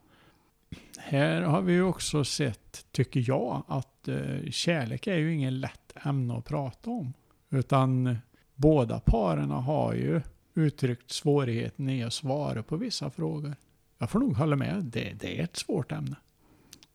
Här 0.99 1.43
har 1.43 1.63
vi 1.63 1.73
ju 1.73 1.83
också 1.83 2.25
sett, 2.25 2.87
tycker 2.93 3.25
jag, 3.27 3.63
att 3.69 4.09
eh, 4.09 4.51
kärlek 4.51 5.07
är 5.07 5.17
ju 5.17 5.35
ingen 5.35 5.61
lätt 5.61 5.93
ämne 6.05 6.35
att 6.35 6.45
prata 6.45 6.91
om. 6.91 7.13
Utan 7.51 8.17
båda 8.55 9.01
paren 9.01 9.51
har 9.51 9.95
ju 9.95 10.21
uttryckt 10.55 11.11
svårigheten 11.11 11.89
i 11.89 12.03
att 12.03 12.13
svara 12.13 12.63
på 12.63 12.77
vissa 12.77 13.11
frågor. 13.11 13.55
Jag 13.99 14.11
får 14.11 14.19
nog 14.19 14.37
hålla 14.37 14.57
med, 14.57 14.85
det, 14.85 15.13
det 15.21 15.41
är 15.41 15.45
ett 15.45 15.57
svårt 15.57 15.93
ämne. 15.93 16.17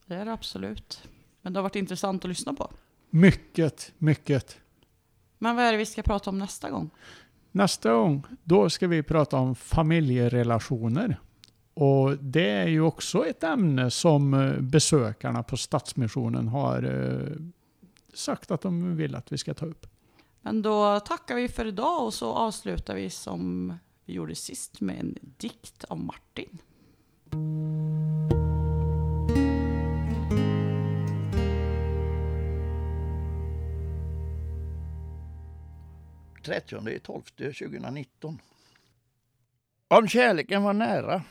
Det 0.06 0.16
är 0.16 0.26
det 0.26 0.34
absolut. 0.34 1.04
Men 1.42 1.54
det 1.54 1.60
har 1.60 1.64
varit 1.64 1.76
intressant 1.76 2.26
att 2.26 2.30
lyssna 2.30 2.54
på. 2.54 2.72
Mycket, 3.10 3.94
mycket. 3.98 4.58
Men 5.38 5.56
vad 5.56 5.66
är 5.66 5.72
det 5.72 5.78
vi 5.78 5.86
ska 5.86 6.04
prata 6.04 6.30
om 6.30 6.38
nästa 6.38 6.70
gång? 6.70 6.90
Nästa 7.52 7.94
gång, 7.94 8.24
då 8.44 8.70
ska 8.70 8.88
vi 8.88 9.04
prata 9.04 9.38
om 9.38 9.56
familjerelationer. 9.56 11.20
Och 11.74 12.18
det 12.18 12.50
är 12.50 12.68
ju 12.68 12.82
också 12.82 13.26
ett 13.26 13.44
ämne 13.44 13.92
som 13.92 14.34
eh, 14.34 14.60
besökarna 14.60 15.44
på 15.44 15.58
Stadsmissionen 15.58 16.48
har 16.48 16.84
eh, 16.84 17.38
sagt 18.14 18.52
att 18.52 18.62
de 18.62 18.96
vill 18.96 19.16
att 19.16 19.32
vi 19.32 19.38
ska 19.38 19.54
ta 19.54 19.66
upp. 19.66 19.88
Men 20.42 20.62
då 20.62 21.00
tackar 21.00 21.36
vi 21.36 21.48
för 21.48 21.66
idag 21.66 22.06
och 22.06 22.14
så 22.14 22.34
avslutar 22.34 22.96
vi 22.96 23.10
som 23.10 23.74
vi 24.06 24.14
gjorde 24.14 24.36
sist 24.36 24.82
med 24.82 25.00
en 25.00 25.16
dikt 25.22 25.84
av 25.84 26.00
Martin. 26.00 26.58
30 36.48 37.00
12 37.00 37.22
2019. 37.24 38.42
Om 39.88 40.08
kärleken 40.08 40.64
var 40.64 40.74
nära, 40.74 41.24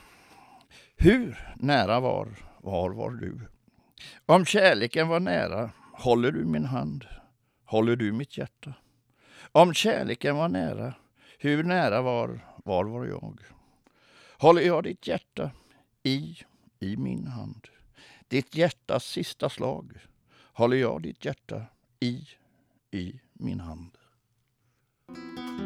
hur 0.97 1.55
nära 1.57 2.01
var, 2.01 2.29
var 2.59 2.91
var 2.91 3.11
du? 3.11 3.41
Om 4.27 4.45
kärleken 4.45 5.09
var 5.09 5.21
nära, 5.21 5.71
håller 5.93 6.33
du 6.33 6.45
min 6.45 6.65
hand, 6.65 7.07
håller 7.65 7.97
du 7.97 8.13
mitt 8.13 8.39
hjärta? 8.39 8.75
Om 9.53 9.75
kärleken 9.75 10.37
var 10.37 10.49
nära, 10.49 10.95
hur 11.39 11.65
nära 11.65 12.03
var, 12.03 12.41
var 12.65 12.85
var 12.85 13.07
jag? 13.07 13.41
Håller 14.39 14.63
jag 14.63 14.85
ditt 14.85 15.07
hjärta 15.07 15.51
i, 16.03 16.39
i 16.81 16.97
min 16.97 17.27
hand? 17.27 17.69
Ditt 18.29 18.55
hjärtas 18.55 19.05
sista 19.05 19.49
slag, 19.49 19.93
håller 20.53 20.77
jag 20.77 21.03
ditt 21.03 21.25
hjärta 21.25 21.63
i, 22.01 22.29
i 22.91 23.21
min 23.33 23.61
hand? 23.61 23.99
Thank 25.09 25.61
you. 25.61 25.66